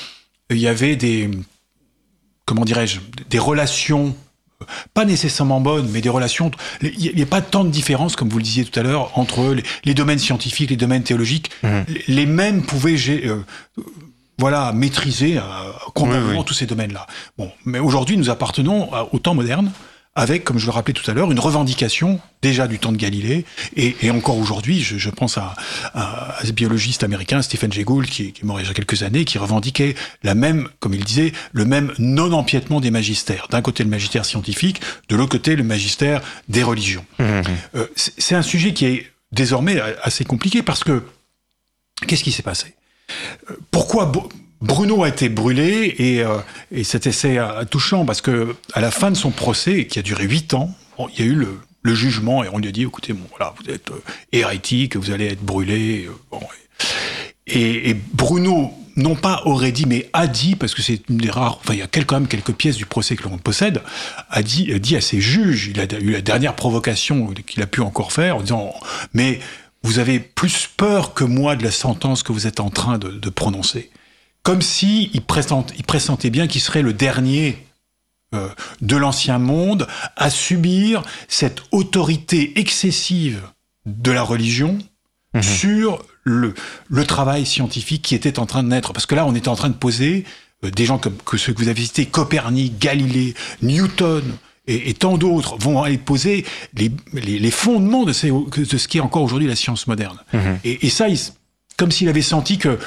il 0.50 0.58
y 0.58 0.66
avait 0.66 0.96
des, 0.96 1.30
comment 2.46 2.64
dirais-je, 2.64 3.00
des 3.30 3.38
relations 3.38 4.16
pas 4.94 5.04
nécessairement 5.04 5.60
bonnes, 5.60 5.88
mais 5.90 6.00
des 6.00 6.08
relations. 6.08 6.50
Il 6.82 7.14
n'y 7.14 7.22
a 7.22 7.26
pas 7.26 7.40
tant 7.40 7.64
de 7.64 7.70
différence, 7.70 8.16
comme 8.16 8.28
vous 8.28 8.38
le 8.38 8.44
disiez 8.44 8.64
tout 8.64 8.78
à 8.78 8.82
l'heure, 8.82 9.18
entre 9.18 9.56
les, 9.84 9.94
domaines 9.94 10.18
scientifiques, 10.18 10.70
les 10.70 10.76
domaines 10.76 11.02
théologiques. 11.02 11.50
Mmh. 11.62 11.68
Les 12.08 12.26
mêmes 12.26 12.62
pouvaient 12.62 12.96
euh, 13.26 13.44
voilà, 14.38 14.72
maîtriser 14.72 15.38
euh, 15.38 15.40
complètement 15.94 16.42
tous 16.42 16.54
ces 16.54 16.66
domaines-là. 16.66 17.06
Bon, 17.38 17.50
mais 17.64 17.78
aujourd'hui, 17.78 18.16
nous 18.16 18.30
appartenons 18.30 18.90
au 19.12 19.18
temps 19.18 19.34
moderne, 19.34 19.70
avec, 20.16 20.44
comme 20.44 20.58
je 20.58 20.66
le 20.66 20.70
rappelais 20.70 20.94
tout 20.94 21.08
à 21.10 21.14
l'heure, 21.14 21.32
une 21.32 21.40
revendication 21.40 22.20
déjà 22.40 22.68
du 22.68 22.78
temps 22.78 22.92
de 22.92 22.96
Galilée, 22.96 23.44
et, 23.76 24.10
encore 24.10 24.38
aujourd'hui, 24.38 24.80
je, 24.80 25.10
pense 25.10 25.38
à, 25.38 25.56
ce 26.44 26.52
biologiste 26.52 27.02
américain 27.02 27.42
Stephen 27.42 27.72
Jay 27.72 27.84
Gould, 27.84 28.06
qui, 28.06 28.32
qui 28.32 28.42
est 28.42 28.44
mort 28.44 28.60
il 28.60 28.66
y 28.66 28.70
a 28.70 28.74
quelques 28.74 29.02
années, 29.02 29.24
qui 29.24 29.38
revendiquait 29.38 29.94
la 30.22 30.34
même, 30.34 30.68
comme 30.78 30.94
il 30.94 31.04
disait, 31.04 31.32
le 31.52 31.64
même 31.64 31.92
non-empiètement 31.98 32.80
des 32.80 32.90
magistères. 32.90 33.48
D'un 33.50 33.62
côté 33.62 33.82
le 33.82 33.90
magistère 33.90 34.24
scientifique, 34.24 34.80
de 35.08 35.16
l'autre 35.16 35.32
côté 35.32 35.56
le 35.56 35.64
magistère 35.64 36.20
des 36.48 36.62
religions. 36.62 37.04
Mmh, 37.18 37.24
mmh. 37.24 37.44
Euh, 37.76 37.86
c'est 37.96 38.34
un 38.34 38.42
sujet 38.42 38.72
qui 38.72 38.86
est 38.86 39.10
désormais 39.32 39.80
assez 40.02 40.24
compliqué 40.24 40.62
parce 40.62 40.84
que 40.84 41.02
qu'est-ce 42.06 42.24
qui 42.24 42.32
s'est 42.32 42.42
passé? 42.42 42.74
Euh, 43.50 43.56
Pourquoi 43.70 44.06
Bruno 44.64 45.04
a 45.04 45.08
été 45.08 45.28
brûlé 45.28 45.94
et, 45.98 46.22
euh, 46.22 46.38
et 46.72 46.84
cet 46.84 47.06
essai 47.06 47.38
touchant 47.70 48.04
parce 48.06 48.22
que 48.22 48.56
à 48.72 48.80
la 48.80 48.90
fin 48.90 49.10
de 49.10 49.16
son 49.16 49.30
procès, 49.30 49.86
qui 49.86 49.98
a 49.98 50.02
duré 50.02 50.24
huit 50.24 50.54
ans, 50.54 50.74
il 51.12 51.20
y 51.20 51.22
a 51.22 51.30
eu 51.30 51.34
le, 51.34 51.94
jugement 51.94 52.42
et 52.42 52.48
on 52.50 52.58
lui 52.58 52.68
a 52.68 52.72
dit 52.72 52.82
écoutez, 52.82 53.12
bon, 53.12 53.26
voilà, 53.36 53.54
vous 53.58 53.70
êtes 53.70 53.90
euh, 53.90 54.02
hérétique, 54.32 54.96
vous 54.96 55.10
allez 55.10 55.26
être 55.26 55.42
brûlé. 55.42 56.08
Euh, 56.32 56.36
et, 57.46 57.94
Bruno, 58.14 58.72
non 58.96 59.16
pas 59.16 59.42
aurait 59.44 59.70
dit, 59.70 59.84
mais 59.84 60.08
a 60.14 60.26
dit, 60.26 60.56
parce 60.56 60.74
que 60.74 60.80
c'est 60.80 61.02
une 61.10 61.18
des 61.18 61.28
rares, 61.28 61.58
enfin 61.58 61.74
il 61.74 61.80
y 61.80 61.82
a 61.82 61.86
quand 61.86 62.18
même 62.18 62.26
quelques 62.26 62.54
pièces 62.54 62.76
du 62.76 62.86
procès 62.86 63.16
que 63.16 63.24
l'on 63.24 63.36
possède, 63.36 63.82
a 64.30 64.42
dit, 64.42 64.72
a 64.72 64.78
dit 64.78 64.96
à 64.96 65.02
ses 65.02 65.20
juges, 65.20 65.66
il 65.66 65.78
a 65.78 65.84
eu 66.00 66.12
la 66.12 66.22
dernière 66.22 66.56
provocation 66.56 67.34
qu'il 67.46 67.62
a 67.62 67.66
pu 67.66 67.82
encore 67.82 68.12
faire 68.12 68.38
en 68.38 68.40
disant 68.40 68.72
mais 69.12 69.40
vous 69.82 69.98
avez 69.98 70.20
plus 70.20 70.70
peur 70.74 71.12
que 71.12 71.24
moi 71.24 71.54
de 71.54 71.64
la 71.64 71.70
sentence 71.70 72.22
que 72.22 72.32
vous 72.32 72.46
êtes 72.46 72.60
en 72.60 72.70
train 72.70 72.96
de 72.96 73.28
prononcer 73.28 73.90
comme 74.44 74.62
si 74.62 75.10
il, 75.14 75.22
pressentait 75.22 76.30
bien 76.30 76.46
qu'il 76.46 76.60
serait 76.60 76.82
le 76.82 76.92
dernier 76.92 77.66
euh, 78.34 78.48
de 78.82 78.96
l'ancien 78.96 79.38
monde 79.38 79.88
à 80.16 80.30
subir 80.30 81.02
cette 81.28 81.62
autorité 81.72 82.52
excessive 82.60 83.42
de 83.86 84.12
la 84.12 84.22
religion 84.22 84.78
mhm. 85.34 85.42
sur 85.42 86.04
le, 86.24 86.54
le, 86.88 87.06
travail 87.06 87.46
scientifique 87.46 88.02
qui 88.02 88.14
était 88.14 88.38
en 88.38 88.46
train 88.46 88.62
de 88.62 88.68
naître. 88.68 88.92
Parce 88.92 89.06
que 89.06 89.14
là, 89.14 89.26
on 89.26 89.34
était 89.34 89.48
en 89.48 89.56
train 89.56 89.70
de 89.70 89.74
poser 89.74 90.24
euh, 90.62 90.70
des 90.70 90.84
gens 90.84 90.98
comme 90.98 91.16
que 91.16 91.38
ceux 91.38 91.54
que 91.54 91.62
vous 91.62 91.68
avez 91.68 91.82
cités, 91.82 92.06
Copernic, 92.06 92.78
Galilée, 92.78 93.34
Newton, 93.62 94.22
et, 94.66 94.94
tant 94.94 95.18
d'autres 95.18 95.58
vont 95.58 95.82
aller 95.82 95.98
poser 95.98 96.46
les, 96.72 96.90
les, 97.12 97.50
fondements 97.50 98.04
de, 98.04 98.12
de, 98.12 98.78
ce 98.78 98.88
qui 98.88 98.96
est 98.96 99.02
encore 99.02 99.22
aujourd'hui 99.22 99.46
la 99.46 99.56
science 99.56 99.86
moderne. 99.86 100.18
Mhm. 100.32 100.58
Et, 100.64 100.86
et, 100.86 100.90
ça, 100.90 101.06
comme 101.76 101.90
s'il 101.90 102.08
avait 102.08 102.22
senti 102.22 102.56
que 102.56 102.78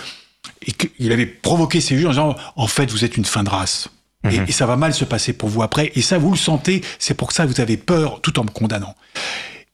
et 0.65 0.71
qu'il 0.71 1.11
avait 1.11 1.25
provoqué 1.25 1.81
ces 1.81 1.95
juges 1.95 2.05
en 2.05 2.09
disant 2.09 2.35
en 2.55 2.67
fait 2.67 2.89
vous 2.91 3.05
êtes 3.05 3.17
une 3.17 3.25
fin 3.25 3.43
de 3.43 3.49
race. 3.49 3.89
et, 4.29 4.39
mhm. 4.39 4.47
ça 4.51 4.65
va 4.65 4.75
mal 4.75 4.93
se 4.93 5.05
passer 5.05 5.33
pour 5.33 5.49
vous 5.49 5.63
après. 5.63 5.91
Et 5.95 6.01
ça, 6.01 6.17
vous 6.17 6.31
le 6.31 6.37
sentez, 6.37 6.81
c'est 6.99 7.13
pour 7.13 7.31
ça 7.31 7.45
que 7.45 7.49
vous 7.49 7.61
avez 7.61 7.77
peur 7.77 8.21
tout 8.21 8.39
en 8.39 8.43
me 8.43 8.49
condamnant. 8.49 8.95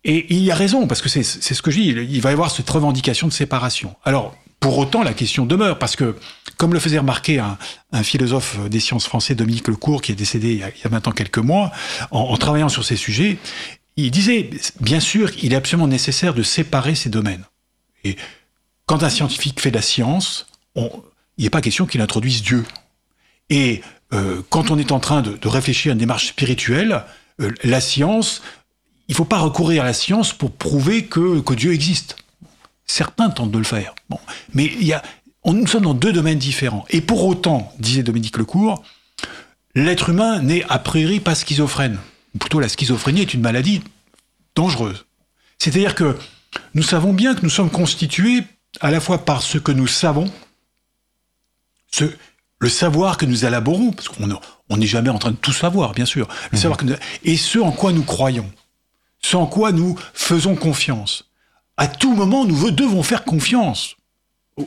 Et 0.04 0.34
il 0.34 0.52
a 0.52 0.56
raison, 0.56 0.86
parce 0.86 1.02
que 1.02 1.08
c'est 1.08 1.24
ce 1.24 1.62
que 1.62 1.72
je 1.72 1.80
dis, 1.80 1.88
il 1.88 2.22
va 2.22 2.32
y 2.32 2.34
avoir 2.34 2.52
cette 2.52 2.70
revendication 2.70 3.28
de 3.28 3.32
séparation. 3.32 3.96
Alors, 4.04 4.36
pour 4.60 4.78
autant, 4.78 5.02
la 5.04 5.14
question 5.14 5.46
demeure, 5.46 5.80
parce 5.80 5.96
que, 5.96 6.18
comme 6.58 6.74
le 6.74 6.80
faisait 6.80 7.00
remarquer 7.00 7.40
un, 7.40 7.58
philosophe 8.04 8.58
des 8.70 8.80
sciences 8.80 9.06
français, 9.06 9.34
Dominique 9.34 9.68
Lecourt, 9.68 10.02
qui 10.02 10.12
est 10.12 10.16
décédé 10.16 10.54
il 10.54 10.60
y 10.60 10.64
a, 10.64 10.90
maintenant 10.90 11.14
quelques 11.14 11.38
mois, 11.38 11.72
en, 12.12 12.20
en, 12.20 12.38
travaillant 12.38 12.70
sur 12.70 12.84
ces 12.84 12.98
sujets, 12.98 13.38
il 13.96 14.12
disait, 14.12 14.50
bien 14.82 15.00
sûr, 15.00 15.32
il 15.42 15.54
est 15.54 15.56
absolument 15.56 15.88
nécessaire 15.88 16.34
de 16.34 16.44
séparer 16.44 16.96
ces 16.96 17.10
domaines. 17.10 17.46
Et 18.04 18.18
quand 18.86 19.04
un 19.04 19.10
scientifique 19.10 19.62
fait 19.62 19.70
de 19.70 19.76
la 19.76 19.82
science, 19.82 20.48
il 20.76 21.44
n'est 21.44 21.50
pas 21.50 21.62
question 21.62 21.86
qu'il 21.86 22.02
introduise 22.02 22.42
Dieu. 22.42 22.66
Et 23.50 23.82
euh, 24.14 24.42
quand 24.50 24.72
on 24.72 24.78
est 24.78 24.92
en 24.92 25.00
train 25.00 25.22
de, 25.22 25.48
réfléchir 25.48 25.92
à 25.92 25.94
une 25.94 26.00
démarche 26.00 26.28
spirituelle, 26.28 27.04
euh, 27.42 27.52
la 27.64 27.82
science, 27.82 28.42
il 29.08 29.14
ne 29.14 29.16
faut 29.18 29.26
pas 29.26 29.40
recourir 29.40 29.84
à 29.84 29.86
la 29.86 29.94
science 29.94 30.34
pour 30.34 30.52
prouver 30.52 31.06
que, 31.06 31.54
Dieu 31.54 31.74
existe. 31.74 32.18
Certains 32.86 33.30
tentent 33.30 33.52
de 33.52 33.58
le 33.58 33.64
faire. 33.64 33.96
Bon. 34.10 34.20
Mais 34.54 34.72
on, 35.44 35.54
nous 35.54 35.68
sommes 35.68 35.84
dans 35.84 35.94
deux 35.94 36.14
domaines 36.14 36.38
différents. 36.38 36.86
Et 36.90 37.02
pour 37.02 37.26
autant, 37.26 37.74
disait 37.80 38.04
Dominique 38.04 38.38
Lecourt, 38.38 38.84
l'être 39.76 40.10
humain 40.10 40.42
n'est 40.42 40.64
a 40.70 40.80
priori 40.80 41.20
pas 41.20 41.36
schizophrène. 41.36 41.98
plutôt, 42.40 42.60
la 42.60 42.70
schizophrénie 42.70 43.22
est 43.22 43.34
une 43.34 43.42
maladie 43.42 43.82
dangereuse. 44.56 45.06
C'est-à-dire 45.58 45.96
que 45.96 46.18
nous 46.74 46.84
savons 46.84 47.14
bien 47.14 47.36
que 47.36 47.42
nous 47.42 47.50
sommes 47.50 47.72
constitués 47.72 48.44
à 48.82 48.92
la 48.92 49.00
fois 49.00 49.26
par 49.26 49.42
ce 49.42 49.58
que 49.58 49.72
nous 49.72 49.88
savons, 49.88 50.32
le 52.60 52.70
savoir 52.70 53.18
que 53.18 53.26
nous 53.26 53.46
élaborons, 53.46 53.92
parce 53.92 54.08
qu'on 54.08 54.78
n'est 54.78 54.88
jamais 54.88 55.10
en 55.10 55.20
train 55.20 55.32
de 55.32 55.36
tout 55.36 55.52
savoir, 55.52 55.92
bien 55.92 56.06
sûr, 56.06 56.28
le 56.52 56.58
mhm. 56.58 56.62
savoir 56.62 56.78
que 56.78 56.86
et 57.24 57.38
ce 57.38 57.60
en 57.60 57.72
quoi 57.72 57.92
nous 57.92 58.04
croyons, 58.04 58.50
ce 59.20 59.36
en 59.36 59.46
quoi 59.46 59.72
nous 59.72 59.98
faisons 60.14 60.56
confiance. 60.56 61.30
À 61.78 61.88
tout 61.88 62.16
moment, 62.16 62.46
nous 62.46 62.72
devons 62.72 63.04
faire 63.04 63.26
confiance, 63.26 63.96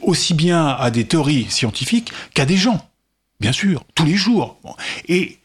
aussi 0.03 0.35
bien 0.35 0.67
à 0.67 0.91
des 0.91 1.07
théories 1.07 1.47
scientifiques 1.49 2.13
qu'à 2.35 2.45
des 2.45 2.57
gens, 2.57 2.87
bien 3.41 3.53
sûr, 3.53 3.85
tous 3.95 4.05
les 4.05 4.17
jours. 4.17 4.59
Et 5.09 5.39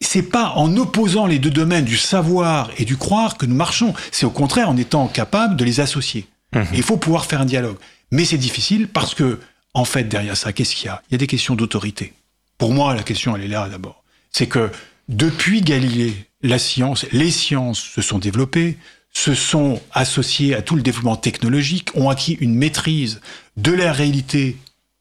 c'est 0.00 0.22
pas 0.22 0.50
en 0.56 0.76
opposant 0.76 1.26
les 1.26 1.38
deux 1.38 1.50
domaines 1.50 1.84
du 1.84 1.96
savoir 1.96 2.70
et 2.78 2.84
du 2.84 2.96
croire 2.96 3.36
que 3.36 3.46
nous 3.46 3.54
marchons, 3.54 3.94
c'est 4.10 4.26
au 4.26 4.30
contraire 4.30 4.68
en 4.68 4.76
étant 4.76 5.06
capable 5.08 5.56
de 5.56 5.64
les 5.64 5.80
associer. 5.80 6.26
Mhm. 6.54 6.66
Il 6.74 6.82
faut 6.82 6.96
pouvoir 6.96 7.26
faire 7.26 7.40
un 7.40 7.46
dialogue. 7.46 7.76
Mais 8.10 8.24
c'est 8.24 8.38
difficile 8.38 8.88
parce 8.88 9.14
que 9.14 9.40
en 9.74 9.84
fait, 9.84 10.04
derrière 10.04 10.36
ça, 10.36 10.52
qu'est-ce 10.52 10.74
qu'il 10.74 10.86
y 10.86 10.88
a? 10.88 11.02
Il 11.10 11.12
y 11.12 11.14
a 11.16 11.18
des 11.18 11.26
questions 11.26 11.56
d'autorité. 11.56 12.12
Pour 12.58 12.72
moi, 12.72 12.94
la 12.94 13.02
question, 13.02 13.36
elle 13.36 13.42
est 13.42 13.48
là 13.48 13.68
d'abord. 13.68 14.04
C'est 14.30 14.46
que 14.46 14.70
depuis 15.08 15.60
Galilée, 15.60 16.14
la 16.42 16.58
science, 16.58 17.04
les 17.12 17.30
sciences 17.30 17.80
se 17.80 18.00
sont 18.00 18.18
développées, 18.18 18.78
se 19.12 19.34
sont 19.34 19.80
associées 19.92 20.54
à 20.54 20.62
tout 20.62 20.76
le 20.76 20.82
développement 20.82 21.16
technologique, 21.16 21.90
ont 21.94 22.08
acquis 22.08 22.36
une 22.40 22.54
maîtrise 22.54 23.20
de 23.56 23.72
la 23.72 23.92
réalité 23.92 24.56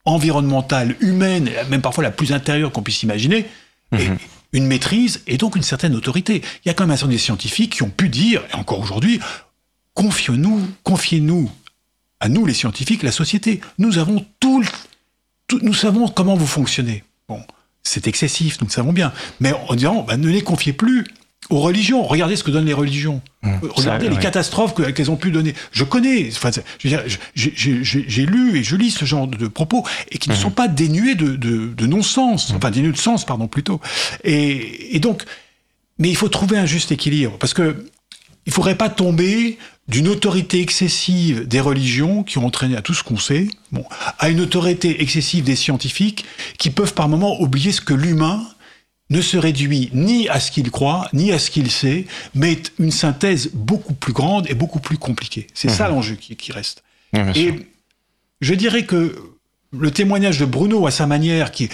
environnementale, 0.05 0.95
humaine, 0.99 1.49
même 1.69 1.81
parfois 1.81 2.03
la 2.03 2.11
plus 2.11 2.33
intérieure 2.33 2.71
qu'on 2.71 2.83
puisse 2.83 3.03
imaginer, 3.03 3.45
et 3.91 4.09
mhm. 4.09 4.17
une 4.53 4.67
maîtrise 4.67 5.21
et 5.27 5.37
donc 5.37 5.55
une 5.55 5.63
certaine 5.63 5.95
autorité. 5.95 6.41
Il 6.63 6.67
y 6.67 6.71
a 6.71 6.73
quand 6.73 6.83
même 6.83 6.91
un 6.91 6.95
certain 6.95 7.07
nombre 7.07 7.17
de 7.17 7.23
scientifiques 7.23 7.73
qui 7.75 7.83
ont 7.83 7.89
pu 7.89 8.09
dire, 8.09 8.43
et 8.51 8.55
encore 8.55 8.79
aujourd'hui, 8.79 9.19
confiez-nous, 9.93 10.67
confiez-nous 10.83 11.49
à 12.23 12.29
nous 12.29 12.45
les 12.45 12.53
scientifiques, 12.53 13.03
la 13.03 13.11
société. 13.11 13.59
Nous 13.79 13.97
avons 13.97 14.25
tout, 14.39 14.63
nous 15.61 15.73
savons 15.73 16.07
comment 16.07 16.37
vous 16.37 16.47
fonctionnez. 16.47 17.03
Bon, 17.27 17.41
c'est 17.83 18.07
excessif, 18.07 18.61
nous 18.61 18.67
le 18.67 18.71
savons 18.71 18.93
bien. 18.93 19.11
Mais 19.41 19.51
en 19.67 19.75
disant, 19.75 20.03
bah, 20.03 20.15
ne 20.15 20.29
les 20.29 20.41
confiez 20.41 20.71
plus 20.71 21.05
aux 21.49 21.59
religions. 21.59 22.01
Regardez 22.01 22.37
ce 22.37 22.45
que 22.45 22.51
donnent 22.51 22.65
les 22.65 22.73
religions. 22.73 23.21
Mmh. 23.41 23.55
Regardez 23.75 24.07
les 24.07 24.15
catastrophes 24.15 24.73
qu'elles 24.73 25.11
ont 25.11 25.17
pu 25.17 25.31
donner. 25.31 25.53
Je 25.73 25.83
connais, 25.83 26.29
enfin, 26.29 26.49
j'ai 27.35 28.25
lu 28.25 28.57
et 28.57 28.63
je 28.63 28.77
lis 28.77 28.91
ce 28.91 29.03
genre 29.03 29.27
de, 29.27 29.47
propos 29.49 29.85
et 30.09 30.17
qui 30.17 30.29
ne 30.29 30.35
mmh. 30.35 30.37
sont 30.37 30.51
pas 30.51 30.69
dénués 30.69 31.15
de, 31.15 31.85
non-sens, 31.85 32.53
mmh. 32.53 32.55
enfin 32.55 32.71
dénués 32.71 32.93
de 32.93 32.97
sens, 32.97 33.25
pardon, 33.25 33.49
plutôt. 33.49 33.81
Et, 34.23 34.95
et, 34.95 35.01
donc, 35.01 35.23
mais 35.99 36.07
il 36.07 36.15
faut 36.15 36.29
trouver 36.29 36.57
un 36.57 36.65
juste 36.65 36.93
équilibre 36.93 37.37
parce 37.37 37.53
que 37.53 37.85
il 38.45 38.51
faudrait 38.51 38.75
pas 38.75 38.89
tomber 38.89 39.57
d'une 39.87 40.07
autorité 40.07 40.61
excessive 40.61 41.47
des 41.47 41.59
religions 41.59 42.23
qui 42.23 42.37
ont 42.37 42.45
entraîné 42.45 42.75
à 42.77 42.81
tout 42.81 42.93
ce 42.93 43.03
qu'on 43.03 43.17
sait, 43.17 43.47
bon, 43.71 43.83
à 44.17 44.29
une 44.29 44.39
autorité 44.39 45.01
excessive 45.01 45.43
des 45.43 45.55
scientifiques 45.55 46.25
qui 46.57 46.69
peuvent 46.69 46.93
par 46.93 47.09
moments 47.09 47.41
oublier 47.41 47.71
ce 47.71 47.81
que 47.81 47.93
l'humain 47.93 48.47
ne 49.09 49.21
se 49.21 49.37
réduit 49.37 49.89
ni 49.93 50.29
à 50.29 50.39
ce 50.39 50.51
qu'il 50.51 50.71
croit, 50.71 51.09
ni 51.11 51.31
à 51.31 51.39
ce 51.39 51.51
qu'il 51.51 51.69
sait, 51.69 52.05
mais 52.33 52.57
une 52.79 52.91
synthèse 52.91 53.49
beaucoup 53.53 53.93
plus 53.93 54.13
grande 54.13 54.49
et 54.49 54.53
beaucoup 54.53 54.79
plus 54.79 54.97
compliquée. 54.97 55.47
C'est 55.53 55.69
ça 55.69 55.87
mhm. 55.87 55.95
l'enjeu 55.95 56.15
qui, 56.15 56.51
reste. 56.51 56.83
et 57.13 57.53
je 58.41 58.53
dirais 58.53 58.85
que 58.85 59.33
le 59.77 59.91
témoignage 59.91 60.39
de 60.39 60.45
Bruno, 60.45 60.87
à 60.87 60.91
sa 60.91 61.07
manière, 61.07 61.51
qui 61.51 61.65
est 61.65 61.69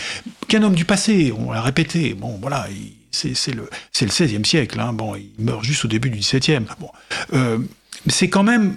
qu'un 0.48 0.64
homme 0.64 0.76
du 0.76 0.86
passé, 0.86 1.34
on 1.38 1.52
l'a 1.52 1.62
répété, 1.62 2.14
bon, 2.14 2.38
voilà, 2.42 2.68
c'est 3.12 3.34
le, 3.54 3.64
le 3.64 4.08
16e 4.08 4.46
siècle, 4.46 4.80
hein, 4.80 4.94
bon, 4.94 5.16
il 5.16 5.32
meurt 5.44 5.64
juste 5.64 5.86
au 5.86 5.88
début 5.88 6.10
du 6.10 6.20
17e. 6.20 6.64
Bon, 6.80 6.90
euh, 7.34 7.60
c'est 8.08 8.30
quand 8.30 8.44
même 8.44 8.76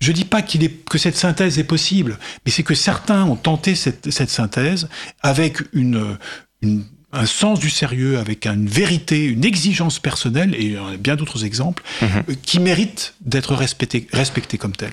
je 0.00 0.12
dis 0.12 0.24
pas 0.24 0.40
est, 0.40 0.84
que 0.88 0.98
cette 0.98 1.16
synthèse 1.16 1.58
est 1.58 1.64
possible, 1.64 2.18
mais 2.44 2.52
c'est 2.52 2.62
que 2.64 2.74
certains 2.74 3.24
ont 3.24 3.36
tenté 3.36 3.74
cette, 3.74 4.10
cette 4.10 4.28
synthèse 4.28 4.88
avec 5.22 5.62
une, 5.72 6.18
une, 6.60 6.84
un 7.12 7.24
sens 7.24 7.58
du 7.58 7.70
sérieux, 7.70 8.18
avec 8.18 8.44
une 8.46 8.66
vérité, 8.66 9.24
une 9.24 9.44
exigence 9.46 9.98
personnelle, 10.00 10.54
et 10.56 10.76
bien 10.98 11.16
d'autres 11.16 11.44
exemples, 11.46 11.82
Mhm. 12.02 12.08
euh, 12.28 12.34
qui 12.42 12.58
méritent 12.58 13.14
d'être 13.22 13.54
respectés, 13.54 14.06
respectés 14.12 14.58
comme 14.58 14.76
tels. 14.76 14.92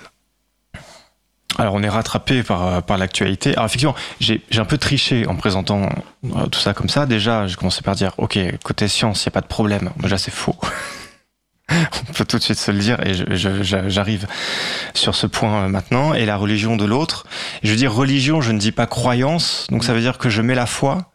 Alors 1.57 1.74
on 1.74 1.84
est 1.84 1.89
rattrapé 1.89 2.43
par, 2.43 2.65
euh, 2.65 2.82
par 2.82 2.97
l'actualité. 2.97 3.51
Alors 3.53 3.65
effectivement, 3.65 3.95
j'ai 4.22 4.41
un 4.55 4.65
peu 4.65 4.78
triché 4.78 5.28
en 5.28 5.36
présentant 5.36 5.89
euh, 6.24 6.45
tout 6.47 6.59
ça 6.59 6.74
comme 6.74 6.88
ça. 6.88 7.05
Déjà, 7.05 7.47
j'ai 7.47 7.55
commencé 7.55 7.82
par 7.82 7.95
dire, 7.95 8.13
ok, 8.17 8.39
côté 8.63 8.88
science, 8.88 9.26
il 9.26 9.28
n'y 9.28 9.32
a 9.32 9.34
pas 9.34 9.41
de 9.41 9.47
problème. 9.47 9.89
Déjà, 10.01 10.17
c'est 10.17 10.32
faux. 10.32 10.55
on 12.09 12.13
peut 12.13 12.26
tout 12.26 12.38
de 12.38 12.43
suite 12.43 12.59
se 12.59 12.72
le 12.72 12.80
dire 12.80 12.99
et 13.05 13.13
j'arrive 13.13 14.28
sur 14.93 15.15
ce 15.15 15.28
point 15.28 15.65
euh, 15.65 15.67
maintenant. 15.67 16.13
Et 16.13 16.26
la 16.26 16.38
religion 16.38 16.76
de 16.78 16.86
l'autre. 16.86 17.26
Je 17.63 17.72
veux 17.72 17.78
dire 17.78 17.93
religion, 17.93 18.41
je 18.41 18.51
ne 18.51 18.59
dis 18.59 18.72
pas 18.72 18.88
croyance. 18.88 19.67
Donc 19.69 19.84
ça 19.84 19.93
veut 19.93 20.01
dire 20.01 20.17
que 20.17 20.30
je 20.30 20.41
mets 20.41 20.55
la 20.55 20.65
foi 20.65 21.11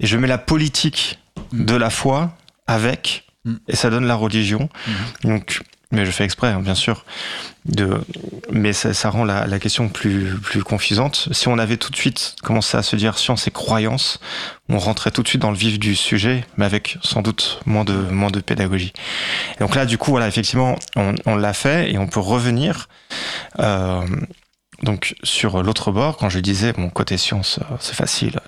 et 0.00 0.06
je 0.06 0.16
mets 0.16 0.28
la 0.28 0.38
politique 0.38 1.18
de 1.52 1.74
la 1.74 1.90
foi 1.90 2.36
avec 2.66 3.26
Mm. 3.46 3.54
et 3.68 3.76
ça 3.76 3.90
donne 3.90 4.06
la 4.06 4.16
religion. 4.16 4.68
Donc, 5.22 5.62
mais 5.92 6.04
je 6.04 6.10
fais 6.10 6.24
exprès, 6.24 6.48
hein, 6.48 6.60
bien 6.60 6.74
sûr. 6.74 7.04
De, 7.64 8.00
mais 8.50 8.72
ça, 8.72 8.94
ça 8.94 9.10
rend 9.10 9.24
la, 9.24 9.46
la 9.46 9.58
question 9.58 9.88
plus, 9.88 10.38
plus 10.40 10.62
confusante. 10.62 11.28
Si 11.32 11.48
on 11.48 11.58
avait 11.58 11.76
tout 11.76 11.90
de 11.90 11.96
suite 11.96 12.36
commencé 12.42 12.76
à 12.76 12.82
se 12.82 12.96
dire 12.96 13.18
science 13.18 13.46
et 13.46 13.50
croyance, 13.50 14.20
on 14.68 14.78
rentrait 14.78 15.10
tout 15.10 15.22
de 15.22 15.28
suite 15.28 15.42
dans 15.42 15.50
le 15.50 15.56
vif 15.56 15.78
du 15.78 15.96
sujet, 15.96 16.44
mais 16.56 16.64
avec 16.64 16.98
sans 17.02 17.22
doute 17.22 17.60
moins 17.66 17.84
de, 17.84 17.92
moins 17.92 18.30
de 18.30 18.40
pédagogie. 18.40 18.92
Et 19.56 19.60
donc 19.60 19.74
là, 19.74 19.86
du 19.86 19.98
coup, 19.98 20.10
voilà, 20.10 20.28
effectivement, 20.28 20.76
on, 20.96 21.14
on 21.24 21.36
l'a 21.36 21.52
fait 21.52 21.90
et 21.92 21.98
on 21.98 22.06
peut 22.06 22.20
revenir. 22.20 22.88
Euh, 23.58 24.04
donc 24.82 25.14
sur 25.22 25.62
l'autre 25.62 25.90
bord, 25.92 26.16
quand 26.16 26.28
je 26.28 26.38
disais, 26.40 26.72
bon, 26.72 26.90
côté 26.90 27.16
science, 27.16 27.58
euh, 27.62 27.76
c'est 27.80 27.94
facile. 27.94 28.40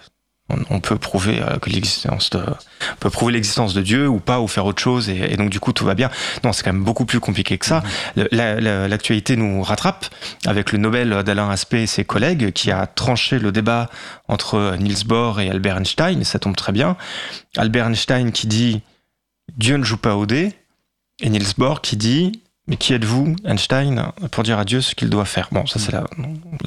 On, 0.71 0.77
on 0.77 0.81
peut 0.81 0.97
prouver 0.99 1.41
euh, 1.43 1.59
que 1.59 1.71
l'existence 1.71 2.31
de, 2.31 2.39
on 2.39 2.97
peut 3.01 3.11
prouver 3.11 3.33
l'existence 3.33 3.75
de 3.75 3.83
Dieu 3.83 4.09
ou 4.09 4.19
pas, 4.19 4.41
ou 4.41 4.49
faire 4.49 4.67
autre 4.67 4.83
chose, 4.83 5.09
et, 5.09 5.33
et 5.33 5.37
donc 5.37 5.51
du 5.51 5.61
coup 5.61 5.73
tout 5.73 5.85
va 5.85 5.95
bien. 5.95 6.11
Non, 6.45 6.53
c'est 6.53 6.63
quand 6.63 6.73
même 6.73 6.85
beaucoup 6.85 7.05
plus 7.05 7.21
compliqué 7.21 7.59
que 7.59 7.67
ça. 7.67 7.83
La- 8.17 8.61
la- 8.61 8.89
L'actualité 8.89 9.37
nous 9.37 9.63
rattrape 9.63 10.07
avec 10.47 10.73
le 10.73 10.79
Nobel 10.79 11.23
d'Alain 11.25 11.51
Aspect 11.51 11.83
et 11.83 11.87
ses 11.87 12.05
collègues 12.05 12.53
qui 12.53 12.71
a 12.71 12.87
tranché 12.87 13.39
le 13.39 13.53
débat 13.53 13.91
entre 14.29 14.77
Niels 14.79 15.05
Bohr 15.07 15.41
et 15.41 15.51
Albert 15.51 15.77
Einstein, 15.79 16.21
et 16.21 16.25
ça 16.25 16.39
tombe 16.39 16.57
très 16.57 16.73
bien. 16.73 16.97
Albert 17.57 17.87
Einstein 17.87 18.33
qui 18.33 18.47
dit 18.47 18.81
Dieu 19.57 19.77
ne 19.77 19.85
joue 19.85 19.97
pas 19.97 20.17
au 20.17 20.27
dé, 20.27 20.53
et 21.21 21.31
Niels 21.31 21.55
Bohr 21.57 21.81
qui 21.81 21.97
dit 21.97 22.43
mais 22.69 22.77
qui 22.77 22.93
êtes-vous, 22.95 23.35
Einstein, 23.45 24.13
pour 24.31 24.45
dire 24.45 24.59
à 24.59 24.65
Dieu 24.65 24.81
ce 24.81 24.95
qu'il 24.95 25.11
doit 25.11 25.25
faire? 25.25 25.49
Bon, 25.51 25.67
ça 25.67 25.79
c'est 25.81 25.91
la, 25.93 26.05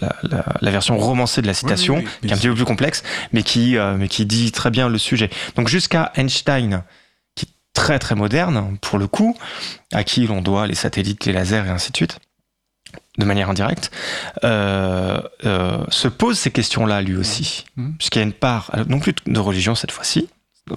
la, 0.02 0.16
la- 0.24 0.46
la 0.60 0.72
version 0.72 0.98
romancée 0.98 1.42
de 1.42 1.48
la 1.48 1.54
citation, 1.54 1.96
Oui, 1.96 2.02
oui, 2.04 2.10
oui. 2.24 2.28
qui 2.28 2.28
est 2.28 2.34
un 2.34 2.38
petit 2.40 2.48
peu 2.50 2.56
plus 2.56 2.66
complexe, 2.66 3.04
mais 3.32 3.44
qui, 3.44 3.78
euh, 3.78 3.96
mais 3.98 4.08
qui 4.10 4.26
dit 4.26 4.52
très 4.52 4.72
bien 4.72 4.90
le 4.90 4.98
sujet. 4.98 5.30
Donc 5.56 5.68
jusqu'à 5.70 6.12
Einstein, 6.16 6.84
qui 7.36 7.46
est 7.46 7.50
très 7.74 8.00
très 8.00 8.16
moderne, 8.16 8.78
pour 8.82 8.98
le 9.00 9.08
coup, 9.08 9.38
à 9.94 10.04
qui 10.04 10.28
l'on 10.28 10.42
doit 10.42 10.68
les 10.68 10.76
satellites, 10.76 11.26
les 11.26 11.34
lasers 11.34 11.64
et 11.66 11.70
ainsi 11.70 11.92
de 11.92 11.98
suite, 11.98 12.18
de 13.18 13.26
manière 13.26 13.50
indirecte, 13.50 13.92
euh, 14.44 15.22
euh, 15.46 15.84
se 15.90 16.08
pose 16.08 16.40
ces 16.40 16.50
questions-là 16.52 17.02
lui 17.02 17.16
aussi. 17.16 17.66
Mhm. 17.78 17.96
Puisqu'il 17.98 18.20
y 18.20 18.22
a 18.22 18.26
une 18.26 18.34
part, 18.34 18.72
non 18.88 19.00
plus 19.00 19.14
de 19.28 19.40
religion 19.40 19.76
cette 19.76 19.92
fois-ci, 19.92 20.30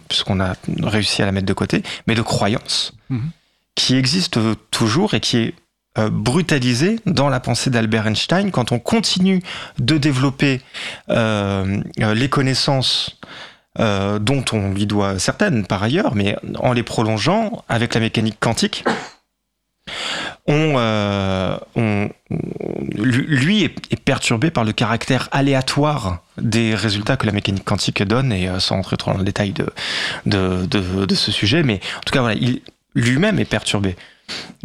puisqu'on 0.09 0.41
a 0.41 0.55
réussi 0.83 1.23
à 1.23 1.27
la 1.27 1.33
mettre 1.33 1.47
de 1.47 1.53
côté, 1.53 1.83
mais 2.07 2.15
de 2.15 2.23
croyance, 2.23 2.93
Mhm. 3.11 3.31
Qui 3.75 3.97
existe 3.97 4.39
toujours 4.71 5.15
et 5.15 5.21
qui 5.21 5.39
est 5.39 5.55
euh, 5.97 6.11
brutalisée 6.11 6.99
dans 7.07 7.29
la 7.29 7.39
pensée 7.39 7.71
d'Albert 7.71 8.09
Einstein 8.09 8.51
quand 8.51 8.73
on 8.73 8.81
continue 8.81 9.41
de 9.79 9.97
développer 9.97 10.61
euh, 11.09 11.81
euh, 12.01 12.15
les 12.15 12.29
connaissances 12.29 13.17
dont 13.77 14.45
on 14.53 14.71
lui 14.71 14.87
doit 14.87 15.19
certaines 15.19 15.67
par 15.67 15.83
ailleurs, 15.83 16.15
mais 16.15 16.37
en 16.61 16.73
les 16.73 16.85
prolongeant 16.85 17.65
avec 17.69 17.95
la 17.95 18.01
mécanique 18.01 18.37
quantique, 18.39 18.85
on, 20.47 20.79
lui 22.95 23.65
est, 23.65 23.97
perturbé 24.05 24.53
par 24.53 24.63
le 24.63 24.71
caractère 24.71 25.29
aléatoire 25.33 26.23
des 26.39 26.77
résultats 26.77 27.17
que 27.17 27.27
la 27.27 27.33
mécanique 27.33 27.65
quantique 27.65 28.01
donne, 28.05 28.31
et 28.33 28.49
sans 28.61 28.77
entrer 28.77 28.97
trop 28.97 29.11
dans 29.11 29.19
le 29.19 29.25
détail 29.25 29.53
de, 29.53 30.67
de 30.67 31.15
ce 31.17 31.33
sujet, 31.33 31.65
mais 31.65 31.81
en 31.97 32.01
tout 32.07 32.13
cas, 32.13 32.21
voilà, 32.21 32.37
il 32.41 32.61
lui-même 32.95 33.39
est 33.39 33.45
perturbé. 33.45 33.97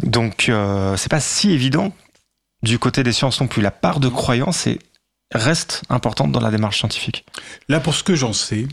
Donc, 0.02 0.48
euh, 0.48 0.96
c'est 0.96 1.10
pas 1.10 1.20
si 1.20 1.50
évident 1.50 1.92
du 2.62 2.78
côté 2.78 3.02
des 3.02 3.12
sciences 3.12 3.40
non 3.40 3.46
plus. 3.46 3.62
La 3.62 3.70
part 3.70 4.00
de 4.00 4.08
croyance 4.08 4.66
est, 4.66 4.78
reste 5.32 5.82
importante 5.88 6.32
dans 6.32 6.40
la 6.40 6.50
démarche 6.50 6.78
scientifique. 6.78 7.24
Là, 7.68 7.80
pour 7.80 7.94
ce 7.94 8.02
que 8.02 8.14
j'en 8.14 8.32
sais, 8.32 8.66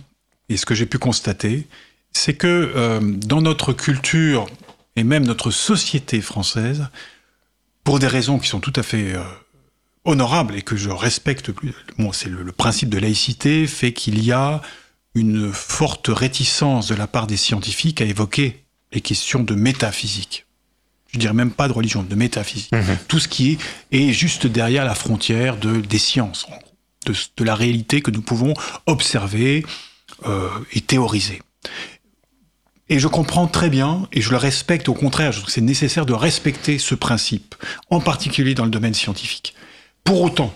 et 0.49 0.58
ce 0.58 0.66
que 0.66 0.76
j'ai 0.76 0.86
pu 0.86 0.97
constater, 0.97 1.68
c'est 2.14 2.36
que 2.36 2.74
euh, 2.76 2.99
dans 3.01 3.41
notre 3.41 3.74
culture 3.74 4.47
et 4.95 5.03
même 5.03 5.26
notre 5.26 5.51
société 5.51 6.22
française, 6.22 6.88
pour 7.84 7.99
des 7.99 8.08
raisons 8.08 8.39
qui 8.39 8.47
sont 8.47 8.60
tout 8.60 8.74
à 8.76 8.84
fait 8.84 9.14
euh, 9.14 9.24
honorables 10.05 10.55
et 10.55 10.62
que 10.62 10.76
je 10.76 10.89
respecte 10.89 11.51
c'est 12.14 12.30
le 12.30 12.51
principe 12.51 12.89
de 12.89 12.97
laïcité 12.97 13.68
fait 13.68 13.93
qu'il 13.93 14.24
y 14.24 14.32
a 14.32 14.62
une 15.16 15.51
forte 15.51 16.08
réticence 16.08 16.88
de 16.88 16.95
la 16.95 17.08
part 17.08 17.28
des 17.28 17.38
scientifiques 17.38 18.01
à 18.01 18.05
évoquer 18.05 18.66
les 18.91 19.01
questions 19.01 19.43
de 19.43 19.55
métaphysique. 19.55 20.45
Je 21.13 21.19
dirais 21.19 21.33
même 21.33 21.51
pas 21.51 21.67
de 21.67 21.73
religion, 21.73 22.03
de 22.03 22.15
métaphysique. 22.15 22.71
Tout 23.07 23.19
ce 23.19 23.27
qui 23.27 23.57
est, 23.91 24.09
est 24.09 24.13
juste 24.13 24.45
derrière 24.47 24.85
la 24.85 24.95
frontière 24.95 25.57
de, 25.57 25.77
des 25.81 25.99
sciences, 25.99 26.45
de, 27.05 27.13
de 27.38 27.43
la 27.43 27.55
réalité 27.55 28.01
que 28.01 28.11
nous 28.11 28.21
pouvons 28.21 28.53
observer 28.85 29.65
euh, 30.25 30.49
et 30.73 30.81
théoriser. 30.81 31.41
Et 32.89 32.99
je 32.99 33.07
comprends 33.07 33.47
très 33.47 33.69
bien, 33.69 34.07
et 34.13 34.21
je 34.21 34.29
le 34.31 34.38
respecte 34.38 34.88
au 34.88 34.93
contraire, 34.93 35.31
je 35.33 35.38
trouve 35.39 35.47
que 35.47 35.51
c'est 35.51 35.59
nécessaire 35.61 36.05
de 36.05 36.13
respecter 36.13 36.79
ce 36.79 36.95
principe, 36.95 37.55
en 37.89 37.99
particulier 37.99 38.53
dans 38.53 38.63
le 38.63 38.71
domaine 38.71 38.93
scientifique. 38.93 39.53
Pour 40.05 40.21
autant, 40.21 40.53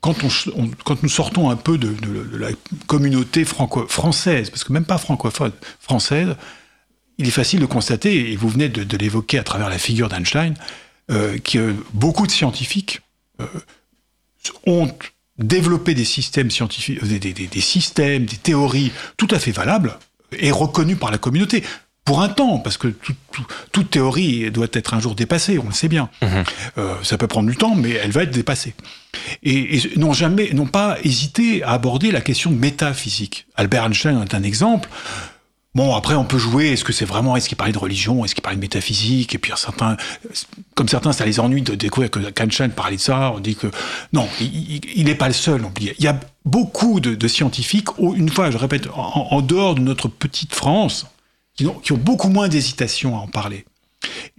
quand, 0.00 0.16
on, 0.24 0.28
on- 0.60 0.70
quand 0.84 1.02
nous 1.04 1.08
sortons 1.08 1.48
un 1.50 1.56
peu 1.56 1.78
de, 1.78 1.92
de- 1.92 2.24
de 2.24 2.36
la 2.36 2.48
communauté 2.88 3.44
franco 3.44 3.86
française, 3.86 4.50
parce 4.50 4.64
que 4.64 4.72
même 4.72 4.84
pas 4.84 4.98
francophone, 4.98 5.52
française, 5.80 6.34
il 7.18 7.26
est 7.28 7.30
facile 7.32 7.60
de 7.60 7.66
constater, 7.66 8.32
et 8.32 8.36
vous 8.36 8.48
venez 8.48 8.68
de, 8.68 8.84
de 8.84 8.96
l'évoquer 8.96 9.38
à 9.38 9.42
travers 9.42 9.68
la 9.68 9.78
figure 9.78 10.08
d'Einstein, 10.08 10.54
euh, 11.10 11.38
que 11.38 11.74
beaucoup 11.94 12.26
de 12.26 12.32
scientifiques 12.32 13.00
euh, 13.40 13.46
ont 14.66 14.90
développé 15.38 15.94
des 15.94 16.04
systèmes 16.04 16.50
scientifiques, 16.50 17.02
des, 17.04 17.18
des- 17.18 17.32
des- 17.32 17.46
des 17.46 17.60
systèmes, 17.60 18.24
des 18.24 18.36
théories 18.36 18.92
tout 19.16 19.28
à 19.30 19.38
fait 19.38 19.52
valables 19.52 19.98
et 20.38 20.50
reconnues 20.50 20.96
par 20.96 21.10
la 21.10 21.18
communauté. 21.18 21.62
Pour 22.04 22.22
un 22.22 22.28
temps, 22.28 22.58
parce 22.60 22.76
que 22.78 22.86
tout- 22.88 23.14
tout- 23.32 23.46
toute 23.72 23.90
théorie 23.90 24.50
doit 24.52 24.68
être 24.72 24.94
un 24.94 25.00
jour 25.00 25.14
dépassée, 25.16 25.58
on 25.58 25.66
le 25.66 25.72
sait 25.72 25.88
bien. 25.88 26.08
Euh, 26.78 26.94
ça 27.02 27.18
peut 27.18 27.26
prendre 27.26 27.50
du 27.50 27.56
temps, 27.56 27.74
mais 27.74 27.90
elle 27.90 28.12
va 28.12 28.22
être 28.22 28.30
dépassée. 28.30 28.74
Et, 29.42 29.76
et 29.76 29.96
n'ont 29.98 30.12
jamais, 30.12 30.52
n'ont 30.54 30.66
pas 30.66 30.98
hésité 31.02 31.64
à 31.64 31.70
aborder 31.72 32.12
la 32.12 32.20
question 32.20 32.50
de 32.52 32.56
métaphysique. 32.56 33.46
Albert 33.56 33.84
Einstein 33.86 34.22
est 34.22 34.34
un 34.34 34.42
exemple. 34.44 34.88
Bon, 35.76 35.94
après, 35.94 36.14
on 36.14 36.24
peut 36.24 36.38
jouer. 36.38 36.72
Est-ce 36.72 36.84
que 36.84 36.94
c'est 36.94 37.04
vraiment, 37.04 37.36
est-ce 37.36 37.50
qu'il 37.50 37.58
parlait 37.58 37.74
de 37.74 37.78
religion, 37.78 38.24
est-ce 38.24 38.34
qu'il 38.34 38.40
parlait 38.40 38.56
de 38.56 38.62
métaphysique? 38.62 39.34
Et 39.34 39.38
puis, 39.38 39.52
certains, 39.56 39.98
comme 40.74 40.88
certains, 40.88 41.12
ça 41.12 41.26
les 41.26 41.38
ennuie 41.38 41.60
de 41.60 41.74
découvrir 41.74 42.10
que 42.10 42.18
Einstein 42.40 42.70
parlait 42.70 42.96
de 42.96 43.00
ça. 43.02 43.32
On 43.36 43.40
dit 43.40 43.56
que 43.56 43.66
non, 44.14 44.26
il 44.40 45.04
n'est 45.04 45.14
pas 45.14 45.28
le 45.28 45.34
seul. 45.34 45.60
Il 45.78 46.02
y 46.02 46.06
a 46.06 46.18
beaucoup 46.46 46.98
de, 46.98 47.28
scientifiques, 47.28 47.88
une 47.98 48.30
fois, 48.30 48.50
je 48.50 48.56
répète, 48.56 48.88
en, 48.94 49.42
dehors 49.42 49.74
de 49.74 49.82
notre 49.82 50.08
petite 50.08 50.54
France, 50.54 51.08
qui 51.54 51.66
ont, 51.66 51.74
qui 51.74 51.92
ont 51.92 51.98
beaucoup 51.98 52.30
moins 52.30 52.48
d'hésitation 52.48 53.14
à 53.14 53.20
en 53.20 53.28
parler. 53.28 53.66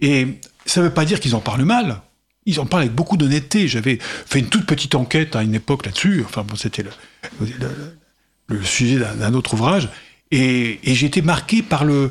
Et 0.00 0.40
ça 0.66 0.80
ne 0.80 0.86
veut 0.86 0.92
pas 0.92 1.04
dire 1.04 1.20
qu'ils 1.20 1.36
en 1.36 1.40
parlent 1.40 1.64
mal. 1.64 2.00
Ils 2.46 2.58
en 2.58 2.66
parlent 2.66 2.82
avec 2.82 2.96
beaucoup 2.96 3.16
d'honnêteté. 3.16 3.68
J'avais 3.68 4.00
fait 4.00 4.40
une 4.40 4.48
toute 4.48 4.66
petite 4.66 4.96
enquête 4.96 5.36
à 5.36 5.44
une 5.44 5.54
époque 5.54 5.86
là-dessus. 5.86 6.24
Enfin, 6.24 6.42
bon, 6.42 6.56
c'était 6.56 6.82
le, 6.82 8.64
sujet 8.64 8.98
d'un 8.98 9.34
autre 9.34 9.54
ouvrage. 9.54 9.88
Et, 10.30 10.78
et 10.82 10.94
j'ai 10.94 11.06
été 11.06 11.22
marqué 11.22 11.62
par 11.62 11.84
le 11.84 12.10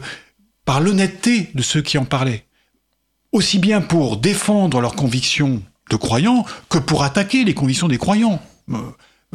par 0.66 0.82
l'honnêteté 0.82 1.50
de 1.54 1.62
ceux 1.62 1.82
qui 1.82 1.98
en 1.98 2.06
parlaient. 2.06 2.46
Aussi 3.32 3.60
bien 3.60 3.82
pour 3.82 4.18
défendre 4.18 4.82
leurs 4.82 4.96
convictions 4.96 5.62
de 5.90 5.96
croyants 5.96 6.46
que 6.70 6.78
pour 6.78 7.04
attaquer 7.04 7.44
les 7.44 7.54
convictions 7.54 7.88
des 7.88 7.98
croyants. 7.98 8.42
Euh, 8.72 8.78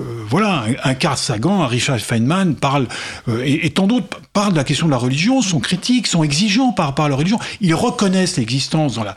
euh, 0.01 0.25
voilà, 0.29 0.65
un, 0.65 0.91
un 0.91 0.95
Carl 0.95 1.17
Sagan, 1.17 1.63
un 1.63 1.67
Richard 1.67 2.01
Feynman 2.01 2.55
parle, 2.57 2.89
euh, 3.29 3.43
et, 3.45 3.67
et 3.67 3.71
tant 3.71 3.87
d'autres 3.87 4.21
parlent 4.33 4.53
de 4.53 4.59
la 4.59 4.65
question 4.65 4.87
de 4.87 4.91
la 4.91 4.99
religion, 4.99 5.43
sont 5.43 5.61
critiques, 5.61 6.07
sont 6.07 6.23
exigeants 6.23 6.73
par 6.73 6.87
rapport 6.87 7.05
à 7.05 7.09
la 7.09 7.17
religion. 7.17 7.39
Ils 7.61 7.75
reconnaissent 7.75 8.37
l'existence 8.37 8.95
dans 8.95 9.05
la, 9.05 9.15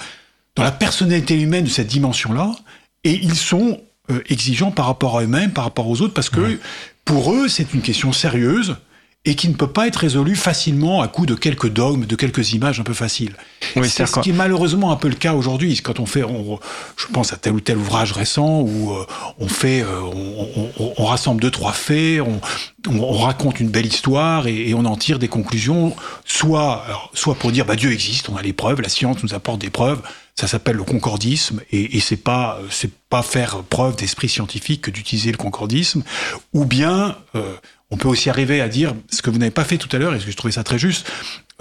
dans 0.56 0.64
la 0.64 0.72
personnalité 0.72 1.40
humaine 1.40 1.66
de 1.66 1.70
cette 1.70 1.88
dimension-là, 1.88 2.52
et 3.04 3.14
ils 3.14 3.36
sont 3.36 3.82
exigeants 4.30 4.72
par 4.72 4.86
rapport 4.86 5.18
à 5.18 5.24
eux-mêmes, 5.24 5.52
par 5.52 5.64
rapport 5.64 5.88
aux 5.88 6.02
autres, 6.02 6.14
parce 6.14 6.30
que 6.30 6.60
pour 7.06 7.34
eux, 7.34 7.48
c'est 7.48 7.74
une 7.74 7.82
question 7.82 8.14
sérieuse, 8.14 8.76
et 9.26 9.36
qui 9.36 9.50
ne 9.50 9.54
peut 9.54 9.68
pas 9.68 9.88
être 9.88 9.98
résolu 9.98 10.36
facilement 10.36 11.02
à 11.02 11.08
coup 11.08 11.26
de 11.26 11.34
quelques 11.34 11.70
dogmes, 11.70 12.06
de 12.06 12.16
quelques 12.16 12.54
images 12.54 12.80
un 12.80 12.84
peu 12.84 12.94
faciles. 12.94 13.36
Oui, 13.76 13.90
c'est 13.90 14.06
ce 14.06 14.20
qui 14.20 14.30
est 14.30 14.34
malheureusement 14.34 14.92
un 14.92 14.96
peu 14.96 15.08
le 15.08 15.16
cas 15.16 15.34
aujourd'hui. 15.34 15.76
Quand 15.82 16.00
on 16.00 16.06
fait, 16.06 16.22
je 16.22 17.08
pense 17.08 17.34
à 17.34 17.38
tel 17.38 17.54
ou 17.54 17.60
tel 17.60 17.78
ouvrage 17.78 18.12
récent 18.12 18.62
où 18.62 18.92
euh, 18.92 19.06
on 19.40 19.48
fait, 19.48 19.82
euh, 19.82 20.02
on, 20.98 21.06
rassemble 21.06 21.42
deux 21.42 21.52
trois 21.52 21.74
faits, 21.74 22.22
on, 22.22 23.12
raconte 23.14 23.60
une 23.60 23.70
belle 23.70 23.88
histoire 23.88 24.48
et, 24.48 24.74
on 24.76 24.86
en 24.86 24.96
tire 24.96 25.18
des 25.18 25.28
conclusions, 25.28 25.96
soit, 26.24 26.86
soit 27.14 27.36
pour 27.36 27.52
dire 27.52 27.66
bah 27.66 27.76
Dieu 27.76 27.92
existe, 27.92 28.30
on 28.30 28.36
a 28.36 28.42
les 28.42 28.54
preuves, 28.54 28.82
la 28.82 28.90
science 28.90 29.24
nous 29.24 29.34
apporte 29.34 29.60
des 29.60 29.72
preuves. 29.72 30.02
Ça 30.38 30.48
s'appelle 30.48 30.76
le 30.76 30.84
concordisme 30.84 31.62
et, 31.72 31.96
et 31.96 32.00
c'est 32.02 32.18
pas 32.18 32.60
c'est 32.70 32.92
pas 33.10 33.24
faire 33.24 33.64
preuve 33.64 33.96
d'esprit 33.96 34.28
scientifique 34.28 34.82
que 34.82 34.92
d'utiliser 34.92 35.32
le 35.32 35.38
concordisme, 35.38 36.04
ou 36.54 36.66
bien 36.66 37.16
euh, 37.36 37.56
on 37.92 37.98
peut 37.98 38.08
aussi 38.08 38.30
arriver 38.30 38.62
à 38.62 38.68
dire 38.68 38.96
ce 39.12 39.22
que 39.22 39.30
vous 39.30 39.38
n'avez 39.38 39.52
pas 39.52 39.64
fait 39.64 39.78
tout 39.78 39.94
à 39.96 40.00
l'heure, 40.00 40.14
et 40.16 40.20
ce 40.20 40.26
que 40.26 40.32
je 40.32 40.38
trouvais 40.38 40.54
ça 40.54 40.64
très 40.64 40.80
juste, 40.80 41.12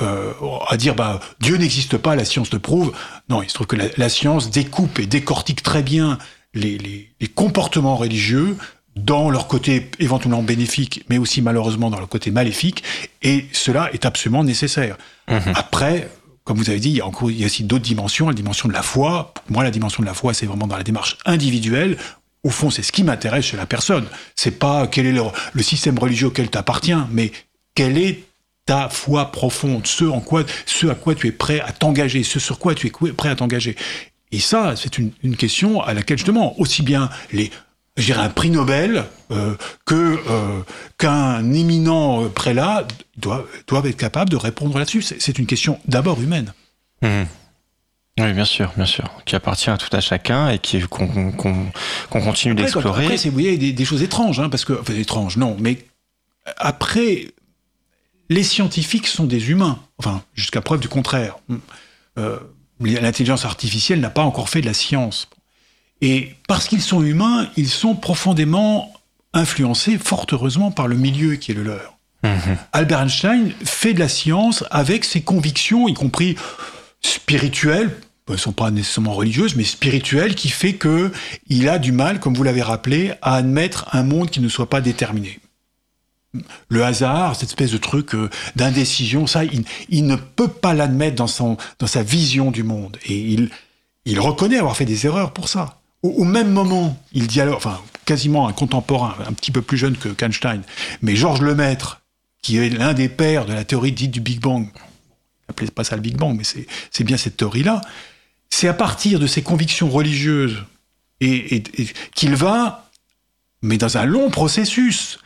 euh, 0.01 0.33
à 0.69 0.77
dire 0.77 0.95
bah 0.95 1.21
Dieu 1.41 1.57
n'existe 1.57 1.97
pas, 1.99 2.17
la 2.17 2.25
science 2.25 2.53
le 2.53 2.59
prouve. 2.59 2.93
Non, 3.29 3.43
il 3.43 3.49
se 3.49 3.55
trouve 3.55 3.67
que 3.67 3.77
la, 3.77 4.09
science 4.09 4.51
découpe 4.51 4.99
et 4.99 5.07
décortique 5.07 5.63
très 5.63 5.83
bien 5.83 6.19
les, 6.55 6.79
les, 6.79 7.29
comportements 7.29 7.97
religieux 7.97 8.57
dans 8.97 9.29
leur 9.29 9.49
côté 9.49 9.91
éventuellement 9.99 10.43
bénéfique, 10.43 11.05
mais 11.09 11.19
aussi 11.19 11.43
malheureusement 11.43 11.91
dans 11.91 11.99
leur 11.99 12.09
côté 12.09 12.31
maléfique, 12.31 12.83
et 13.23 13.47
cela 13.53 13.93
est 13.93 14.07
absolument 14.07 14.45
nécessaire. 14.45 14.97
Mhm. 15.29 15.53
Après, 15.55 16.09
comme 16.45 16.59
vous 16.59 16.71
avez 16.71 16.79
dit, 16.79 16.91
il 16.91 16.97
y 16.97 17.01
a, 17.01 17.07
encore, 17.07 17.31
il 17.31 17.41
y 17.41 17.43
a 17.43 17.47
aussi 17.47 17.65
d'autres 17.65 17.85
dimensions, 17.85 18.29
la 18.29 18.35
dimension 18.35 18.69
de 18.69 18.75
la 18.75 18.83
foi. 18.83 19.33
Pour 19.35 19.53
moi, 19.53 19.65
la 19.65 19.71
dimension 19.71 20.03
de 20.03 20.07
la 20.07 20.15
foi, 20.15 20.35
c'est 20.35 20.47
vraiment 20.47 20.67
dans 20.67 20.77
la 20.77 20.83
démarche 20.83 21.17
individuelle, 21.25 21.97
au 22.45 22.51
fond, 22.51 22.71
c'est 22.71 22.83
ce 22.83 22.93
qui 22.93 23.03
m'intéresse 23.03 23.47
chez 23.47 23.57
la 23.57 23.67
personne. 23.67 24.07
C'est 24.37 24.59
pas 24.59 24.87
quel 24.87 25.07
est 25.07 25.13
le, 25.13 25.63
système 25.63 25.99
religieux 25.99 26.29
auquel 26.29 26.51
tu 26.51 26.59
appartiens, 26.59 27.09
mais 27.11 27.33
quelle 27.75 27.99
est 27.99 28.23
ta 28.67 28.89
foi 28.89 29.33
profonde, 29.33 29.87
ce, 29.87 30.05
en 30.05 30.21
quoi, 30.21 30.45
ce 30.67 30.87
à 30.87 30.95
quoi 30.95 31.15
tu 31.15 31.27
es 31.27 31.33
prêt 31.33 31.61
à 31.61 31.73
t'engager, 31.73 32.23
ce 32.23 32.39
sur 32.39 32.59
quoi 32.59 32.75
tu 32.75 32.87
es 32.87 33.13
prêt 33.13 33.29
à 33.29 33.37
t'engager. 33.37 33.77
Et 34.31 34.41
ça, 34.41 34.75
c'est 34.77 34.99
une, 34.99 35.13
question 35.37 35.83
à 35.83 35.95
laquelle 35.95 36.19
justement, 36.19 36.59
aussi 36.59 36.83
bien 36.83 37.11
les, 37.33 37.51
je 37.97 38.13
un 38.13 38.29
prix 38.29 38.51
Nobel 38.51 39.05
euh, 39.31 39.55
que 39.85 40.19
euh, 40.29 40.61
qu'un 40.99 41.53
éminent 41.53 42.29
prélat 42.31 42.87
doivent, 43.17 43.47
doivent 43.67 43.87
être 43.87 43.97
capables 43.97 44.31
de 44.31 44.37
répondre 44.37 44.79
là-dessus. 44.79 45.03
C'est 45.03 45.39
une 45.39 45.47
question 45.47 45.79
d'abord 45.87 46.21
humaine. 46.21 46.53
Mmh. 47.03 47.25
Oui, 48.21 48.33
bien 48.33 48.45
sûr, 48.45 48.73
bien 48.77 48.87
sûr, 48.87 49.11
qui 49.25 49.35
appartient 49.35 49.71
à 49.71 49.77
tout 49.77 49.95
à 49.95 50.01
chacun 50.01 50.49
et 50.49 50.61
qui 50.61 50.81
qu'on 50.83 51.73
continue 52.09 52.55
d'explorer. 52.55 53.05
Après, 53.05 53.17
c'est 53.17 53.29
vous 53.29 53.35
voyez 53.35 53.59
des, 53.59 53.73
des, 53.73 53.85
choses 53.85 54.03
étranges, 54.03 54.39
hein, 54.39 54.49
parce 54.49 54.65
que 54.65 54.73
enfin 54.73 54.95
étranges, 54.95 55.37
non, 55.37 55.57
mais 55.59 55.85
après, 56.57 57.27
les 58.31 58.45
scientifiques 58.45 59.09
sont 59.09 59.25
des 59.25 59.51
humains, 59.51 59.81
enfin 59.99 60.23
jusqu'à 60.35 60.61
preuve 60.61 60.81
du 60.81 60.89
contraire. 60.89 61.39
Euh, 62.19 62.39
L'intelligence 62.81 63.45
artificielle 63.45 64.01
n'a 64.01 64.11
pas 64.11 64.23
encore 64.23 64.49
fait 64.49 64.61
de 64.61 64.67
la 64.67 64.75
science, 64.75 65.29
et 66.01 66.35
parce 66.49 66.69
qu'ils 66.69 66.83
sont 66.83 67.03
humains, 67.03 67.49
ils 67.57 67.69
sont 67.69 67.95
profondément 67.95 68.93
influencés, 69.33 69.97
fort 69.97 70.27
heureusement, 70.33 70.71
par 70.71 70.87
le 70.87 70.97
milieu 70.97 71.37
qui 71.37 71.53
est 71.53 71.55
le 71.55 71.63
leur. 71.63 71.99
Mhm. 72.23 72.57
Albert 72.73 73.03
Einstein 73.03 73.53
fait 73.65 73.95
de 73.95 74.01
la 74.01 74.09
science 74.09 74.65
avec 74.71 75.05
ses 75.05 75.23
convictions, 75.23 75.89
y 75.89 75.95
compris 75.95 76.37
spirituelle, 77.01 77.91
elles 77.91 78.04
ne 78.29 78.37
sont 78.37 78.53
pas 78.53 78.71
nécessairement 78.71 79.13
religieuses, 79.13 79.55
mais 79.55 79.65
spirituelle, 79.65 80.35
qui 80.35 80.49
fait 80.49 80.75
que 80.75 81.13
il 81.49 81.69
a 81.69 81.79
du 81.79 81.93
mal, 81.93 82.21
comme 82.21 82.35
vous 82.35 82.43
l'avez 82.43 82.63
rappelé, 82.63 83.13
à 83.21 83.35
admettre 83.35 83.89
un 83.93 84.03
monde 84.03 84.31
qui 84.31 84.41
ne 84.41 84.49
soit 84.49 84.71
pas 84.71 84.81
déterminé. 84.81 85.41
Le 86.69 86.85
hasard, 86.85 87.37
cette 87.37 87.51
espèce 87.51 87.71
de 87.71 87.79
truc 87.79 88.15
euh, 88.15 88.29
d'indécision, 88.57 89.27
ça, 89.27 89.43
il, 89.45 90.07
ne 90.07 90.17
peut 90.17 90.49
pas 90.49 90.75
l'admettre 90.75 91.17
dans, 91.17 91.57
dans 91.79 91.87
sa 91.87 92.03
vision 92.03 92.51
du 92.51 92.65
monde. 92.65 92.97
Et 93.07 93.17
il, 93.17 93.51
il 94.05 94.19
reconnaît 94.19 94.59
avoir 94.59 94.77
fait 94.77 94.85
des 94.85 95.07
erreurs 95.07 95.33
pour 95.33 95.49
ça. 95.49 95.81
Au, 96.03 96.25
même 96.25 96.51
moment, 96.51 97.01
il 97.13 97.27
dit 97.29 97.41
alors, 97.41 97.57
enfin, 97.57 97.81
quasiment 98.05 98.47
un 98.47 98.53
contemporain, 98.53 99.17
un 99.27 99.33
petit 99.33 99.51
peu 99.51 99.63
plus 99.63 99.79
jeune 99.79 99.97
que 99.97 100.23
Einstein, 100.23 100.63
mais 101.01 101.17
Georges 101.17 101.41
Lemaître, 101.41 102.03
qui 102.43 102.59
est 102.59 102.69
l'un 102.69 102.93
des 102.93 103.09
pères 103.09 103.47
de 103.47 103.55
la 103.55 103.65
théorie 103.65 103.93
dite 103.93 104.11
du 104.11 104.21
Big 104.21 104.39
Bang, 104.39 104.69
appelez 105.49 105.71
pas 105.71 105.83
ça 105.83 105.97
le 105.97 106.03
Big 106.03 106.17
Bang, 106.17 106.37
mais 106.37 106.67
c'est 106.91 107.05
bien 107.05 107.17
cette 107.17 107.39
théorie-là, 107.39 107.81
c'est 108.55 108.69
à 108.69 108.73
partir 108.73 109.19
de 109.19 109.27
ses 109.27 109.43
convictions 109.43 109.91
religieuses 109.91 110.65
et, 111.21 111.65
qu'il 112.15 112.37
va, 112.37 112.89
mais 113.63 113.79
dans 113.79 113.99
un 113.99 114.05
long 114.05 114.31
processus, 114.31 115.19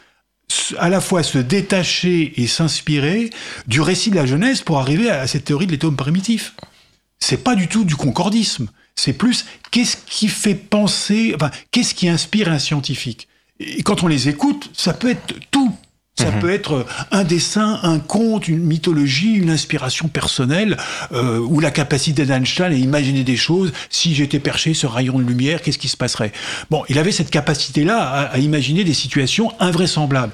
à 0.78 0.88
la 0.88 1.02
fois 1.02 1.22
se 1.22 1.36
détacher 1.36 2.40
et 2.40 2.46
s'inspirer 2.46 3.28
du 3.66 3.82
récit 3.82 4.08
de 4.08 4.16
la 4.16 4.24
Genèse 4.24 4.62
pour 4.62 4.78
arriver 4.78 5.10
à 5.10 5.26
cette 5.26 5.44
théorie 5.44 5.66
de 5.66 5.72
l'étome 5.72 5.94
primitif. 5.94 6.54
C'est 7.20 7.44
pas 7.44 7.54
du 7.54 7.68
tout 7.68 7.84
du 7.84 7.96
concordisme. 7.96 8.68
C'est 8.96 9.12
plus 9.12 9.44
qu'est-ce 9.70 9.98
qui 10.06 10.28
fait 10.28 10.54
penser, 10.54 11.32
enfin, 11.34 11.50
qu'est-ce 11.70 11.94
qui 11.94 12.08
inspire 12.08 12.50
un 12.50 12.58
scientifique. 12.58 13.28
Et 13.60 13.82
quand 13.82 14.02
on 14.02 14.06
les 14.06 14.30
écoute, 14.30 14.70
ça 14.72 14.94
peut 14.94 15.10
être 15.10 15.34
tout. 15.50 15.76
Ça 16.18 16.32
mhm. 16.32 16.40
peut 16.40 16.50
être 16.50 16.84
un 17.12 17.22
dessin, 17.22 17.78
un 17.84 18.00
conte, 18.00 18.48
une 18.48 18.64
mythologie, 18.64 19.34
une 19.34 19.50
inspiration 19.50 20.08
personnelle, 20.08 20.76
euh, 21.12 21.38
ou 21.38 21.60
la 21.60 21.70
capacité 21.70 22.26
d'Einstein 22.26 22.72
à 22.72 22.74
imaginer 22.74 23.22
des 23.22 23.36
choses. 23.36 23.72
Si 23.88 24.16
j'étais 24.16 24.40
perché 24.40 24.74
sur 24.74 24.92
rayon 24.92 25.20
de 25.20 25.24
lumière, 25.24 25.62
qu'est-ce 25.62 25.78
qui 25.78 25.86
se 25.86 25.96
passerait? 25.96 26.32
Bon, 26.70 26.82
il 26.88 26.98
avait 26.98 27.12
cette 27.12 27.30
capacité-là 27.30 28.30
à, 28.32 28.38
imaginer 28.38 28.82
des 28.82 28.94
situations 28.94 29.52
invraisemblables. 29.60 30.32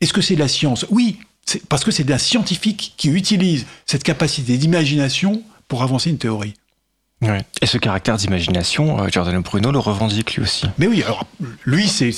Est-ce 0.00 0.12
que 0.12 0.20
c'est 0.20 0.34
de 0.34 0.40
la 0.40 0.48
science? 0.48 0.84
Oui, 0.90 1.18
parce 1.70 1.82
que 1.82 1.90
c'est 1.90 2.06
la 2.06 2.18
scientifique 2.18 2.92
qui 2.98 3.08
utilise 3.08 3.64
cette 3.86 4.02
capacité 4.02 4.58
d'imagination 4.58 5.42
pour 5.68 5.82
avancer 5.82 6.10
une 6.10 6.18
théorie. 6.18 6.54
Et 7.22 7.66
ce 7.66 7.76
caractère 7.76 8.16
d'imagination, 8.16 9.02
euh, 9.02 9.08
Giordano 9.08 9.42
Bruno 9.42 9.70
le 9.70 9.78
revendique 9.78 10.36
lui 10.36 10.42
aussi. 10.42 10.66
Mais 10.78 10.86
oui, 10.86 11.02
alors 11.02 11.26
lui, 11.66 11.86
c'est 11.86 12.10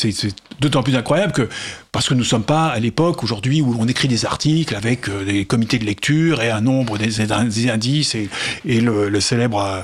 d'autant 0.60 0.84
plus 0.84 0.94
incroyable 0.94 1.32
que 1.32 1.48
parce 1.90 2.08
que 2.08 2.14
nous 2.14 2.20
ne 2.20 2.24
sommes 2.24 2.44
pas 2.44 2.68
à 2.68 2.78
l'époque 2.78 3.24
aujourd'hui 3.24 3.60
où 3.60 3.74
on 3.80 3.88
écrit 3.88 4.06
des 4.06 4.24
articles 4.24 4.76
avec 4.76 5.08
euh, 5.08 5.24
des 5.24 5.44
comités 5.44 5.80
de 5.80 5.84
lecture 5.84 6.40
et 6.40 6.50
un 6.50 6.60
nombre 6.60 6.98
des, 6.98 7.20
indices 7.68 8.14
et, 8.14 8.28
le, 8.64 9.20
célèbre 9.20 9.58
euh, 9.58 9.82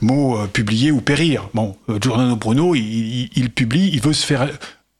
mot 0.00 0.46
publier 0.46 0.92
ou 0.92 1.00
périr. 1.00 1.48
Bon, 1.52 1.76
Giordano 2.00 2.36
Bruno, 2.36 2.76
il, 2.76 3.50
publie, 3.50 3.90
il 3.92 4.00
veut 4.00 4.12
se 4.12 4.24
faire 4.24 4.48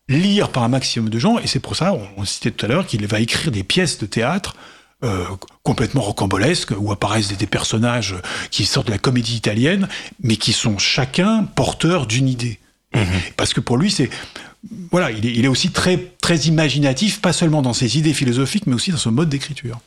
lire 0.08 0.48
par 0.48 0.64
un 0.64 0.68
maximum 0.68 1.10
de 1.10 1.18
gens 1.20 1.38
et 1.38 1.46
c'est 1.46 1.60
pour 1.60 1.76
ça, 1.76 1.92
on, 1.92 2.02
on 2.16 2.24
citait 2.24 2.50
tout 2.50 2.66
à 2.66 2.68
l'heure, 2.68 2.86
qu'il 2.86 3.06
va 3.06 3.20
écrire 3.20 3.52
des 3.52 3.62
pièces 3.62 3.98
de 3.98 4.06
théâtre 4.06 4.56
euh, 5.02 5.24
complètement 5.62 6.02
rocambolesques, 6.02 6.74
où 6.76 6.92
apparaissent 6.92 7.34
des, 7.34 7.46
personnages 7.46 8.16
qui 8.50 8.66
sortent 8.66 8.88
de 8.88 8.92
la 8.92 8.98
comédie 8.98 9.34
italienne, 9.34 9.88
mais 10.22 10.36
qui 10.36 10.52
sont 10.52 10.76
chacun 10.76 11.44
porteurs 11.44 12.06
d'une 12.06 12.28
idée. 12.28 12.58
Mhm. 12.94 13.06
Parce 13.38 13.54
que 13.54 13.60
pour 13.60 13.78
lui, 13.78 13.90
c'est 13.90 14.10
voilà, 14.92 15.10
il 15.10 15.24
est, 15.24 15.32
il 15.32 15.46
est, 15.46 15.48
aussi 15.48 15.70
très 15.70 15.96
très 16.20 16.36
imaginatif, 16.40 17.22
pas 17.22 17.32
seulement 17.32 17.62
dans 17.62 17.72
ses 17.72 17.96
idées 17.96 18.12
philosophiques, 18.12 18.66
mais 18.66 18.74
aussi 18.74 18.90
dans 18.90 18.98
son 18.98 19.10
mode 19.10 19.30
d'écriture. 19.30 19.80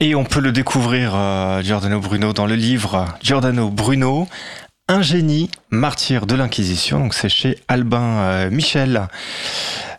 Et 0.00 0.14
on 0.14 0.24
peut 0.24 0.40
le 0.40 0.52
découvrir, 0.52 1.12
euh, 1.14 1.62
Giordano 1.62 2.00
Bruno, 2.00 2.34
dans 2.34 2.44
le 2.44 2.56
livre 2.56 3.06
Giordano 3.22 3.70
Bruno, 3.70 4.28
un 4.86 5.00
génie 5.00 5.48
martyr 5.70 6.26
de 6.26 6.34
l'Inquisition. 6.34 6.98
Donc 6.98 7.14
c'est 7.14 7.30
chez 7.30 7.58
Albin 7.68 8.18
euh, 8.18 8.50
Michel. 8.50 9.08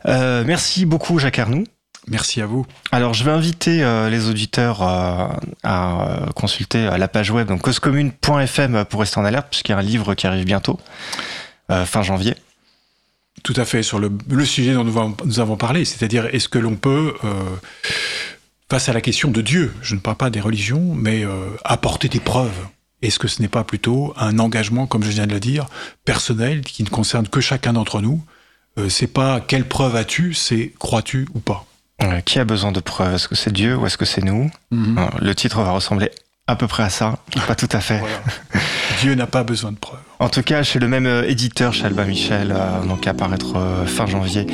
merci 0.05 0.86
beaucoup, 0.86 1.17
Jacques 1.17 1.39
Arnoux. 1.39 1.65
Merci 2.08 2.41
à 2.41 2.45
vous. 2.45 2.66
Alors, 2.91 3.14
je 3.14 3.24
vais 3.24 3.32
inviter 3.32 3.84
euh, 3.84 4.10
les 4.10 4.30
auditeurs 4.30 4.84
euh, 4.84 5.28
à 5.64 6.08
euh, 6.08 6.26
consulter 6.36 6.84
la 6.97 7.08
page 7.08 7.32
web 7.32 7.47
donc 7.47 7.62
causecommune.fm 7.62 8.86
pour 8.86 8.99
rester 8.99 9.20
en 9.20 9.26
alerte, 9.26 9.47
puisqu'il 9.49 9.72
y 9.72 9.76
a 9.76 9.80
un 9.80 9.82
livre 9.82 10.14
qui 10.14 10.28
arrive 10.28 10.45
bientôt, 10.45 10.80
fin 11.70 12.03
janvier. 12.03 12.36
Tout 13.43 13.56
à 13.58 13.66
fait, 13.66 13.84
sur 13.84 13.99
le, 13.99 14.12
sujet 14.45 14.74
dont 14.74 14.84
nous, 14.84 15.39
avons 15.39 15.58
parlé, 15.58 15.86
c'est-à-dire 15.86 16.28
est-ce 16.34 16.47
que 16.47 16.60
l'on 16.60 16.76
peut, 16.76 17.14
face 18.70 18.89
à 18.89 18.93
la 18.93 19.01
question 19.01 19.32
de 19.32 19.41
Dieu, 19.41 19.74
je 19.82 19.95
ne 19.95 19.99
parle 19.99 20.18
pas 20.18 20.30
des 20.30 20.41
religions, 20.41 20.93
mais 20.95 21.24
apporter 21.64 22.08
des 22.08 22.20
preuves 22.20 22.68
est-ce 23.01 23.20
que 23.20 23.28
ce 23.28 23.41
n'est 23.41 23.49
pas 23.49 23.64
plutôt 23.64 24.14
un 24.18 24.39
engagement, 24.39 24.88
comme 24.88 25.03
je 25.03 25.10
viens 25.10 25.28
de 25.28 25.34
le 25.34 25.39
dire, 25.39 25.68
personnel, 26.06 26.62
qui 26.62 26.82
ne 26.84 26.89
concerne 26.89 27.28
que 27.28 27.41
chacun 27.41 27.74
d'entre 27.74 28.01
nous 28.01 28.24
C'est 28.89 29.08
pas 29.08 29.41
quelle 29.41 29.68
preuve 29.68 29.95
as-tu, 29.95 30.34
c'est 30.34 30.74
crois-tu 30.80 31.28
ou 31.36 31.39
pas? 31.39 31.68
Qui 32.26 32.39
a 32.39 32.46
besoin 32.46 32.72
de 32.72 32.80
preuves? 32.80 33.16
Est-ce 33.16 33.28
que 33.28 33.36
c'est 33.36 33.54
Dieu 33.54 33.76
ou 33.76 33.86
est-ce 33.86 33.98
que 33.98 34.06
c'est 34.06 34.24
nous? 34.24 34.52
Mhm. 34.72 35.10
Le 35.22 35.36
titre 35.36 35.62
va 35.62 35.72
ressembler 35.72 36.12
à 36.48 36.56
peu 36.56 36.68
près 36.68 36.84
à 36.84 36.89
ça, 36.89 37.18
pas 37.48 37.56
tout 37.56 37.70
à 37.72 37.80
fait. 37.80 38.02
Dieu 39.02 39.16
n'a 39.16 39.26
pas 39.26 39.43
besoin 39.43 39.72
de 39.72 39.78
preuves. 39.78 40.00
En 40.20 40.30
tout 40.30 40.43
cas, 40.43 40.64
chez 40.64 40.80
le 40.80 40.88
même 40.88 41.08
euh, 41.08 41.28
éditeur, 41.28 41.74
chez 41.74 41.86
Alba 41.86 42.06
Michel, 42.06 42.54
euh, 42.56 42.86
donc 42.86 43.08
à 43.08 43.12
apparaître 43.12 43.58
euh, 43.58 43.86
fin 43.86 44.06
janvier. 44.06 44.46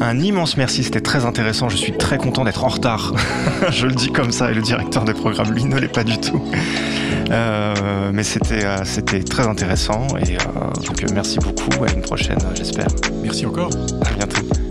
Un 0.00 0.18
immense 0.20 0.56
merci, 0.56 0.82
c'était 0.82 1.02
très 1.02 1.24
intéressant. 1.26 1.68
Je 1.68 1.76
suis 1.76 1.96
très 1.96 2.16
content 2.16 2.44
d'être 2.44 2.64
en 2.64 2.68
retard. 2.68 3.12
Je 3.70 3.86
le 3.86 3.92
dis 3.92 4.10
comme 4.10 4.32
ça, 4.32 4.50
et 4.50 4.54
le 4.54 4.62
directeur 4.62 5.04
des 5.04 5.14
programmes, 5.14 5.52
lui, 5.52 5.64
ne 5.64 5.78
l'est 5.78 5.88
pas 5.88 6.04
du 6.04 6.18
tout. 6.18 6.42
mais 7.30 8.22
c'était 8.22 8.84
c'était 8.84 9.22
très 9.22 9.46
intéressant, 9.46 10.06
et 10.26 10.36
donc 10.86 11.04
merci 11.12 11.38
beaucoup. 11.38 11.84
À 11.84 11.92
une 11.92 12.02
prochaine, 12.02 12.38
j'espère. 12.54 12.88
Merci 13.22 13.46
encore. 13.46 13.70
À 14.04 14.12
bientôt. 14.12 14.63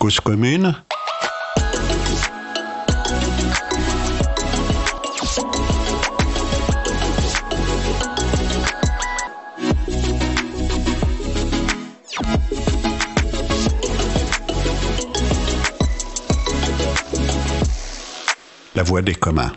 Cause 0.00 0.18
commune 0.18 0.74
La 18.74 18.82
voix 18.82 19.02
des 19.02 19.14
communs. 19.14 19.52